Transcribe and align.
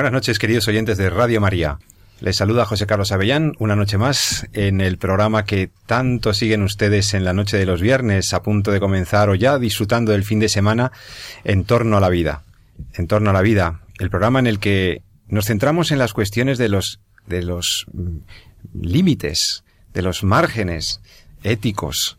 Buenas 0.00 0.14
noches, 0.14 0.38
queridos 0.38 0.66
oyentes 0.66 0.96
de 0.96 1.10
Radio 1.10 1.42
María. 1.42 1.78
Les 2.20 2.34
saluda 2.34 2.64
José 2.64 2.86
Carlos 2.86 3.12
Avellán 3.12 3.52
una 3.58 3.76
noche 3.76 3.98
más 3.98 4.46
en 4.54 4.80
el 4.80 4.96
programa 4.96 5.44
que 5.44 5.68
tanto 5.84 6.32
siguen 6.32 6.62
ustedes 6.62 7.12
en 7.12 7.22
la 7.22 7.34
noche 7.34 7.58
de 7.58 7.66
los 7.66 7.82
viernes, 7.82 8.32
a 8.32 8.42
punto 8.42 8.72
de 8.72 8.80
comenzar 8.80 9.28
o 9.28 9.34
ya 9.34 9.58
disfrutando 9.58 10.12
del 10.12 10.24
fin 10.24 10.40
de 10.40 10.48
semana 10.48 10.90
en 11.44 11.64
torno 11.64 11.98
a 11.98 12.00
la 12.00 12.08
vida. 12.08 12.44
En 12.94 13.08
torno 13.08 13.28
a 13.28 13.34
la 13.34 13.42
vida, 13.42 13.82
el 13.98 14.08
programa 14.08 14.38
en 14.38 14.46
el 14.46 14.58
que 14.58 15.02
nos 15.28 15.44
centramos 15.44 15.90
en 15.90 15.98
las 15.98 16.14
cuestiones 16.14 16.56
de 16.56 16.70
los 16.70 17.00
de 17.26 17.42
los 17.42 17.84
mm, 17.92 18.80
límites, 18.80 19.64
de 19.92 20.00
los 20.00 20.24
márgenes 20.24 21.02
éticos, 21.42 22.16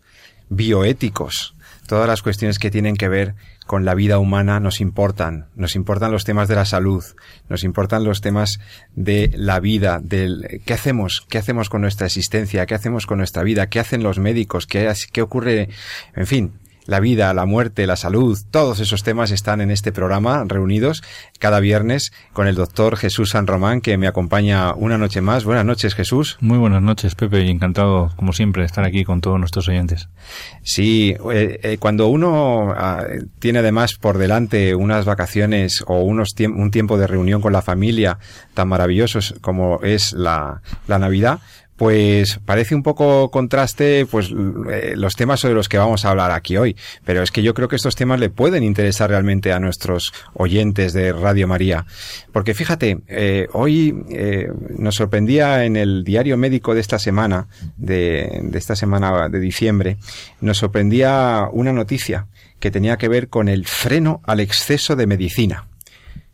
bioéticos, 0.49 1.55
todas 1.87 2.07
las 2.07 2.21
cuestiones 2.21 2.59
que 2.59 2.69
tienen 2.69 2.95
que 2.95 3.09
ver 3.09 3.33
con 3.71 3.85
la 3.85 3.95
vida 3.95 4.19
humana 4.19 4.59
nos 4.59 4.81
importan. 4.81 5.45
Nos 5.55 5.77
importan 5.77 6.11
los 6.11 6.25
temas 6.25 6.49
de 6.49 6.55
la 6.55 6.65
salud, 6.65 7.05
nos 7.47 7.63
importan 7.63 8.03
los 8.03 8.19
temas 8.19 8.59
de 8.97 9.31
la 9.33 9.61
vida, 9.61 10.01
del 10.03 10.61
qué 10.65 10.73
hacemos, 10.73 11.25
qué 11.29 11.37
hacemos 11.37 11.69
con 11.69 11.79
nuestra 11.79 12.05
existencia, 12.05 12.65
qué 12.65 12.75
hacemos 12.75 13.07
con 13.07 13.19
nuestra 13.19 13.43
vida, 13.43 13.69
qué 13.69 13.79
hacen 13.79 14.03
los 14.03 14.19
médicos, 14.19 14.67
qué, 14.67 14.93
qué 15.13 15.21
ocurre, 15.21 15.69
en 16.17 16.27
fin, 16.27 16.51
la 16.85 16.99
vida, 16.99 17.33
la 17.33 17.45
muerte, 17.45 17.87
la 17.87 17.95
salud, 17.95 18.37
todos 18.51 18.79
esos 18.79 19.03
temas 19.03 19.31
están 19.31 19.61
en 19.61 19.71
este 19.71 19.91
programa 19.91 20.43
reunidos 20.47 21.03
cada 21.39 21.59
viernes 21.59 22.11
con 22.33 22.47
el 22.47 22.55
doctor 22.55 22.97
Jesús 22.97 23.31
San 23.31 23.47
Román 23.47 23.81
que 23.81 23.97
me 23.97 24.07
acompaña 24.07 24.73
una 24.73 24.97
noche 24.97 25.21
más. 25.21 25.43
Buenas 25.43 25.65
noches 25.65 25.95
Jesús. 25.95 26.37
Muy 26.41 26.57
buenas 26.57 26.81
noches 26.81 27.15
Pepe 27.15 27.41
y 27.43 27.49
encantado 27.49 28.11
como 28.15 28.33
siempre 28.33 28.63
de 28.63 28.67
estar 28.67 28.85
aquí 28.85 29.03
con 29.03 29.21
todos 29.21 29.39
nuestros 29.39 29.67
oyentes. 29.67 30.09
Sí, 30.63 31.15
eh, 31.31 31.59
eh, 31.63 31.77
cuando 31.79 32.07
uno 32.07 32.73
ah, 32.75 33.05
tiene 33.39 33.59
además 33.59 33.95
por 33.95 34.17
delante 34.17 34.75
unas 34.75 35.05
vacaciones 35.05 35.83
o 35.87 36.01
unos 36.01 36.29
un 36.39 36.71
tiempo 36.71 36.97
de 36.97 37.07
reunión 37.07 37.41
con 37.41 37.53
la 37.53 37.61
familia 37.61 38.17
tan 38.53 38.67
maravillosos 38.67 39.35
como 39.41 39.79
es 39.83 40.13
la, 40.13 40.61
la 40.87 40.99
Navidad, 40.99 41.39
pues 41.81 42.39
parece 42.45 42.75
un 42.75 42.83
poco 42.83 43.31
contraste 43.31 44.05
pues 44.05 44.31
eh, 44.71 44.93
los 44.95 45.15
temas 45.15 45.39
sobre 45.39 45.55
los 45.55 45.67
que 45.67 45.79
vamos 45.79 46.05
a 46.05 46.11
hablar 46.11 46.29
aquí 46.29 46.55
hoy, 46.55 46.77
pero 47.05 47.23
es 47.23 47.31
que 47.31 47.41
yo 47.41 47.55
creo 47.55 47.69
que 47.69 47.75
estos 47.75 47.95
temas 47.95 48.19
le 48.19 48.29
pueden 48.29 48.63
interesar 48.63 49.09
realmente 49.09 49.51
a 49.51 49.59
nuestros 49.59 50.13
oyentes 50.35 50.93
de 50.93 51.11
Radio 51.11 51.47
María, 51.47 51.87
porque 52.31 52.53
fíjate, 52.53 52.99
eh, 53.07 53.47
hoy 53.53 53.95
eh, 54.11 54.51
nos 54.77 54.93
sorprendía 54.93 55.65
en 55.65 55.75
el 55.75 56.03
diario 56.03 56.37
médico 56.37 56.75
de 56.75 56.81
esta 56.81 56.99
semana, 56.99 57.47
de, 57.77 58.41
de 58.43 58.59
esta 58.59 58.75
semana 58.75 59.27
de 59.27 59.39
diciembre, 59.39 59.97
nos 60.39 60.59
sorprendía 60.59 61.47
una 61.51 61.73
noticia 61.73 62.27
que 62.59 62.69
tenía 62.69 62.97
que 62.97 63.07
ver 63.07 63.27
con 63.27 63.49
el 63.49 63.65
freno 63.65 64.21
al 64.27 64.39
exceso 64.39 64.95
de 64.95 65.07
medicina. 65.07 65.65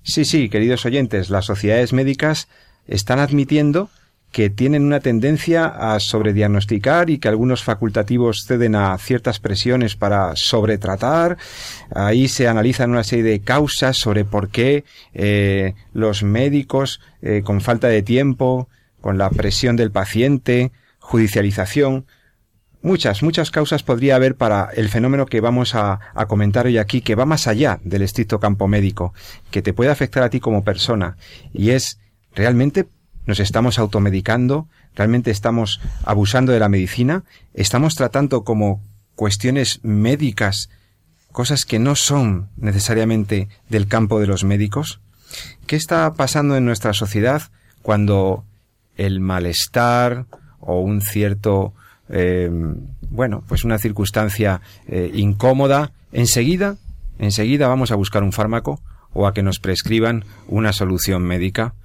Sí, 0.03 0.25
sí, 0.25 0.50
queridos 0.50 0.86
oyentes, 0.86 1.30
las 1.30 1.46
sociedades 1.46 1.94
médicas 1.94 2.50
están 2.86 3.19
admitiendo 3.19 3.90
que 4.32 4.50
tienen 4.50 4.84
una 4.84 5.00
tendencia 5.00 5.66
a 5.66 6.00
sobrediagnosticar 6.00 7.10
y 7.10 7.18
que 7.18 7.28
algunos 7.28 7.64
facultativos 7.64 8.46
ceden 8.46 8.76
a 8.76 8.98
ciertas 8.98 9.40
presiones 9.40 9.96
para 9.96 10.36
sobretratar. 10.36 11.38
Ahí 11.94 12.28
se 12.28 12.48
analizan 12.48 12.92
una 12.92 13.04
serie 13.04 13.24
de 13.24 13.42
causas 13.42 13.98
sobre 13.98 14.26
por 14.26 14.50
qué 14.50 14.84
eh, 15.14 15.74
los 15.94 16.24
médicos, 16.24 17.00
eh, 17.22 17.42
con 17.44 17.62
falta 17.62 17.88
de 17.88 18.04
tiempo, 18.04 18.70
con 19.02 19.18
la 19.18 19.30
presión 19.30 19.76
del 19.76 19.92
paciente, 19.92 20.72
judicialización, 21.00 22.06
Muchas, 22.84 23.24
muchas 23.24 23.50
causas 23.50 23.82
podría 23.82 24.16
haber 24.16 24.36
para 24.36 24.70
el 24.74 24.88
fenómeno 24.88 25.26
que 25.26 25.42
vamos 25.42 25.74
a, 25.74 26.00
a, 26.14 26.26
comentar 26.28 26.68
hoy 26.68 26.78
aquí, 26.78 27.02
que 27.02 27.16
va 27.16 27.26
más 27.26 27.48
allá 27.48 27.80
del 27.84 28.04
estricto 28.04 28.40
campo 28.40 28.68
médico, 28.68 29.14
que 29.50 29.64
te 29.64 29.74
puede 29.74 29.90
afectar 29.90 30.22
a 30.24 30.30
ti 30.30 30.40
como 30.40 30.64
persona, 30.64 31.18
y 31.52 31.72
es 31.72 32.00
realmente 32.36 32.88
nos 33.28 33.40
estamos 33.40 33.78
automedicando, 33.78 34.68
realmente 34.96 35.30
estamos 35.30 35.80
abusando 36.04 36.52
de 36.52 36.60
la 36.60 36.70
medicina, 36.70 37.24
estamos 37.54 37.94
tratando 37.94 38.44
como 38.44 38.82
cuestiones 39.16 39.80
médicas 39.84 40.70
cosas 41.32 41.66
que 41.66 41.78
no 41.78 41.96
son 41.96 42.50
necesariamente 42.58 43.48
del 43.70 43.88
campo 43.88 44.20
de 44.20 44.26
los 44.26 44.44
médicos. 44.44 45.02
¿Qué 45.68 45.76
está 45.76 46.12
pasando 46.16 46.58
en 46.58 46.66
nuestra 46.66 46.94
sociedad 46.94 47.44
cuando 47.84 48.44
el 48.96 49.20
malestar 49.20 50.26
o 50.60 50.80
un 50.80 51.02
cierto, 51.02 51.74
eh, 52.10 52.50
bueno, 53.12 53.44
pues 53.48 53.64
una 53.64 53.78
circunstancia 53.78 54.62
eh, 54.88 55.12
incómoda, 55.14 55.92
enseguida, 56.12 56.78
enseguida 57.20 57.68
vamos 57.68 57.92
a 57.92 57.96
buscar 57.96 58.24
un 58.24 58.32
fármaco 58.32 58.82
o 59.14 59.28
a 59.28 59.34
que 59.36 59.44
nos 59.44 59.60
prescriban 59.60 60.26
una 60.48 60.74
solución 60.74 61.22
médica? 61.22 61.76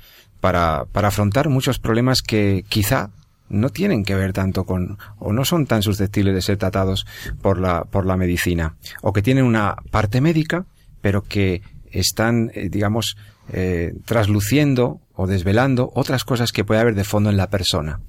Para, 0.43 0.87
para 0.91 1.09
afrontar 1.09 1.49
muchos 1.49 1.79
problemas 1.79 2.21
que 2.21 2.65
quizá 2.69 3.11
no 3.49 3.71
tienen 3.71 4.03
que 4.05 4.17
ver 4.17 4.33
tanto 4.33 4.65
con 4.65 4.99
o 5.21 5.33
no 5.33 5.45
son 5.45 5.67
tan 5.67 5.83
susceptibles 5.83 6.35
de 6.35 6.43
ser 6.43 6.57
tratados 6.57 7.07
por 7.41 7.61
la 7.61 7.85
por 7.85 8.07
la 8.07 8.17
medicina 8.17 8.75
o 9.03 9.13
que 9.13 9.23
tienen 9.23 9.45
una 9.45 9.77
parte 9.93 10.21
médica 10.21 10.65
pero 11.01 11.23
que 11.23 11.63
están 11.93 12.51
eh, 12.55 12.69
digamos 12.71 13.17
eh, 13.53 13.95
trasluciendo 14.05 15.01
o 15.15 15.29
desvelando 15.29 15.93
otras 15.95 16.25
cosas 16.25 16.51
que 16.51 16.65
puede 16.65 16.81
haber 16.81 16.95
de 16.95 17.05
fondo 17.05 17.31
en 17.31 17.37
la 17.37 17.51
persona. 17.51 18.01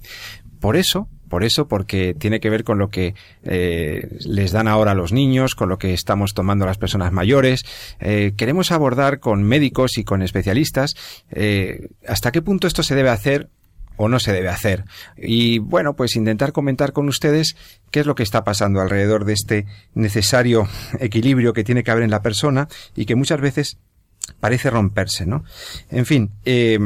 Por 0.59 0.75
eso 0.75 1.09
por 1.33 1.43
eso, 1.43 1.67
porque 1.67 2.13
tiene 2.13 2.39
que 2.39 2.51
ver 2.51 2.63
con 2.63 2.77
lo 2.77 2.91
que 2.91 3.15
eh, 3.41 4.19
les 4.23 4.51
dan 4.51 4.67
ahora 4.67 4.91
a 4.91 4.93
los 4.93 5.11
niños, 5.11 5.55
con 5.55 5.67
lo 5.67 5.79
que 5.79 5.91
estamos 5.91 6.35
tomando 6.35 6.67
las 6.67 6.77
personas 6.77 7.11
mayores. 7.11 7.65
Eh, 7.99 8.33
queremos 8.37 8.71
abordar 8.71 9.19
con 9.19 9.41
médicos 9.41 9.97
y 9.97 10.03
con 10.03 10.21
especialistas 10.21 10.93
eh, 11.31 11.87
hasta 12.07 12.31
qué 12.31 12.43
punto 12.43 12.67
esto 12.67 12.83
se 12.83 12.93
debe 12.93 13.09
hacer 13.09 13.49
o 13.95 14.09
no 14.09 14.19
se 14.19 14.31
debe 14.31 14.49
hacer. 14.49 14.85
Y 15.17 15.57
bueno, 15.57 15.95
pues 15.95 16.15
intentar 16.15 16.51
comentar 16.51 16.93
con 16.93 17.07
ustedes 17.07 17.55
qué 17.89 18.01
es 18.01 18.05
lo 18.05 18.13
que 18.13 18.21
está 18.21 18.43
pasando 18.43 18.79
alrededor 18.79 19.25
de 19.25 19.33
este 19.33 19.65
necesario 19.95 20.67
equilibrio 20.99 21.53
que 21.53 21.63
tiene 21.63 21.83
que 21.83 21.89
haber 21.89 22.03
en 22.03 22.11
la 22.11 22.21
persona 22.21 22.67
y 22.95 23.07
que 23.07 23.15
muchas 23.15 23.41
veces 23.41 23.79
parece 24.39 24.69
romperse, 24.69 25.25
¿no? 25.25 25.43
En 25.89 26.05
fin, 26.05 26.29
eh, 26.45 26.77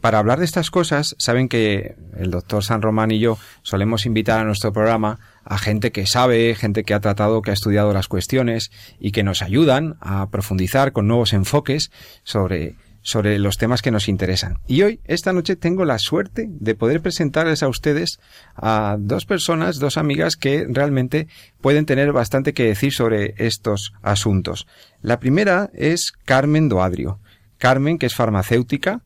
para 0.00 0.18
hablar 0.18 0.38
de 0.38 0.44
estas 0.44 0.70
cosas, 0.70 1.14
saben 1.18 1.48
que 1.48 1.96
el 2.16 2.30
doctor 2.30 2.64
San 2.64 2.82
Román 2.82 3.10
y 3.10 3.18
yo 3.18 3.38
solemos 3.62 4.06
invitar 4.06 4.40
a 4.40 4.44
nuestro 4.44 4.72
programa 4.72 5.18
a 5.44 5.58
gente 5.58 5.92
que 5.92 6.06
sabe, 6.06 6.54
gente 6.54 6.84
que 6.84 6.94
ha 6.94 7.00
tratado, 7.00 7.42
que 7.42 7.50
ha 7.50 7.54
estudiado 7.54 7.92
las 7.92 8.08
cuestiones 8.08 8.70
y 8.98 9.12
que 9.12 9.22
nos 9.22 9.42
ayudan 9.42 9.96
a 10.00 10.28
profundizar 10.30 10.92
con 10.92 11.06
nuevos 11.06 11.32
enfoques 11.32 11.90
sobre 12.24 12.76
sobre 13.06 13.38
los 13.38 13.56
temas 13.56 13.82
que 13.82 13.92
nos 13.92 14.08
interesan. 14.08 14.58
Y 14.66 14.82
hoy, 14.82 15.00
esta 15.04 15.32
noche, 15.32 15.54
tengo 15.54 15.84
la 15.84 16.00
suerte 16.00 16.48
de 16.50 16.74
poder 16.74 17.00
presentarles 17.00 17.62
a 17.62 17.68
ustedes 17.68 18.18
a 18.56 18.96
dos 18.98 19.26
personas, 19.26 19.78
dos 19.78 19.96
amigas 19.96 20.34
que 20.34 20.66
realmente 20.68 21.28
pueden 21.60 21.86
tener 21.86 22.10
bastante 22.10 22.52
que 22.52 22.64
decir 22.64 22.92
sobre 22.92 23.34
estos 23.38 23.92
asuntos. 24.02 24.66
La 25.02 25.20
primera 25.20 25.70
es 25.72 26.10
Carmen 26.24 26.68
Doadrio. 26.68 27.20
Carmen, 27.58 27.98
que 27.98 28.06
es 28.06 28.14
farmacéutica, 28.16 29.02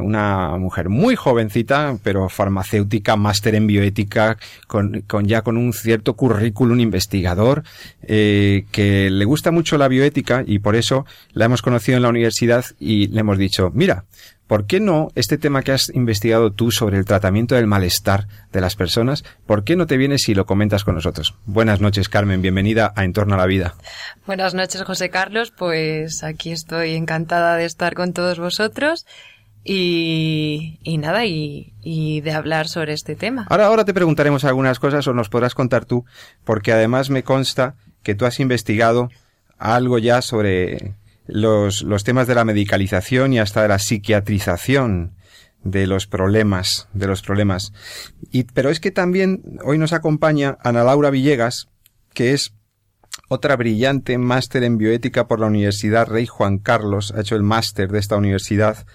una 0.00 0.56
mujer 0.58 0.88
muy 0.88 1.16
jovencita, 1.16 1.96
pero 2.02 2.28
farmacéutica, 2.28 3.16
máster 3.16 3.54
en 3.54 3.66
bioética, 3.66 4.38
con, 4.66 5.02
con, 5.06 5.26
ya 5.26 5.42
con 5.42 5.56
un 5.56 5.72
cierto 5.72 6.14
currículum 6.14 6.80
investigador, 6.80 7.62
eh, 8.02 8.66
que 8.72 9.10
le 9.10 9.24
gusta 9.24 9.50
mucho 9.50 9.78
la 9.78 9.88
bioética 9.88 10.42
y 10.46 10.58
por 10.58 10.76
eso 10.76 11.06
la 11.32 11.46
hemos 11.46 11.62
conocido 11.62 11.96
en 11.96 12.02
la 12.02 12.08
universidad 12.08 12.64
y 12.78 13.08
le 13.08 13.20
hemos 13.20 13.38
dicho, 13.38 13.70
mira, 13.74 14.04
¿por 14.46 14.66
qué 14.66 14.80
no 14.80 15.10
este 15.14 15.38
tema 15.38 15.62
que 15.62 15.72
has 15.72 15.90
investigado 15.94 16.50
tú 16.52 16.70
sobre 16.70 16.98
el 16.98 17.04
tratamiento 17.04 17.54
del 17.54 17.66
malestar 17.66 18.26
de 18.52 18.60
las 18.60 18.76
personas, 18.76 19.24
¿por 19.46 19.64
qué 19.64 19.76
no 19.76 19.86
te 19.86 19.96
vienes 19.96 20.28
y 20.28 20.34
lo 20.34 20.46
comentas 20.46 20.84
con 20.84 20.94
nosotros? 20.94 21.36
Buenas 21.46 21.80
noches, 21.80 22.08
Carmen, 22.08 22.42
bienvenida 22.42 22.92
a 22.96 23.04
Entorno 23.04 23.34
a 23.34 23.38
la 23.38 23.46
Vida. 23.46 23.74
Buenas 24.26 24.54
noches, 24.54 24.82
José 24.82 25.10
Carlos, 25.10 25.52
pues 25.56 26.24
aquí 26.24 26.50
estoy 26.50 26.94
encantada 26.94 27.56
de 27.56 27.66
estar 27.66 27.94
con 27.94 28.12
todos 28.12 28.38
vosotros 28.38 29.06
y, 29.64 30.78
y 30.82 30.98
nada, 30.98 31.26
y, 31.26 31.74
y, 31.82 32.20
de 32.20 32.32
hablar 32.32 32.68
sobre 32.68 32.92
este 32.92 33.16
tema. 33.16 33.46
Ahora, 33.50 33.66
ahora 33.66 33.84
te 33.84 33.94
preguntaremos 33.94 34.44
algunas 34.44 34.78
cosas 34.78 35.06
o 35.06 35.14
nos 35.14 35.28
podrás 35.28 35.54
contar 35.54 35.84
tú, 35.84 36.04
porque 36.44 36.72
además 36.72 37.10
me 37.10 37.22
consta 37.22 37.74
que 38.02 38.14
tú 38.14 38.24
has 38.24 38.40
investigado 38.40 39.10
algo 39.58 39.98
ya 39.98 40.22
sobre 40.22 40.94
los, 41.26 41.82
los 41.82 42.04
temas 42.04 42.26
de 42.26 42.34
la 42.34 42.44
medicalización 42.44 43.32
y 43.32 43.38
hasta 43.38 43.62
de 43.62 43.68
la 43.68 43.78
psiquiatrización 43.78 45.14
de 45.62 45.86
los 45.86 46.06
problemas, 46.06 46.88
de 46.92 47.06
los 47.06 47.22
problemas. 47.22 47.72
Y, 48.30 48.44
pero 48.44 48.70
es 48.70 48.80
que 48.80 48.90
también 48.90 49.58
hoy 49.64 49.78
nos 49.78 49.92
acompaña 49.92 50.56
Ana 50.62 50.84
Laura 50.84 51.10
Villegas, 51.10 51.68
que 52.14 52.32
es 52.32 52.54
otra 53.28 53.56
brillante 53.56 54.16
máster 54.16 54.64
en 54.64 54.78
bioética 54.78 55.26
por 55.26 55.40
la 55.40 55.46
Universidad 55.46 56.06
Rey 56.06 56.26
Juan 56.26 56.58
Carlos, 56.58 57.12
ha 57.14 57.20
hecho 57.20 57.36
el 57.36 57.42
máster 57.42 57.90
de 57.90 57.98
esta 57.98 58.16
universidad, 58.16 58.86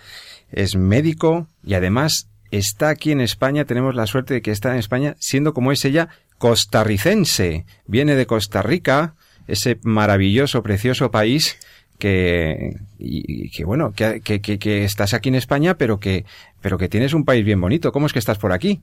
es 0.54 0.76
médico 0.76 1.48
y 1.64 1.74
además 1.74 2.30
está 2.52 2.90
aquí 2.90 3.12
en 3.12 3.22
España, 3.22 3.66
tenemos 3.66 3.96
la 3.96 4.08
suerte 4.08 4.36
de 4.36 4.42
que 4.42 4.52
está 4.52 4.72
en 4.72 4.80
España, 4.80 5.16
siendo 5.20 5.54
como 5.54 5.72
es 5.72 5.84
ella, 5.86 6.10
costarricense, 6.38 7.66
viene 7.88 8.16
de 8.16 8.26
Costa 8.26 8.62
Rica, 8.62 9.16
ese 9.48 9.80
maravilloso, 9.84 10.62
precioso 10.62 11.12
país, 11.12 11.58
que, 11.98 12.76
y, 13.00 13.50
que 13.52 13.66
bueno, 13.66 13.94
que, 13.94 14.22
que, 14.22 14.84
estás 14.84 15.14
aquí 15.14 15.30
en 15.30 15.36
España, 15.36 15.76
pero 15.78 16.00
que, 16.00 16.26
pero 16.62 16.78
que 16.78 16.90
tienes 16.90 17.14
un 17.14 17.24
país 17.24 17.46
bien 17.46 17.62
bonito. 17.62 17.92
¿Cómo 17.92 18.08
es 18.08 18.14
que 18.14 18.20
estás 18.20 18.38
por 18.38 18.52
aquí? 18.52 18.82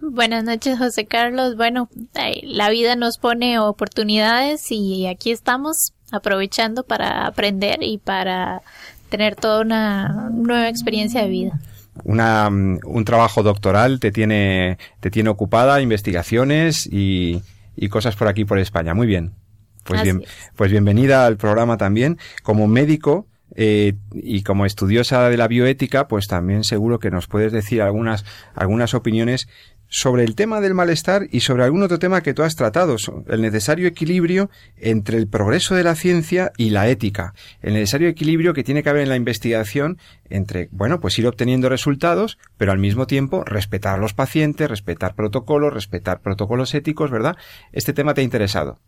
Buenas 0.00 0.44
noches, 0.44 0.78
José 0.78 1.06
Carlos. 1.06 1.56
Bueno, 1.56 1.88
la 2.42 2.70
vida 2.70 2.96
nos 2.96 3.18
pone 3.18 3.58
oportunidades 3.58 4.70
y 4.70 5.06
aquí 5.06 5.30
estamos 5.30 5.94
aprovechando 6.12 6.84
para 6.84 7.26
aprender 7.26 7.82
y 7.82 7.98
para 7.98 8.62
tener 9.16 9.36
toda 9.36 9.60
una 9.60 10.28
nueva 10.32 10.68
experiencia 10.68 11.22
de 11.22 11.28
vida. 11.28 11.60
Una, 12.02 12.48
un 12.48 13.04
trabajo 13.04 13.44
doctoral 13.44 14.00
te 14.00 14.10
tiene, 14.10 14.76
te 14.98 15.08
tiene 15.12 15.30
ocupada, 15.30 15.80
investigaciones 15.80 16.84
y, 16.90 17.40
y 17.76 17.88
cosas 17.88 18.16
por 18.16 18.26
aquí 18.26 18.44
por 18.44 18.58
España. 18.58 18.92
Muy 18.92 19.06
bien. 19.06 19.34
Pues 19.84 20.02
bien, 20.02 20.24
pues 20.56 20.72
bienvenida 20.72 21.26
al 21.26 21.36
programa 21.36 21.76
también. 21.76 22.18
Como 22.42 22.66
médico, 22.66 23.28
eh, 23.54 23.92
y 24.12 24.42
como 24.42 24.66
estudiosa 24.66 25.28
de 25.28 25.36
la 25.36 25.46
bioética, 25.46 26.08
pues 26.08 26.26
también 26.26 26.64
seguro 26.64 26.98
que 26.98 27.12
nos 27.12 27.28
puedes 27.28 27.52
decir 27.52 27.82
algunas, 27.82 28.24
algunas 28.56 28.94
opiniones 28.94 29.46
sobre 29.94 30.24
el 30.24 30.34
tema 30.34 30.60
del 30.60 30.74
malestar 30.74 31.28
y 31.30 31.38
sobre 31.38 31.62
algún 31.62 31.84
otro 31.84 32.00
tema 32.00 32.20
que 32.20 32.34
tú 32.34 32.42
has 32.42 32.56
tratado, 32.56 32.96
el 33.28 33.40
necesario 33.40 33.86
equilibrio 33.86 34.50
entre 34.76 35.18
el 35.18 35.28
progreso 35.28 35.76
de 35.76 35.84
la 35.84 35.94
ciencia 35.94 36.50
y 36.56 36.70
la 36.70 36.88
ética, 36.88 37.32
el 37.62 37.74
necesario 37.74 38.08
equilibrio 38.08 38.54
que 38.54 38.64
tiene 38.64 38.82
que 38.82 38.88
haber 38.88 39.02
en 39.02 39.08
la 39.08 39.14
investigación 39.14 39.98
entre, 40.28 40.68
bueno, 40.72 40.98
pues 40.98 41.16
ir 41.20 41.28
obteniendo 41.28 41.68
resultados, 41.68 42.38
pero 42.56 42.72
al 42.72 42.80
mismo 42.80 43.06
tiempo 43.06 43.44
respetar 43.44 43.94
a 43.94 43.98
los 43.98 44.14
pacientes, 44.14 44.68
respetar 44.68 45.14
protocolos, 45.14 45.72
respetar 45.72 46.22
protocolos 46.22 46.74
éticos, 46.74 47.12
¿verdad? 47.12 47.36
Este 47.70 47.92
tema 47.92 48.14
te 48.14 48.22
ha 48.22 48.24
interesado. 48.24 48.80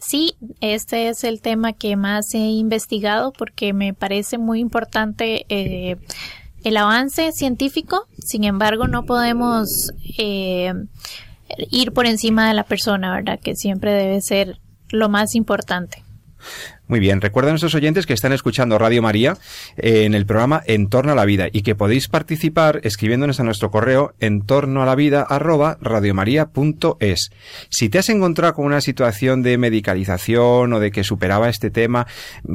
Sí, 0.00 0.34
este 0.60 1.08
es 1.08 1.22
el 1.22 1.40
tema 1.40 1.72
que 1.72 1.94
más 1.94 2.34
he 2.34 2.38
investigado 2.38 3.32
porque 3.32 3.72
me 3.72 3.94
parece 3.94 4.38
muy 4.38 4.58
importante 4.58 5.46
eh, 5.48 5.98
el 6.64 6.76
avance 6.76 7.32
científico. 7.32 8.06
Sin 8.18 8.44
embargo, 8.44 8.86
no 8.88 9.04
podemos 9.04 9.90
eh, 10.18 10.72
ir 11.70 11.92
por 11.92 12.06
encima 12.06 12.48
de 12.48 12.54
la 12.54 12.64
persona, 12.64 13.14
¿verdad? 13.14 13.40
Que 13.40 13.54
siempre 13.54 13.92
debe 13.92 14.20
ser 14.20 14.58
lo 14.90 15.08
más 15.08 15.34
importante. 15.34 16.04
Muy 16.92 17.00
bien, 17.00 17.22
recuerden 17.22 17.48
a 17.48 17.52
nuestros 17.52 17.74
oyentes 17.74 18.04
que 18.04 18.12
están 18.12 18.34
escuchando 18.34 18.76
Radio 18.76 19.00
María 19.00 19.38
eh, 19.78 20.04
en 20.04 20.12
el 20.12 20.26
programa 20.26 20.62
En 20.66 20.90
torno 20.90 21.12
a 21.12 21.14
la 21.14 21.24
vida 21.24 21.46
y 21.50 21.62
que 21.62 21.74
podéis 21.74 22.06
participar 22.06 22.80
escribiéndonos 22.82 23.40
a 23.40 23.44
nuestro 23.44 23.70
correo 23.70 24.12
en 24.20 24.42
torno 24.44 24.82
a 24.82 24.84
la 24.84 24.94
vida 24.94 25.22
arroba 25.22 25.78
radiomaria.es. 25.80 27.30
Si 27.70 27.88
te 27.88 27.98
has 27.98 28.10
encontrado 28.10 28.52
con 28.52 28.66
una 28.66 28.82
situación 28.82 29.42
de 29.42 29.56
medicalización 29.56 30.70
o 30.70 30.80
de 30.80 30.90
que 30.90 31.02
superaba 31.02 31.48
este 31.48 31.70
tema, 31.70 32.06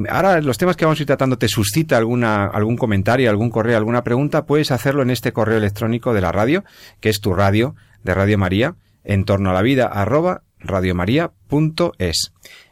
ahora 0.07 0.39
los 0.41 0.59
temas 0.59 0.77
que 0.77 0.85
vamos 0.85 0.99
a 0.99 1.01
ir 1.01 1.07
tratando 1.07 1.39
te 1.39 1.47
suscita 1.47 1.97
alguna, 1.97 2.45
algún 2.45 2.77
comentario, 2.77 3.31
algún 3.31 3.49
correo, 3.49 3.75
alguna 3.75 4.03
pregunta, 4.03 4.45
puedes 4.45 4.69
hacerlo 4.69 5.01
en 5.01 5.09
este 5.09 5.33
correo 5.33 5.57
electrónico 5.57 6.13
de 6.13 6.21
la 6.21 6.31
radio, 6.31 6.63
que 6.99 7.09
es 7.09 7.21
tu 7.21 7.33
radio 7.33 7.73
de 8.03 8.13
Radio 8.13 8.37
María, 8.37 8.75
en 9.03 9.25
torno 9.25 9.49
a 9.49 9.53
la 9.53 9.63
vida 9.63 9.87
arroba. 9.87 10.43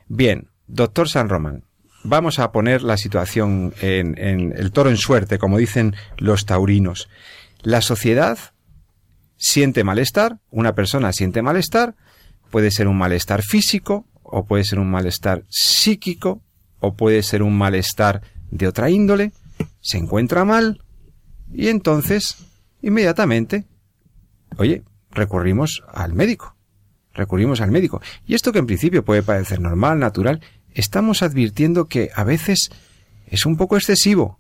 Bien, 0.08 0.50
Doctor 0.68 1.10
San 1.10 1.30
Román, 1.30 1.64
vamos 2.04 2.40
a 2.40 2.52
poner 2.52 2.82
la 2.82 2.98
situación 2.98 3.74
en, 3.82 4.54
el 4.56 4.72
toro 4.72 4.90
en 4.90 4.98
suerte, 4.98 5.38
como 5.38 5.58
dicen 5.58 5.96
los 6.18 6.46
taurinos. 6.46 7.10
La 7.62 7.82
sociedad 7.82 8.38
siente 9.38 9.84
malestar, 9.84 10.40
una 10.50 10.74
persona 10.76 11.12
siente 11.14 11.42
malestar, 11.42 11.96
puede 12.52 12.72
ser 12.72 12.88
un 12.88 12.98
malestar 12.98 13.42
físico, 13.44 14.06
o 14.24 14.46
puede 14.46 14.64
ser 14.64 14.80
un 14.80 14.90
malestar 14.90 15.44
psíquico, 15.50 16.42
o 16.80 16.96
puede 16.96 17.22
ser 17.24 17.44
un 17.44 17.58
malestar 17.58 18.22
de 18.50 18.68
otra 18.68 18.90
índole, 18.90 19.32
se 19.82 19.98
encuentra 19.98 20.46
mal, 20.46 20.82
y 21.52 21.68
entonces, 21.68 22.38
inmediatamente, 22.82 23.66
oye, 24.58 24.84
recurrimos 25.12 25.84
al 25.94 26.14
médico. 26.14 26.56
Recurrimos 27.14 27.62
al 27.62 27.72
médico. 27.72 28.02
Y 28.28 28.36
esto 28.36 28.52
que 28.52 28.60
en 28.60 28.66
principio 28.66 29.06
puede 29.06 29.24
parecer 29.24 29.62
normal, 29.62 30.00
natural, 30.00 30.42
estamos 30.76 31.24
advirtiendo 31.24 31.86
que 31.86 32.12
a 32.14 32.24
veces 32.24 32.70
es 33.28 33.46
un 33.46 33.58
poco 33.58 33.78
excesivo. 33.78 34.38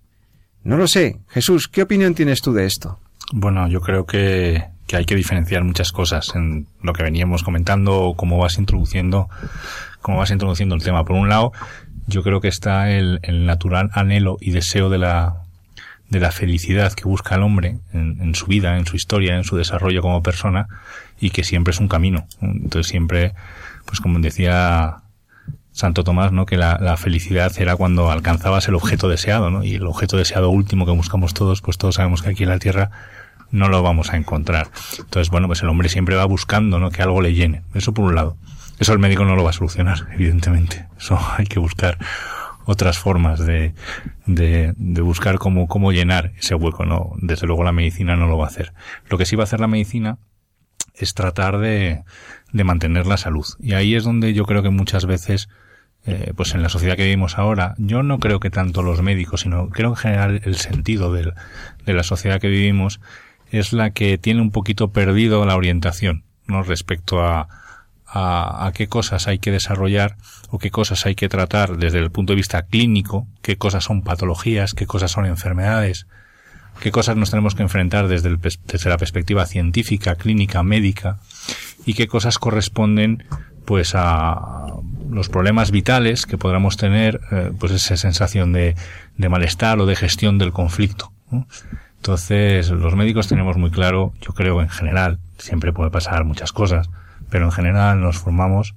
No 0.63 0.77
lo 0.77 0.87
sé. 0.87 1.17
Jesús, 1.29 1.67
¿qué 1.67 1.81
opinión 1.81 2.13
tienes 2.13 2.41
tú 2.41 2.53
de 2.53 2.65
esto? 2.65 2.99
Bueno, 3.31 3.67
yo 3.67 3.81
creo 3.81 4.05
que, 4.05 4.63
que 4.87 4.97
hay 4.97 5.05
que 5.05 5.15
diferenciar 5.15 5.63
muchas 5.63 5.91
cosas 5.91 6.33
en 6.35 6.67
lo 6.81 6.93
que 6.93 7.03
veníamos 7.03 7.43
comentando 7.43 8.13
cómo 8.15 8.37
vas 8.37 8.57
introduciendo, 8.57 9.29
cómo 10.01 10.19
vas 10.19 10.31
introduciendo 10.31 10.75
el 10.75 10.83
tema. 10.83 11.03
Por 11.05 11.15
un 11.15 11.29
lado, 11.29 11.51
yo 12.07 12.21
creo 12.21 12.41
que 12.41 12.47
está 12.47 12.91
el, 12.91 13.19
el 13.23 13.45
natural 13.45 13.89
anhelo 13.93 14.37
y 14.39 14.51
deseo 14.51 14.89
de 14.89 14.99
la, 14.99 15.41
de 16.09 16.19
la 16.19 16.31
felicidad 16.31 16.93
que 16.93 17.05
busca 17.05 17.35
el 17.35 17.43
hombre 17.43 17.77
en, 17.93 18.21
en, 18.21 18.35
su 18.35 18.45
vida, 18.45 18.77
en 18.77 18.85
su 18.85 18.95
historia, 18.95 19.35
en 19.35 19.43
su 19.43 19.55
desarrollo 19.55 20.01
como 20.01 20.21
persona 20.21 20.67
y 21.19 21.31
que 21.31 21.43
siempre 21.43 21.71
es 21.71 21.79
un 21.79 21.87
camino. 21.87 22.27
Entonces 22.41 22.87
siempre, 22.87 23.33
pues 23.85 23.99
como 23.99 24.19
decía 24.19 24.97
Santo 25.75 26.05
Tomás, 26.05 26.31
¿no? 26.31 26.45
Que 26.45 26.55
la, 26.55 26.95
felicidad 26.95 27.51
era 27.59 27.75
cuando 27.75 28.09
alcanzabas 28.09 28.65
el 28.69 28.75
objeto 28.75 29.09
deseado, 29.09 29.51
¿no? 29.51 29.61
Y 29.61 29.75
el 29.75 29.85
objeto 29.85 30.15
deseado 30.15 30.49
último 30.49 30.85
que 30.85 30.93
buscamos 30.93 31.33
todos, 31.33 31.61
pues 31.61 31.77
todos 31.77 31.95
sabemos 31.95 32.21
que 32.21 32.29
aquí 32.29 32.43
en 32.43 32.49
la 32.49 32.59
Tierra 32.59 32.91
no 33.51 33.67
lo 33.67 33.83
vamos 33.83 34.13
a 34.13 34.15
encontrar. 34.15 34.69
Entonces, 34.97 35.29
bueno, 35.29 35.47
pues 35.47 35.63
el 35.63 35.67
hombre 35.67 35.89
siempre 35.89 36.15
va 36.15 36.23
buscando, 36.23 36.79
¿no? 36.79 36.91
Que 36.91 37.01
algo 37.01 37.21
le 37.21 37.33
llene. 37.33 37.63
Eso 37.73 37.93
por 37.93 38.05
un 38.05 38.15
lado. 38.15 38.37
Eso 38.79 38.93
el 38.93 38.99
médico 38.99 39.25
no 39.25 39.35
lo 39.35 39.43
va 39.43 39.49
a 39.49 39.53
solucionar, 39.53 40.07
evidentemente. 40.13 40.87
Eso 40.97 41.19
hay 41.37 41.45
que 41.45 41.59
buscar 41.59 41.97
otras 42.63 42.97
formas 42.97 43.45
de, 43.45 43.75
de, 44.25 44.73
de 44.77 45.01
buscar 45.01 45.39
cómo, 45.39 45.67
cómo 45.67 45.91
llenar 45.91 46.31
ese 46.39 46.55
hueco, 46.55 46.85
¿no? 46.85 47.11
Desde 47.17 47.47
luego 47.47 47.65
la 47.65 47.73
medicina 47.73 48.15
no 48.15 48.27
lo 48.27 48.37
va 48.37 48.45
a 48.45 48.47
hacer. 48.47 48.71
Lo 49.09 49.17
que 49.17 49.25
sí 49.25 49.35
va 49.35 49.43
a 49.43 49.45
hacer 49.45 49.59
la 49.59 49.67
medicina 49.67 50.19
es 50.93 51.13
tratar 51.13 51.57
de, 51.57 52.05
de 52.53 52.63
mantener 52.63 53.07
la 53.07 53.17
salud. 53.17 53.45
Y 53.59 53.73
ahí 53.73 53.93
es 53.93 54.05
donde 54.05 54.33
yo 54.33 54.45
creo 54.45 54.63
que 54.63 54.69
muchas 54.69 55.05
veces 55.05 55.49
eh, 56.07 56.33
pues 56.35 56.53
en 56.53 56.61
la 56.61 56.69
sociedad 56.69 56.95
que 56.95 57.03
vivimos 57.03 57.37
ahora, 57.37 57.73
yo 57.77 58.03
no 58.03 58.19
creo 58.19 58.39
que 58.39 58.51
tanto 58.51 58.83
los 58.83 59.01
médicos, 59.01 59.41
sino 59.41 59.69
creo 59.69 59.89
en 59.89 59.95
general 59.95 60.41
el 60.43 60.55
sentido 60.55 61.11
de, 61.11 61.33
de 61.85 61.93
la 61.93 62.03
sociedad 62.03 62.39
que 62.39 62.47
vivimos 62.47 62.99
es 63.51 63.73
la 63.73 63.89
que 63.89 64.17
tiene 64.17 64.41
un 64.41 64.51
poquito 64.51 64.91
perdido 64.91 65.45
la 65.45 65.55
orientación, 65.55 66.23
¿no? 66.45 66.61
Respecto 66.61 67.23
a, 67.23 67.47
a, 68.05 68.67
a, 68.67 68.71
qué 68.73 68.87
cosas 68.87 69.27
hay 69.27 69.39
que 69.39 69.51
desarrollar 69.51 70.15
o 70.49 70.59
qué 70.59 70.69
cosas 70.69 71.05
hay 71.05 71.15
que 71.15 71.29
tratar 71.29 71.77
desde 71.77 71.99
el 71.99 72.11
punto 72.11 72.33
de 72.33 72.37
vista 72.37 72.63
clínico, 72.63 73.27
qué 73.41 73.57
cosas 73.57 73.83
son 73.83 74.03
patologías, 74.03 74.73
qué 74.73 74.85
cosas 74.85 75.11
son 75.11 75.25
enfermedades, 75.25 76.05
qué 76.81 76.91
cosas 76.91 77.17
nos 77.17 77.31
tenemos 77.31 77.55
que 77.55 77.63
enfrentar 77.63 78.07
desde, 78.07 78.29
el, 78.29 78.39
desde 78.39 78.89
la 78.89 78.97
perspectiva 78.97 79.45
científica, 79.45 80.15
clínica, 80.15 80.61
médica 80.61 81.17
y 81.85 81.93
qué 81.93 82.07
cosas 82.07 82.37
corresponden 82.37 83.23
pues 83.65 83.93
a 83.95 84.67
los 85.09 85.29
problemas 85.29 85.71
vitales 85.71 86.25
que 86.25 86.37
podamos 86.37 86.77
tener, 86.77 87.21
eh, 87.31 87.51
pues 87.59 87.71
esa 87.71 87.97
sensación 87.97 88.53
de, 88.53 88.75
de, 89.17 89.29
malestar 89.29 89.79
o 89.79 89.85
de 89.85 89.95
gestión 89.95 90.37
del 90.37 90.51
conflicto. 90.51 91.11
Entonces, 91.97 92.69
los 92.69 92.95
médicos 92.95 93.27
tenemos 93.27 93.57
muy 93.57 93.71
claro, 93.71 94.13
yo 94.21 94.33
creo 94.33 94.61
en 94.61 94.69
general, 94.69 95.19
siempre 95.37 95.73
puede 95.73 95.89
pasar 95.89 96.23
muchas 96.23 96.51
cosas, 96.51 96.89
pero 97.29 97.45
en 97.45 97.51
general 97.51 97.99
nos 98.01 98.17
formamos 98.17 98.75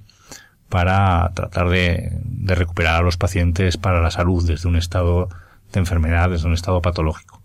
para 0.69 1.31
tratar 1.35 1.69
de, 1.69 2.11
de 2.25 2.55
recuperar 2.55 2.97
a 2.97 3.03
los 3.03 3.17
pacientes 3.17 3.77
para 3.77 4.01
la 4.01 4.11
salud 4.11 4.47
desde 4.47 4.69
un 4.69 4.77
estado 4.77 5.29
de 5.73 5.81
enfermedad, 5.81 6.31
desde 6.31 6.47
un 6.47 6.55
estado 6.55 6.81
patológico. 6.83 7.38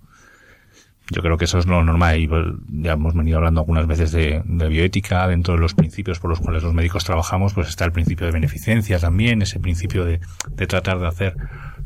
Yo 1.10 1.22
creo 1.22 1.38
que 1.38 1.46
eso 1.46 1.60
es 1.60 1.66
lo 1.66 1.84
normal 1.84 2.20
y 2.20 2.28
pues, 2.28 2.46
ya 2.70 2.94
hemos 2.94 3.14
venido 3.14 3.38
hablando 3.38 3.62
algunas 3.62 3.88
veces 3.88 4.12
de, 4.12 4.42
de, 4.46 4.68
bioética, 4.70 5.28
dentro 5.28 5.54
de 5.56 5.60
los 5.60 5.74
principios 5.74 6.20
por 6.20 6.30
los 6.30 6.40
cuales 6.40 6.64
los 6.64 6.74
médicos 6.74 7.04
trabajamos, 7.04 7.54
pues 7.54 7.68
está 7.68 7.84
el 7.86 7.92
principio 7.92 8.26
de 8.26 8.32
beneficencia 8.32 9.00
también, 9.00 9.42
ese 9.42 9.60
principio 9.60 10.06
de, 10.06 10.22
de 10.50 10.68
tratar 10.68 11.00
de 11.00 11.08
hacer 11.08 11.36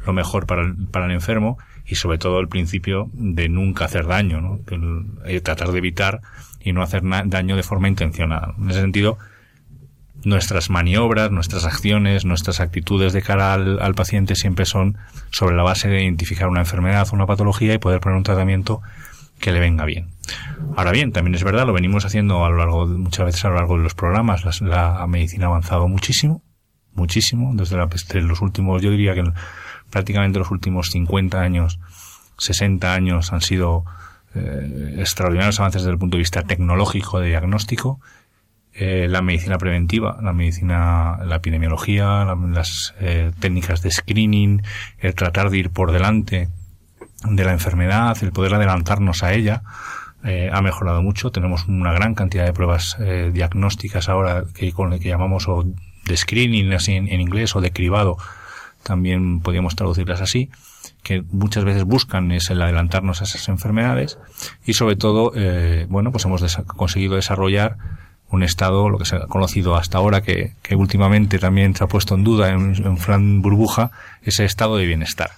lo 0.06 0.14
mejor 0.14 0.46
para 0.46 0.62
el, 0.62 0.76
para 0.88 1.06
el 1.06 1.12
enfermo 1.12 1.58
y 1.86 1.96
sobre 1.96 2.18
todo 2.18 2.40
el 2.40 2.48
principio 2.48 3.10
de 3.14 3.50
nunca 3.50 3.86
hacer 3.86 4.08
daño, 4.08 4.42
¿no? 4.42 4.60
El, 4.68 5.42
tratar 5.42 5.72
de 5.72 5.78
evitar 5.78 6.22
y 6.62 6.74
no 6.74 6.82
hacer 6.82 7.02
daño 7.04 7.56
de 7.56 7.64
forma 7.64 7.88
intencionada. 7.88 8.54
En 8.58 8.70
ese 8.70 8.82
sentido, 8.82 9.18
nuestras 10.24 10.70
maniobras, 10.70 11.32
nuestras 11.32 11.66
acciones, 11.66 12.26
nuestras 12.26 12.60
actitudes 12.60 13.14
de 13.14 13.22
cara 13.22 13.54
al, 13.54 13.96
paciente 13.96 14.36
siempre 14.36 14.66
son 14.66 14.98
sobre 15.32 15.56
la 15.56 15.64
base 15.64 15.88
de 15.88 16.04
identificar 16.04 16.50
una 16.50 16.60
enfermedad, 16.60 17.08
una 17.14 17.26
patología 17.26 17.74
y 17.74 17.78
poder 17.78 18.02
poner 18.02 18.18
un 18.18 18.24
tratamiento 18.24 18.82
que 19.40 19.52
le 19.52 19.60
venga 19.60 19.86
bien. 19.86 20.10
Ahora 20.76 20.92
bien, 20.92 21.12
también 21.12 21.36
es 21.36 21.44
verdad, 21.44 21.66
lo 21.66 21.74
venimos 21.74 22.06
haciendo 22.06 22.44
a 22.44 22.50
lo 22.50 22.58
largo, 22.58 22.86
muchas 22.88 23.26
veces 23.26 23.46
a 23.46 23.50
lo 23.50 23.56
largo 23.56 23.78
de 23.78 23.84
los 23.84 23.94
programas, 23.96 24.62
la, 24.62 25.06
medicina 25.08 25.46
ha 25.46 25.50
avanzado 25.50 25.88
muchísimo, 25.88 26.42
muchísimo, 26.94 27.52
desde, 27.56 27.78
la, 27.78 27.88
los 28.22 28.42
últimos, 28.42 28.82
yo 28.82 28.92
diría 28.92 29.14
que 29.14 29.24
prácticamente 29.90 30.40
los 30.40 30.52
últimos 30.52 30.88
50 30.92 31.40
años, 31.40 31.80
60 32.38 32.94
años 32.94 33.32
han 33.34 33.42
sido 33.42 33.86
eh, 34.36 34.96
extraordinarios 35.00 35.60
avances 35.60 35.84
desde 35.84 35.94
el 35.94 36.00
punto 36.00 36.18
de 36.18 36.20
vista 36.20 36.44
tecnológico 36.44 37.20
de 37.20 37.30
diagnóstico 37.30 38.00
eh, 38.80 39.08
la 39.10 39.24
medicina 39.24 39.58
preventiva, 39.58 40.20
la 40.22 40.34
medicina, 40.34 41.18
la 41.26 41.38
epidemiología, 41.38 42.26
las 42.54 42.94
eh, 43.00 43.32
técnicas 43.40 43.82
de 43.82 43.90
screening, 43.90 44.62
el 45.00 45.16
tratar 45.16 45.50
de 45.50 45.58
ir 45.58 45.70
por 45.72 45.92
delante 45.92 46.50
de 47.24 47.44
la 47.44 47.52
enfermedad, 47.52 48.18
el 48.22 48.32
poder 48.32 48.54
adelantarnos 48.56 49.24
a 49.24 49.34
ella, 49.34 49.64
eh, 50.24 50.50
ha 50.52 50.62
mejorado 50.62 51.02
mucho. 51.02 51.32
Tenemos 51.32 51.68
una 51.68 51.94
gran 51.94 52.16
cantidad 52.16 52.46
de 52.46 52.54
pruebas 52.54 52.98
diagnósticas 53.32 54.10
ahora 54.10 54.44
que 54.54 54.72
con 54.72 54.90
lo 54.90 55.00
que 55.00 55.10
llamamos 55.10 55.48
o 55.48 55.66
de 56.06 56.18
screening 56.18 56.74
así 56.74 56.94
en, 56.94 57.22
inglés 57.22 57.56
o 57.56 57.62
de 57.62 57.72
cribado, 57.72 58.18
también 58.84 59.42
podríamos 59.42 59.76
traducirlas 59.76 60.22
así 60.22 60.50
que 61.04 61.22
muchas 61.32 61.66
veces 61.66 61.84
buscan 61.84 62.32
es 62.32 62.50
el 62.50 62.62
adelantarnos 62.62 63.22
a 63.22 63.26
esas 63.26 63.48
enfermedades 63.50 64.18
y 64.66 64.74
sobre 64.74 64.96
todo, 64.96 65.32
bueno, 65.90 66.12
pues 66.12 66.26
hemos 66.26 66.42
conseguido 66.66 67.16
desarrollar 67.16 67.78
un 68.30 68.44
estado, 68.44 68.90
lo 68.90 68.98
que 68.98 69.06
se 69.06 69.16
ha 69.16 69.22
conocido 69.22 69.76
hasta 69.76 69.98
ahora, 69.98 70.22
que, 70.22 70.54
que 70.62 70.76
últimamente 70.76 71.40
también 71.40 71.76
se 71.76 71.84
ha 71.84 71.88
puesto 71.88 72.16
en 72.16 72.24
duda 72.24 72.50
en, 72.50 72.76
en 72.76 72.98
Fran 72.98 73.42
Burbuja, 73.42 73.92
ese 74.22 74.46
estado 74.46 74.78
de 74.78 74.86
bienestar. 74.86 75.32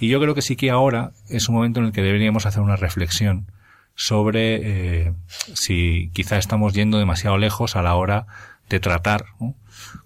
Y 0.00 0.08
yo 0.08 0.18
creo 0.20 0.34
que 0.34 0.42
sí 0.42 0.56
que 0.56 0.70
ahora 0.70 1.12
es 1.28 1.48
un 1.48 1.56
momento 1.56 1.80
en 1.80 1.86
el 1.86 1.92
que 1.92 2.02
deberíamos 2.02 2.46
hacer 2.46 2.62
una 2.62 2.76
reflexión 2.76 3.46
sobre 3.94 5.04
eh, 5.06 5.12
si 5.54 6.10
quizá 6.14 6.38
estamos 6.38 6.72
yendo 6.72 6.98
demasiado 6.98 7.36
lejos 7.36 7.76
a 7.76 7.82
la 7.82 7.94
hora 7.94 8.26
de 8.70 8.80
tratar 8.80 9.26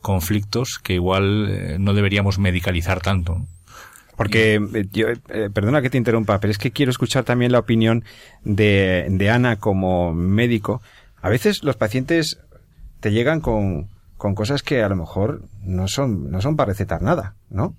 conflictos 0.01 0.81
que 0.83 0.95
igual 0.95 1.47
eh, 1.49 1.77
no 1.79 1.95
deberíamos 1.95 2.41
medicalizar 2.41 3.01
tanto. 3.01 3.47
Porque 4.17 4.55
eh, 4.75 4.87
yo, 4.93 5.07
perdona 5.53 5.81
que 5.81 5.91
te 5.91 5.99
interrumpa, 5.99 6.41
pero 6.41 6.51
es 6.51 6.59
que 6.59 6.73
quiero 6.73 6.91
escuchar 6.91 7.23
también 7.23 7.53
la 7.53 7.61
opinión 7.61 8.05
de, 8.43 9.07
de 9.09 9.31
Ana 9.31 9.57
como 9.57 10.13
médico, 10.13 10.83
a 11.23 11.29
veces 11.29 11.63
los 11.63 11.77
pacientes 11.77 12.39
te 12.99 13.13
llegan 13.13 13.41
con, 13.41 13.89
con 14.17 14.35
cosas 14.35 14.63
que 14.63 14.83
a 14.83 14.89
lo 14.89 14.97
mejor 14.97 15.43
no 15.63 15.87
son, 15.87 16.31
no 16.33 16.41
son 16.41 16.57
para 16.57 16.73
recetar 16.73 17.01
nada, 17.01 17.35
¿no? 17.49 17.77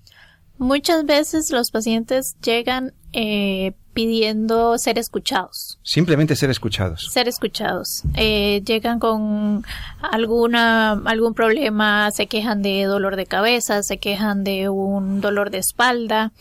Muchas 0.57 1.05
veces 1.05 1.51
los 1.51 1.71
pacientes 1.71 2.37
llegan 2.41 2.93
eh, 3.11 3.73
pidiendo 3.93 4.77
ser 4.77 4.97
escuchados. 4.97 5.79
Simplemente 5.81 6.35
ser 6.35 6.49
escuchados. 6.49 7.09
Ser 7.11 7.27
escuchados. 7.27 8.03
Eh, 8.15 8.61
llegan 8.65 8.99
con 8.99 9.63
alguna, 10.01 10.91
algún 11.05 11.33
problema, 11.33 12.11
se 12.11 12.27
quejan 12.27 12.61
de 12.61 12.83
dolor 12.83 13.15
de 13.15 13.25
cabeza, 13.25 13.83
se 13.83 13.97
quejan 13.97 14.43
de 14.43 14.69
un 14.69 15.21
dolor 15.21 15.49
de 15.49 15.59
espalda, 15.59 16.33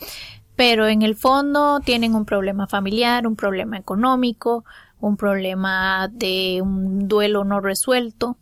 pero 0.55 0.87
en 0.87 1.01
el 1.01 1.15
fondo 1.15 1.79
tienen 1.79 2.13
un 2.13 2.25
problema 2.25 2.67
familiar, 2.67 3.25
un 3.25 3.35
problema 3.35 3.77
económico, 3.77 4.65
un 4.99 5.17
problema 5.17 6.09
de 6.11 6.61
un 6.61 7.07
duelo 7.07 7.43
no 7.43 7.61
resuelto. 7.61 8.37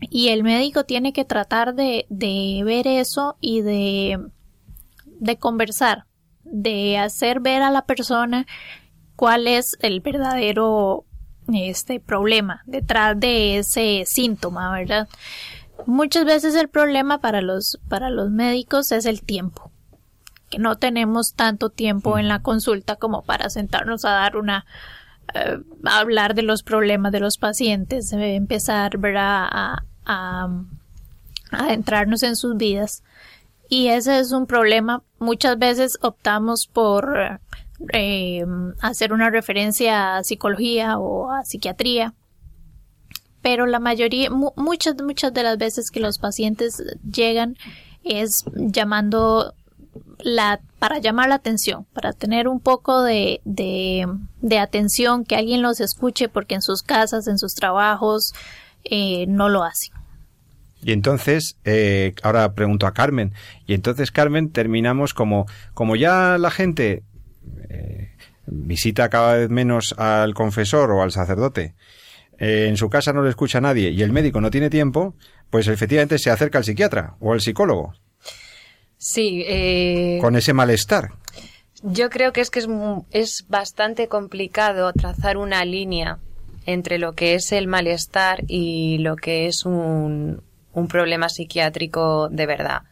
Y 0.00 0.28
el 0.28 0.44
médico 0.44 0.84
tiene 0.84 1.12
que 1.12 1.24
tratar 1.24 1.74
de, 1.74 2.06
de 2.08 2.62
ver 2.64 2.86
eso 2.86 3.36
y 3.40 3.60
de, 3.60 4.18
de 5.20 5.38
conversar, 5.38 6.06
de 6.42 6.98
hacer 6.98 7.40
ver 7.40 7.62
a 7.62 7.70
la 7.70 7.86
persona 7.86 8.46
cuál 9.14 9.46
es 9.46 9.76
el 9.80 10.00
verdadero 10.00 11.04
este 11.52 12.00
problema 12.00 12.62
detrás 12.66 13.18
de 13.18 13.58
ese 13.58 14.04
síntoma, 14.06 14.72
¿verdad? 14.72 15.08
Muchas 15.86 16.24
veces 16.24 16.54
el 16.54 16.68
problema 16.68 17.20
para 17.20 17.40
los, 17.40 17.78
para 17.88 18.10
los 18.10 18.30
médicos 18.30 18.92
es 18.92 19.06
el 19.06 19.22
tiempo, 19.22 19.70
que 20.48 20.58
no 20.58 20.76
tenemos 20.76 21.34
tanto 21.34 21.70
tiempo 21.70 22.18
en 22.18 22.28
la 22.28 22.42
consulta 22.42 22.96
como 22.96 23.22
para 23.22 23.50
sentarnos 23.50 24.04
a 24.04 24.10
dar 24.10 24.36
una, 24.36 24.66
eh, 25.34 25.58
hablar 25.84 26.34
de 26.34 26.42
los 26.42 26.62
problemas 26.62 27.12
de 27.12 27.20
los 27.20 27.38
pacientes, 27.38 28.12
empezar 28.12 28.98
A, 29.16 29.84
a, 30.04 30.48
adentrarnos 31.50 32.22
en 32.22 32.36
sus 32.36 32.56
vidas. 32.56 33.02
Y 33.70 33.86
ese 33.86 34.18
es 34.18 34.32
un 34.32 34.46
problema. 34.46 35.04
Muchas 35.20 35.56
veces 35.56 35.96
optamos 36.02 36.66
por 36.66 37.40
eh, 37.92 38.44
hacer 38.82 39.12
una 39.12 39.30
referencia 39.30 40.16
a 40.16 40.24
psicología 40.24 40.98
o 40.98 41.30
a 41.30 41.44
psiquiatría. 41.44 42.12
Pero 43.42 43.66
la 43.66 43.78
mayoría, 43.78 44.28
muchas, 44.28 44.96
muchas 45.00 45.32
de 45.32 45.44
las 45.44 45.56
veces 45.56 45.90
que 45.90 46.00
los 46.00 46.18
pacientes 46.18 46.82
llegan 47.08 47.56
es 48.02 48.44
llamando 48.54 49.54
la, 50.18 50.60
para 50.80 50.98
llamar 50.98 51.28
la 51.28 51.36
atención, 51.36 51.86
para 51.94 52.12
tener 52.12 52.48
un 52.48 52.58
poco 52.58 53.02
de, 53.02 53.40
de, 53.44 54.04
de 54.42 54.58
atención, 54.58 55.24
que 55.24 55.36
alguien 55.36 55.62
los 55.62 55.80
escuche, 55.80 56.28
porque 56.28 56.56
en 56.56 56.62
sus 56.62 56.82
casas, 56.82 57.28
en 57.28 57.38
sus 57.38 57.54
trabajos, 57.54 58.32
eh, 58.82 59.26
no 59.28 59.48
lo 59.48 59.62
hacen. 59.62 59.99
Y 60.82 60.92
entonces, 60.92 61.56
eh, 61.64 62.14
ahora 62.22 62.54
pregunto 62.54 62.86
a 62.86 62.94
Carmen, 62.94 63.34
y 63.66 63.74
entonces 63.74 64.10
Carmen 64.10 64.50
terminamos 64.50 65.14
como, 65.14 65.46
como 65.74 65.96
ya 65.96 66.38
la 66.38 66.50
gente 66.50 67.02
eh, 67.68 68.12
visita 68.46 69.08
cada 69.08 69.36
vez 69.36 69.50
menos 69.50 69.94
al 69.98 70.34
confesor 70.34 70.90
o 70.90 71.02
al 71.02 71.12
sacerdote, 71.12 71.74
eh, 72.38 72.66
en 72.68 72.76
su 72.76 72.88
casa 72.88 73.12
no 73.12 73.22
le 73.22 73.30
escucha 73.30 73.58
a 73.58 73.60
nadie 73.60 73.90
y 73.90 74.02
el 74.02 74.12
médico 74.12 74.40
no 74.40 74.50
tiene 74.50 74.70
tiempo, 74.70 75.14
pues 75.50 75.68
efectivamente 75.68 76.18
se 76.18 76.30
acerca 76.30 76.58
al 76.58 76.64
psiquiatra 76.64 77.16
o 77.20 77.32
al 77.32 77.40
psicólogo. 77.40 77.92
Sí. 78.96 79.44
Eh, 79.46 80.18
Con 80.20 80.36
ese 80.36 80.52
malestar. 80.52 81.12
Yo 81.82 82.10
creo 82.10 82.32
que 82.32 82.40
es 82.40 82.50
que 82.50 82.58
es, 82.60 82.68
es 83.10 83.46
bastante 83.48 84.08
complicado 84.08 84.92
trazar 84.92 85.36
una 85.36 85.64
línea 85.64 86.18
entre 86.66 86.98
lo 86.98 87.14
que 87.14 87.34
es 87.34 87.52
el 87.52 87.66
malestar 87.66 88.44
y 88.46 88.98
lo 88.98 89.16
que 89.16 89.46
es 89.46 89.64
un, 89.64 90.42
un 90.72 90.88
problema 90.88 91.28
psiquiátrico 91.28 92.28
de 92.28 92.46
verdad. 92.46 92.82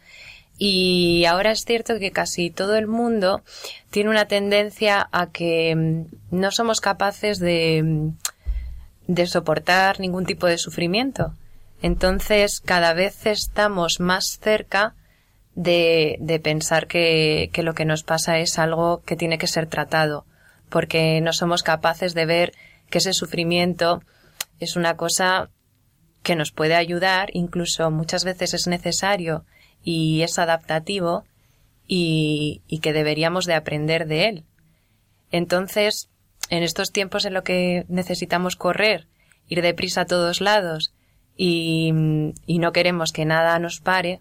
Y 0.59 1.25
ahora 1.27 1.53
es 1.53 1.65
cierto 1.65 2.01
que 2.01 2.11
casi 2.11 2.51
todo 2.51 2.77
el 2.77 2.89
mundo 2.89 3.43
tiene 3.91 4.11
una 4.11 4.27
tendencia 4.27 5.09
a 5.13 5.31
que 5.31 5.75
mm, 5.75 6.37
no 6.37 6.51
somos 6.51 6.81
capaces 6.81 7.39
de, 7.39 7.83
mm, 7.85 8.09
de 9.07 9.27
soportar 9.27 10.01
ningún 10.01 10.27
tipo 10.27 10.47
de 10.47 10.59
sufrimiento. 10.59 11.33
Entonces 11.81 12.61
cada 12.61 12.93
vez 12.93 13.27
estamos 13.27 14.01
más 14.01 14.39
cerca 14.43 14.95
de, 15.55 16.17
de 16.21 16.41
pensar 16.41 16.89
que, 16.89 17.51
que 17.53 17.63
lo 17.63 17.75
que 17.75 17.85
nos 17.85 18.03
pasa 18.03 18.39
es 18.39 18.59
algo 18.59 19.03
que 19.05 19.17
tiene 19.17 19.39
que 19.39 19.47
ser 19.47 19.67
tratado, 19.67 20.25
porque 20.71 21.21
no 21.21 21.33
somos 21.33 21.63
capaces 21.63 22.15
de 22.15 22.27
ver 22.27 22.53
que 22.91 22.99
ese 22.99 23.13
sufrimiento 23.13 24.03
es 24.61 24.75
una 24.75 24.97
cosa 24.97 25.51
que 26.23 26.37
nos 26.37 26.53
puede 26.53 26.75
ayudar, 26.75 27.31
incluso 27.33 27.91
muchas 27.91 28.25
veces 28.25 28.55
es 28.55 28.67
necesario 28.67 29.45
y 29.83 30.23
es 30.23 30.39
adaptativo 30.39 31.25
y, 31.87 32.63
y, 32.69 32.81
que 32.81 32.93
deberíamos 32.93 33.47
de 33.47 33.55
aprender 33.55 34.07
de 34.07 34.29
él. 34.29 34.45
Entonces, 35.31 36.11
en 36.51 36.63
estos 36.63 36.93
tiempos 36.93 37.25
en 37.25 37.35
los 37.35 37.45
que 37.45 37.85
necesitamos 37.89 38.57
correr, 38.57 39.07
ir 39.49 39.63
deprisa 39.63 40.03
a 40.03 40.07
todos 40.07 40.41
lados 40.41 40.93
y, 41.37 41.93
y 42.47 42.59
no 42.59 42.73
queremos 42.73 43.13
que 43.13 43.25
nada 43.25 43.59
nos 43.59 43.81
pare, 43.81 44.21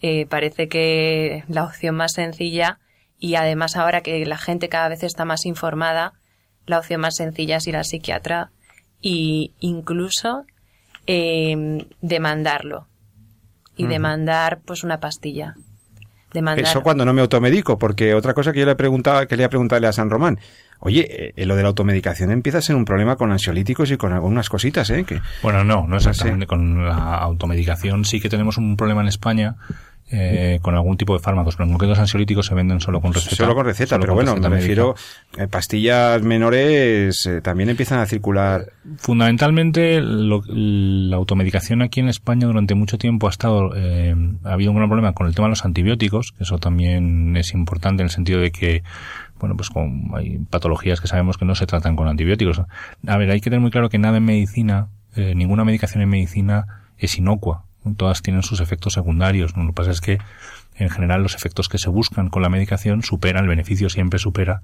eh, 0.00 0.26
parece 0.26 0.68
que 0.68 1.44
la 1.48 1.64
opción 1.64 1.94
más 1.94 2.12
sencilla 2.12 2.78
y 3.18 3.36
además 3.36 3.76
ahora 3.76 4.02
que 4.02 4.24
la 4.26 4.36
gente 4.36 4.68
cada 4.68 4.88
vez 4.88 5.02
está 5.02 5.24
más 5.24 5.46
informada, 5.46 6.12
la 6.66 6.78
opción 6.78 7.00
más 7.00 7.16
sencilla 7.16 7.56
es 7.56 7.66
ir 7.66 7.76
al 7.76 7.84
psiquiatra 7.84 8.50
e 9.02 9.52
incluso 9.60 10.44
eh, 11.06 11.86
demandarlo 12.00 12.86
y 13.76 13.86
demandar 13.86 14.60
pues 14.64 14.84
una 14.84 15.00
pastilla. 15.00 15.54
Demandar... 16.32 16.64
Eso 16.64 16.82
cuando 16.82 17.04
no 17.04 17.12
me 17.12 17.20
automedico, 17.20 17.78
porque 17.78 18.14
otra 18.14 18.34
cosa 18.34 18.52
que 18.52 18.60
yo 18.60 18.66
le 18.66 18.76
preguntaba, 18.76 19.26
quería 19.26 19.48
preguntarle 19.48 19.86
a 19.86 19.92
San 19.92 20.10
Román, 20.10 20.38
Oye, 20.80 21.32
eh, 21.34 21.46
lo 21.46 21.56
de 21.56 21.62
la 21.62 21.68
automedicación 21.68 22.30
empieza 22.30 22.58
a 22.58 22.60
ser 22.60 22.76
un 22.76 22.84
problema 22.84 23.16
con 23.16 23.32
ansiolíticos 23.32 23.90
y 23.90 23.96
con 23.96 24.12
algunas 24.12 24.50
cositas, 24.50 24.90
¿eh? 24.90 25.04
Que, 25.04 25.22
bueno, 25.42 25.64
no, 25.64 25.86
no 25.86 25.96
exactamente. 25.96 26.46
Con 26.46 26.84
la 26.84 27.16
automedicación 27.16 28.04
sí 28.04 28.20
que 28.20 28.28
tenemos 28.28 28.58
un 28.58 28.76
problema 28.76 29.00
en 29.00 29.08
España 29.08 29.56
eh, 30.16 30.60
con 30.62 30.76
algún 30.76 30.96
tipo 30.96 31.12
de 31.12 31.18
fármacos, 31.18 31.56
pero 31.56 31.64
en 31.64 31.72
concreto 31.72 31.90
los 31.90 31.98
ansiolíticos 31.98 32.46
se 32.46 32.54
venden 32.54 32.80
solo 32.80 33.00
con 33.00 33.12
receta. 33.12 33.34
Solo 33.34 33.54
con 33.56 33.66
receta, 33.66 33.98
pero 33.98 34.14
bueno, 34.14 34.36
me 34.36 34.48
refiero, 34.48 34.94
eh, 35.36 35.48
pastillas 35.48 36.22
menores 36.22 37.26
eh, 37.26 37.40
también 37.40 37.70
empiezan 37.70 37.98
a 37.98 38.06
circular. 38.06 38.66
Fundamentalmente, 38.96 40.00
la 40.00 41.16
automedicación 41.16 41.82
aquí 41.82 41.98
en 41.98 42.08
España 42.08 42.46
durante 42.46 42.76
mucho 42.76 42.96
tiempo 42.96 43.26
ha 43.26 43.30
estado, 43.30 43.72
ha 43.72 44.52
habido 44.52 44.70
un 44.70 44.76
gran 44.76 44.88
problema 44.88 45.14
con 45.14 45.26
el 45.26 45.34
tema 45.34 45.48
de 45.48 45.50
los 45.50 45.64
antibióticos, 45.64 46.30
que 46.30 46.44
eso 46.44 46.58
también 46.58 47.36
es 47.36 47.52
importante 47.52 48.02
en 48.02 48.06
el 48.06 48.10
sentido 48.10 48.40
de 48.40 48.52
que 48.52 48.84
bueno, 49.40 49.56
pues 49.56 49.68
con, 49.68 50.12
hay 50.14 50.38
patologías 50.48 51.00
que 51.00 51.08
sabemos 51.08 51.38
que 51.38 51.44
no 51.44 51.56
se 51.56 51.66
tratan 51.66 51.96
con 51.96 52.06
antibióticos. 52.06 52.62
A 53.04 53.16
ver, 53.16 53.30
hay 53.30 53.40
que 53.40 53.50
tener 53.50 53.60
muy 53.60 53.72
claro 53.72 53.88
que 53.88 53.98
nada 53.98 54.18
en 54.18 54.24
medicina, 54.24 54.90
ninguna 55.16 55.64
medicación 55.64 56.02
en 56.02 56.08
medicina 56.08 56.66
es 56.98 57.18
inocua 57.18 57.64
todas 57.96 58.22
tienen 58.22 58.42
sus 58.42 58.60
efectos 58.60 58.94
secundarios. 58.94 59.56
Lo 59.56 59.66
que 59.66 59.72
pasa 59.72 59.90
es 59.90 60.00
que, 60.00 60.18
en 60.76 60.90
general, 60.90 61.22
los 61.22 61.34
efectos 61.34 61.68
que 61.68 61.78
se 61.78 61.90
buscan 61.90 62.30
con 62.30 62.42
la 62.42 62.48
medicación 62.48 63.02
superan, 63.02 63.44
el 63.44 63.48
beneficio 63.48 63.88
siempre 63.88 64.18
supera 64.18 64.62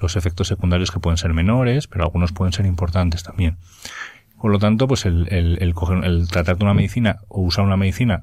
los 0.00 0.16
efectos 0.16 0.48
secundarios 0.48 0.90
que 0.90 1.00
pueden 1.00 1.16
ser 1.16 1.32
menores, 1.34 1.86
pero 1.86 2.04
algunos 2.04 2.32
pueden 2.32 2.52
ser 2.52 2.66
importantes 2.66 3.22
también. 3.22 3.56
Por 4.40 4.52
lo 4.52 4.58
tanto, 4.58 4.86
pues 4.86 5.06
el, 5.06 5.26
el, 5.30 5.58
el, 5.60 5.74
el 6.04 6.28
tratar 6.28 6.58
de 6.58 6.64
una 6.64 6.74
medicina 6.74 7.18
o 7.28 7.40
usar 7.40 7.64
una 7.64 7.76
medicina 7.76 8.22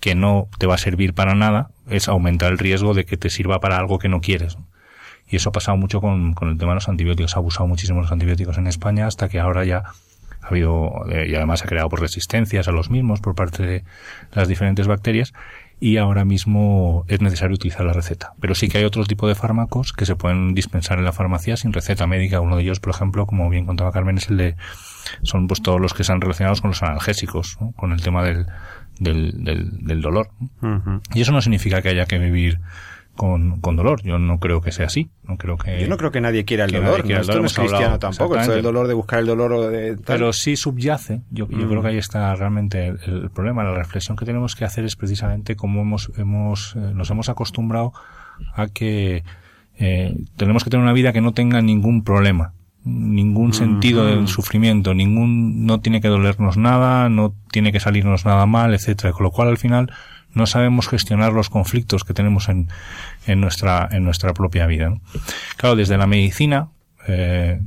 que 0.00 0.14
no 0.14 0.48
te 0.58 0.66
va 0.66 0.74
a 0.74 0.78
servir 0.78 1.14
para 1.14 1.34
nada 1.34 1.70
es 1.88 2.08
aumentar 2.08 2.52
el 2.52 2.58
riesgo 2.58 2.94
de 2.94 3.04
que 3.04 3.16
te 3.16 3.30
sirva 3.30 3.60
para 3.60 3.78
algo 3.78 3.98
que 3.98 4.08
no 4.08 4.20
quieres. 4.20 4.58
Y 5.26 5.36
eso 5.36 5.50
ha 5.50 5.52
pasado 5.52 5.76
mucho 5.76 6.00
con, 6.00 6.34
con 6.34 6.48
el 6.48 6.58
tema 6.58 6.72
de 6.72 6.76
los 6.76 6.88
antibióticos. 6.88 7.36
Ha 7.36 7.40
abusado 7.40 7.66
muchísimo 7.66 8.00
los 8.00 8.12
antibióticos 8.12 8.58
en 8.58 8.66
España 8.66 9.06
hasta 9.06 9.28
que 9.28 9.40
ahora 9.40 9.64
ya 9.64 9.84
ha 10.48 10.50
habido, 10.50 11.04
eh, 11.10 11.28
y 11.28 11.34
además 11.34 11.62
ha 11.64 11.66
creado 11.66 11.88
por 11.88 12.00
resistencias 12.00 12.68
a 12.68 12.72
los 12.72 12.90
mismos 12.90 13.20
por 13.20 13.34
parte 13.34 13.62
de 13.64 13.84
las 14.32 14.48
diferentes 14.48 14.86
bacterias, 14.86 15.32
y 15.80 15.96
ahora 15.96 16.24
mismo 16.24 17.04
es 17.08 17.20
necesario 17.20 17.54
utilizar 17.54 17.86
la 17.86 17.92
receta. 17.92 18.32
Pero 18.40 18.54
sí 18.54 18.68
que 18.68 18.78
hay 18.78 18.84
otro 18.84 19.04
tipo 19.04 19.28
de 19.28 19.34
fármacos 19.34 19.92
que 19.92 20.06
se 20.06 20.16
pueden 20.16 20.54
dispensar 20.54 20.98
en 20.98 21.04
la 21.04 21.12
farmacia 21.12 21.56
sin 21.56 21.72
receta 21.72 22.06
médica. 22.06 22.40
Uno 22.40 22.56
de 22.56 22.62
ellos, 22.62 22.80
por 22.80 22.92
ejemplo, 22.92 23.26
como 23.26 23.48
bien 23.48 23.64
contaba 23.66 23.92
Carmen, 23.92 24.18
es 24.18 24.28
el 24.28 24.38
de, 24.38 24.56
son 25.22 25.46
pues 25.46 25.62
todos 25.62 25.80
los 25.80 25.94
que 25.94 26.02
están 26.02 26.20
relacionados 26.20 26.60
con 26.60 26.70
los 26.70 26.82
analgésicos, 26.82 27.58
con 27.76 27.92
el 27.92 28.02
tema 28.02 28.24
del, 28.24 28.46
del, 28.98 29.44
del, 29.44 30.02
dolor. 30.02 30.30
Y 31.14 31.20
eso 31.20 31.32
no 31.32 31.40
significa 31.40 31.80
que 31.80 31.90
haya 31.90 32.06
que 32.06 32.18
vivir 32.18 32.58
con, 33.18 33.60
con 33.60 33.74
dolor. 33.74 34.00
Yo 34.04 34.18
no 34.20 34.38
creo 34.38 34.60
que 34.60 34.70
sea 34.70 34.86
así. 34.86 35.10
No 35.24 35.36
creo 35.36 35.58
que, 35.58 35.80
Yo 35.80 35.88
no 35.88 35.96
creo 35.96 36.12
que 36.12 36.20
nadie 36.20 36.44
quiera 36.44 36.66
el 36.66 36.70
dolor. 36.70 37.04
No, 37.04 37.18
esto 37.18 37.40
no 37.40 37.46
es 37.46 37.52
cristiano 37.52 37.98
tampoco. 37.98 38.36
Esto 38.36 38.52
del 38.52 38.62
dolor 38.62 38.86
de 38.86 38.94
buscar 38.94 39.18
el 39.18 39.26
dolor 39.26 39.52
o 39.52 39.68
de 39.68 39.98
Pero 40.06 40.32
sí 40.32 40.54
subyace. 40.56 41.22
Yo, 41.30 41.48
yo 41.48 41.68
creo 41.68 41.82
que 41.82 41.88
ahí 41.88 41.98
está 41.98 42.32
realmente 42.36 42.86
el, 42.86 43.28
problema. 43.34 43.64
La 43.64 43.74
reflexión 43.74 44.16
que 44.16 44.24
tenemos 44.24 44.54
que 44.54 44.64
hacer 44.64 44.84
es 44.84 44.94
precisamente 44.94 45.56
cómo 45.56 45.82
hemos, 45.82 46.12
hemos, 46.16 46.76
eh, 46.76 46.92
nos 46.94 47.10
hemos 47.10 47.28
acostumbrado 47.28 47.92
a 48.54 48.68
que 48.68 49.24
eh, 49.78 50.16
tenemos 50.36 50.62
que 50.62 50.70
tener 50.70 50.84
una 50.84 50.92
vida 50.92 51.12
que 51.12 51.20
no 51.20 51.32
tenga 51.32 51.60
ningún 51.60 52.04
problema 52.04 52.54
ningún 52.84 53.52
sentido 53.52 54.06
del 54.06 54.28
sufrimiento, 54.28 54.94
ningún, 54.94 55.66
no 55.66 55.80
tiene 55.80 56.00
que 56.00 56.08
dolernos 56.08 56.56
nada, 56.56 57.10
no 57.10 57.34
tiene 57.50 57.70
que 57.70 57.80
salirnos 57.80 58.24
nada 58.24 58.46
mal, 58.46 58.72
etcétera. 58.72 59.12
Con 59.12 59.24
lo 59.24 59.30
cual 59.30 59.48
al 59.48 59.58
final 59.58 59.92
no 60.34 60.46
sabemos 60.46 60.88
gestionar 60.88 61.32
los 61.32 61.50
conflictos 61.50 62.04
que 62.04 62.14
tenemos 62.14 62.48
en, 62.48 62.68
en, 63.26 63.40
nuestra, 63.40 63.88
en 63.90 64.04
nuestra 64.04 64.34
propia 64.34 64.66
vida. 64.66 64.94
Claro, 65.56 65.76
desde 65.76 65.98
la 65.98 66.06
medicina, 66.06 66.68
eh, 67.06 67.60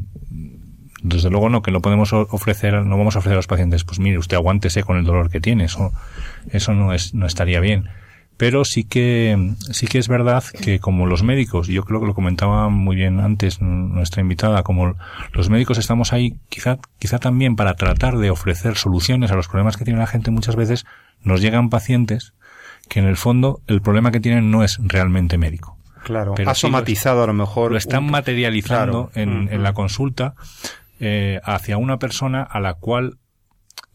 desde 1.04 1.30
luego 1.30 1.50
no, 1.50 1.62
que 1.62 1.72
lo 1.72 1.82
podemos 1.82 2.14
ofrecer, 2.14 2.74
no 2.86 2.98
vamos 2.98 3.16
a 3.16 3.20
ofrecer 3.20 3.34
a 3.34 3.38
los 3.38 3.48
pacientes, 3.48 3.84
pues 3.84 4.00
mire, 4.00 4.18
usted 4.18 4.38
aguántese 4.38 4.84
con 4.84 4.98
el 4.98 5.06
dolor 5.06 5.30
que 5.30 5.42
tiene, 5.42 5.66
eso, 5.66 5.92
eso 6.50 6.74
no 6.74 6.94
es, 6.94 7.14
no 7.14 7.26
estaría 7.26 7.60
bien. 7.60 7.90
Pero 8.38 8.66
sí 8.66 8.86
que, 8.86 9.54
sí 9.72 9.86
que 9.86 10.00
es 10.00 10.08
verdad 10.08 10.44
que 10.64 10.80
como 10.80 11.06
los 11.06 11.22
médicos, 11.22 11.68
yo 11.68 11.84
creo 11.84 12.00
que 12.00 12.08
lo 12.08 12.16
comentaba 12.16 12.70
muy 12.70 12.96
bien 12.96 13.20
antes 13.20 13.62
nuestra 13.62 14.22
invitada, 14.22 14.64
como 14.64 14.96
los 15.34 15.50
médicos 15.52 15.78
estamos 15.78 16.12
ahí 16.12 16.38
quizá, 16.50 16.80
quizá 16.98 17.20
también 17.20 17.56
para 17.56 17.76
tratar 17.76 18.18
de 18.18 18.32
ofrecer 18.32 18.78
soluciones 18.78 19.32
a 19.32 19.36
los 19.36 19.48
problemas 19.48 19.78
que 19.78 19.86
tiene 19.86 20.00
la 20.00 20.08
gente 20.08 20.32
muchas 20.32 20.56
veces, 20.56 20.86
nos 21.24 21.42
llegan 21.42 21.70
pacientes 21.70 22.34
que 22.90 23.00
en 23.00 23.06
el 23.06 23.18
fondo 23.18 23.62
el 23.68 23.82
problema 23.82 24.12
que 24.12 24.20
tienen 24.20 24.52
no 24.52 24.64
es 24.64 24.78
realmente 24.82 25.38
médico. 25.38 25.78
Claro, 26.04 26.34
ha 26.46 26.56
somatizado 26.56 27.24
a 27.24 27.28
lo 27.28 27.34
mejor. 27.34 27.72
Lo 27.72 27.78
están 27.78 28.10
materializando 28.10 29.12
en, 29.14 29.50
en, 29.52 29.64
la 29.64 29.74
consulta 29.74 30.34
eh, 31.00 31.40
hacia 31.44 31.78
una 31.78 31.98
persona 31.98 32.42
a 32.42 32.60
la 32.60 32.74
cual 32.74 33.18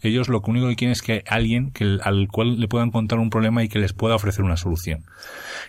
ellos 0.00 0.28
lo 0.28 0.40
único 0.46 0.68
que 0.68 0.76
quieren 0.76 0.92
es 0.92 1.02
que 1.02 1.24
alguien 1.26 1.72
que, 1.72 1.98
al 2.02 2.28
cual 2.28 2.60
le 2.60 2.68
puedan 2.68 2.90
contar 2.90 3.18
un 3.18 3.30
problema 3.30 3.64
y 3.64 3.68
que 3.68 3.78
les 3.78 3.92
pueda 3.92 4.14
ofrecer 4.14 4.44
una 4.44 4.56
solución. 4.56 5.04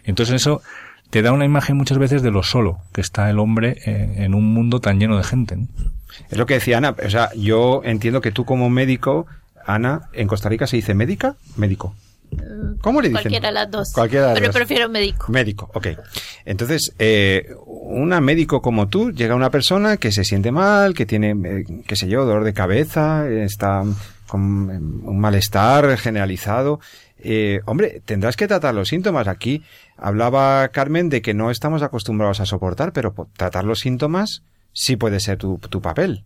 Entonces 0.03 0.35
eso 0.35 0.61
te 1.09 1.21
da 1.21 1.31
una 1.31 1.45
imagen 1.45 1.77
muchas 1.77 1.97
veces 1.97 2.21
de 2.21 2.31
lo 2.31 2.43
solo 2.43 2.79
que 2.93 3.01
está 3.01 3.29
el 3.29 3.39
hombre 3.39 3.77
en, 3.85 4.21
en 4.21 4.35
un 4.35 4.53
mundo 4.53 4.79
tan 4.79 4.99
lleno 4.99 5.17
de 5.17 5.23
gente. 5.23 5.57
Es 6.29 6.37
lo 6.37 6.45
que 6.45 6.55
decía 6.55 6.77
Ana. 6.77 6.95
O 7.03 7.09
sea, 7.09 7.31
yo 7.35 7.81
entiendo 7.83 8.21
que 8.21 8.31
tú 8.31 8.45
como 8.45 8.69
médico, 8.69 9.25
Ana, 9.65 10.09
en 10.13 10.27
Costa 10.27 10.49
Rica 10.49 10.67
se 10.67 10.75
dice 10.75 10.93
médica, 10.93 11.35
médico. 11.55 11.95
¿Cómo 12.81 13.01
le 13.01 13.09
dicen? 13.09 13.23
Cualquiera 13.23 13.47
de 13.47 13.53
las 13.53 13.71
dos. 13.71 13.91
Cualquiera 13.93 14.33
Pero 14.33 14.51
prefiero 14.51 14.89
médico. 14.89 15.31
Médico, 15.31 15.69
ok. 15.73 15.87
Entonces, 16.45 16.93
eh, 16.99 17.47
una 17.65 18.21
médico 18.21 18.61
como 18.61 18.87
tú, 18.87 19.11
llega 19.11 19.35
una 19.35 19.49
persona 19.49 19.97
que 19.97 20.11
se 20.11 20.23
siente 20.23 20.51
mal, 20.51 20.93
que 20.93 21.05
tiene, 21.05 21.31
eh, 21.31 21.65
qué 21.85 21.95
sé 21.95 22.07
yo, 22.07 22.25
dolor 22.25 22.43
de 22.43 22.53
cabeza, 22.53 23.27
está 23.27 23.83
con 24.27 24.41
un 24.41 25.19
malestar 25.19 25.97
generalizado. 25.97 26.79
Eh, 27.19 27.61
hombre, 27.65 28.01
tendrás 28.05 28.35
que 28.35 28.47
tratar 28.47 28.75
los 28.75 28.89
síntomas. 28.89 29.27
Aquí 29.27 29.63
hablaba 29.97 30.67
Carmen 30.69 31.09
de 31.09 31.21
que 31.21 31.33
no 31.33 31.49
estamos 31.49 31.81
acostumbrados 31.81 32.39
a 32.39 32.45
soportar, 32.45 32.93
pero 32.93 33.13
tratar 33.35 33.63
los 33.63 33.79
síntomas 33.79 34.43
sí 34.73 34.95
puede 34.95 35.19
ser 35.19 35.37
tu, 35.37 35.57
tu 35.57 35.81
papel. 35.81 36.23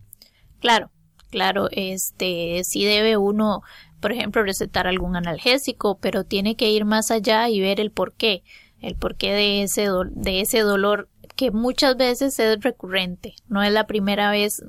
Claro, 0.60 0.90
claro, 1.30 1.68
este, 1.70 2.62
sí 2.64 2.84
debe 2.84 3.16
uno 3.16 3.62
por 4.02 4.12
ejemplo, 4.12 4.42
recetar 4.42 4.86
algún 4.86 5.16
analgésico, 5.16 5.96
pero 5.98 6.24
tiene 6.24 6.56
que 6.56 6.70
ir 6.70 6.84
más 6.84 7.10
allá 7.10 7.48
y 7.48 7.60
ver 7.60 7.80
el 7.80 7.92
porqué, 7.92 8.42
el 8.80 8.96
porqué 8.96 9.32
de 9.32 9.62
ese, 9.62 9.88
de 10.10 10.40
ese 10.40 10.60
dolor 10.60 11.08
que 11.36 11.50
muchas 11.50 11.96
veces 11.96 12.38
es 12.38 12.60
recurrente, 12.60 13.34
no 13.48 13.62
es 13.62 13.72
la 13.72 13.86
primera 13.86 14.30
vez 14.30 14.62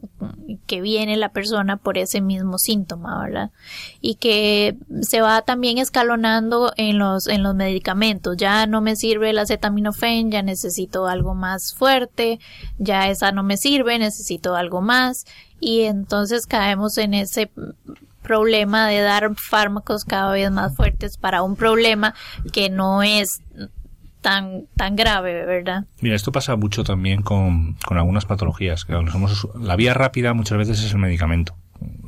que 0.65 0.81
viene 0.81 1.17
la 1.17 1.33
persona 1.33 1.77
por 1.77 1.97
ese 1.97 2.21
mismo 2.21 2.57
síntoma, 2.57 3.21
¿verdad? 3.21 3.51
Y 3.99 4.15
que 4.15 4.77
se 5.01 5.19
va 5.19 5.41
también 5.41 5.77
escalonando 5.77 6.71
en 6.77 6.99
los, 6.99 7.27
en 7.27 7.43
los 7.43 7.55
medicamentos, 7.55 8.37
ya 8.37 8.65
no 8.65 8.81
me 8.81 8.95
sirve 8.95 9.31
el 9.31 9.39
acetaminofén, 9.39 10.31
ya 10.31 10.41
necesito 10.41 11.07
algo 11.07 11.35
más 11.35 11.73
fuerte, 11.73 12.39
ya 12.77 13.09
esa 13.09 13.31
no 13.31 13.43
me 13.43 13.57
sirve, 13.57 13.99
necesito 13.99 14.55
algo 14.55 14.81
más, 14.81 15.25
y 15.59 15.81
entonces 15.81 16.45
caemos 16.45 16.97
en 16.97 17.13
ese 17.13 17.51
problema 18.23 18.87
de 18.87 19.01
dar 19.01 19.35
fármacos 19.35 20.05
cada 20.05 20.31
vez 20.31 20.49
más 20.49 20.75
fuertes 20.75 21.17
para 21.17 21.43
un 21.43 21.55
problema 21.55 22.15
que 22.51 22.69
no 22.69 23.03
es 23.03 23.41
tan, 24.23 24.67
tan 24.75 24.95
grave, 24.95 25.45
¿verdad? 25.45 25.85
Mira, 26.01 26.15
esto 26.15 26.31
pasa 26.31 26.55
mucho 26.55 26.83
también 26.83 27.21
con, 27.21 27.75
con 27.85 27.97
algunas 27.99 28.25
patologías. 28.25 28.85
Que 28.85 28.95
la 29.59 29.75
vía 29.75 29.93
rápida 29.93 30.33
muchas 30.33 30.57
veces 30.57 30.83
es 30.83 30.91
el 30.93 30.97
medicamento. 30.97 31.55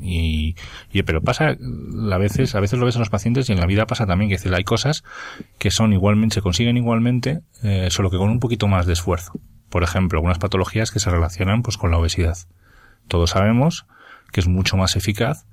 Y, 0.01 0.55
y, 0.91 1.03
pero 1.03 1.21
pasa 1.21 1.49
a 1.49 2.17
veces 2.17 2.55
a 2.55 2.59
veces 2.61 2.79
lo 2.79 2.85
ves 2.85 2.95
en 2.95 2.99
los 2.99 3.09
pacientes 3.09 3.49
y 3.49 3.51
en 3.51 3.59
la 3.59 3.65
vida 3.65 3.85
pasa 3.85 4.05
también 4.05 4.29
que 4.29 4.55
hay 4.55 4.63
cosas 4.63 5.03
que 5.57 5.69
son 5.69 5.91
igualmente 5.91 6.35
se 6.35 6.41
consiguen 6.41 6.77
igualmente 6.77 7.41
eh, 7.61 7.89
solo 7.91 8.09
que 8.09 8.17
con 8.17 8.29
un 8.29 8.39
poquito 8.39 8.67
más 8.67 8.85
de 8.85 8.93
esfuerzo 8.93 9.33
por 9.69 9.83
ejemplo 9.83 10.19
algunas 10.19 10.37
patologías 10.37 10.91
que 10.91 10.99
se 10.99 11.09
relacionan 11.09 11.61
pues 11.61 11.75
con 11.75 11.91
la 11.91 11.97
obesidad 11.97 12.37
todos 13.09 13.31
sabemos 13.31 13.85
que 14.31 14.39
es 14.39 14.47
mucho 14.47 14.77
más 14.77 14.95
eficaz 14.95 15.45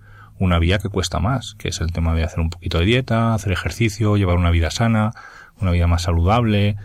una 0.42 0.59
vía 0.59 0.78
que 0.78 0.88
cuesta 0.88 1.20
más, 1.20 1.55
que 1.57 1.68
es 1.68 1.81
el 1.81 1.92
tema 1.92 2.14
de 2.14 2.24
hacer 2.24 2.40
un 2.40 2.50
poquito 2.50 2.78
de 2.78 2.85
dieta, 2.85 3.33
hacer 3.33 3.52
ejercicio, 3.52 4.16
llevar 4.16 4.37
una 4.37 4.50
vida 4.50 4.70
sana, 4.70 5.12
una 5.61 5.70
vida 5.70 5.87
más 5.87 6.02
saludable. 6.02 6.76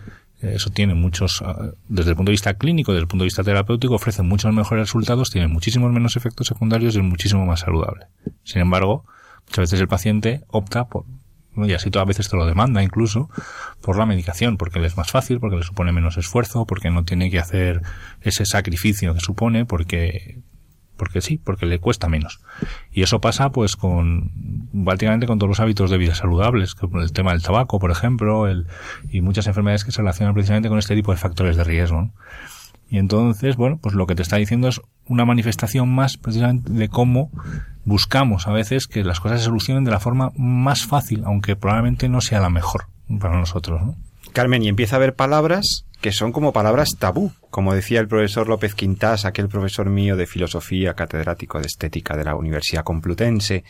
Eso 0.41 0.69
tiene 0.69 0.93
muchos, 0.93 1.41
ah, 1.41 1.71
desde 1.89 2.11
el 2.11 2.15
punto 2.15 2.29
de 2.29 2.33
vista 2.33 2.53
clínico, 2.53 2.91
desde 2.91 3.01
el 3.01 3.07
punto 3.07 3.23
de 3.23 3.27
vista 3.27 3.43
terapéutico, 3.43 3.95
ofrece 3.95 4.21
muchos 4.21 4.53
mejores 4.53 4.83
resultados, 4.87 5.31
tiene 5.31 5.47
muchísimos 5.47 5.91
menos 5.91 6.15
efectos 6.15 6.45
secundarios 6.45 6.95
y 6.95 6.99
es 6.99 7.03
muchísimo 7.03 7.47
más 7.47 7.61
saludable. 7.61 8.05
Sin 8.43 8.61
embargo, 8.61 9.05
muchas 9.47 9.63
veces 9.63 9.81
el 9.81 9.87
paciente 9.87 10.43
opta 10.49 10.87
por, 10.87 11.05
y 11.55 11.73
así 11.73 11.89
todas 11.89 12.07
veces 12.07 12.29
te 12.29 12.37
lo 12.37 12.45
demanda 12.45 12.83
incluso, 12.83 13.31
por 13.81 13.97
la 13.97 14.05
medicación, 14.05 14.57
porque 14.57 14.79
le 14.79 14.85
es 14.85 14.97
más 14.97 15.09
fácil, 15.09 15.39
porque 15.39 15.55
le 15.55 15.63
supone 15.63 15.91
menos 15.91 16.17
esfuerzo, 16.17 16.67
porque 16.67 16.91
no 16.91 17.05
tiene 17.05 17.31
que 17.31 17.39
hacer 17.39 17.81
ese 18.21 18.45
sacrificio 18.45 19.15
que 19.15 19.19
supone, 19.19 19.65
porque 19.65 20.41
porque 20.97 21.21
sí, 21.21 21.37
porque 21.37 21.65
le 21.65 21.79
cuesta 21.79 22.09
menos. 22.09 22.39
Y 22.91 23.03
eso 23.03 23.21
pasa 23.21 23.51
pues 23.51 23.75
con 23.75 24.31
prácticamente 24.85 25.27
con 25.27 25.39
todos 25.39 25.49
los 25.49 25.59
hábitos 25.59 25.89
de 25.89 25.97
vida 25.97 26.15
saludables, 26.15 26.75
como 26.75 27.01
el 27.01 27.11
tema 27.11 27.31
del 27.31 27.41
tabaco, 27.41 27.79
por 27.79 27.91
ejemplo, 27.91 28.47
el, 28.47 28.67
y 29.09 29.21
muchas 29.21 29.47
enfermedades 29.47 29.85
que 29.85 29.91
se 29.91 30.01
relacionan 30.01 30.33
precisamente 30.33 30.69
con 30.69 30.79
este 30.79 30.95
tipo 30.95 31.11
de 31.11 31.17
factores 31.17 31.55
de 31.55 31.63
riesgo. 31.63 32.11
Y 32.89 32.97
entonces, 32.97 33.57
bueno, 33.57 33.79
pues 33.81 33.95
lo 33.95 34.07
que 34.07 34.15
te 34.15 34.21
está 34.21 34.37
diciendo 34.37 34.69
es 34.69 34.81
una 35.07 35.25
manifestación 35.25 35.93
más 35.93 36.17
precisamente 36.17 36.71
de 36.71 36.89
cómo 36.89 37.31
buscamos 37.83 38.47
a 38.47 38.51
veces 38.51 38.87
que 38.87 39.03
las 39.03 39.19
cosas 39.19 39.39
se 39.39 39.45
solucionen 39.45 39.83
de 39.83 39.91
la 39.91 39.99
forma 39.99 40.31
más 40.37 40.85
fácil, 40.85 41.23
aunque 41.25 41.55
probablemente 41.55 42.09
no 42.09 42.21
sea 42.21 42.39
la 42.39 42.49
mejor. 42.49 42.87
para 43.19 43.37
nosotros. 43.37 43.81
¿no? 43.81 43.95
Carmen, 44.33 44.63
y 44.63 44.67
empieza 44.67 44.95
a 44.95 44.97
haber 44.97 45.15
palabras 45.15 45.85
que 46.01 46.11
son 46.11 46.31
como 46.31 46.53
palabras 46.53 46.95
tabú, 46.97 47.31
como 47.49 47.73
decía 47.73 47.99
el 47.99 48.07
profesor 48.07 48.47
López 48.47 48.75
Quintás, 48.75 49.25
aquel 49.25 49.47
profesor 49.47 49.89
mío 49.89 50.15
de 50.15 50.27
filosofía, 50.27 50.93
catedrático 50.93 51.59
de 51.59 51.67
estética 51.67 52.15
de 52.15 52.23
la 52.23 52.35
Universidad 52.35 52.83
Complutense, 52.83 53.63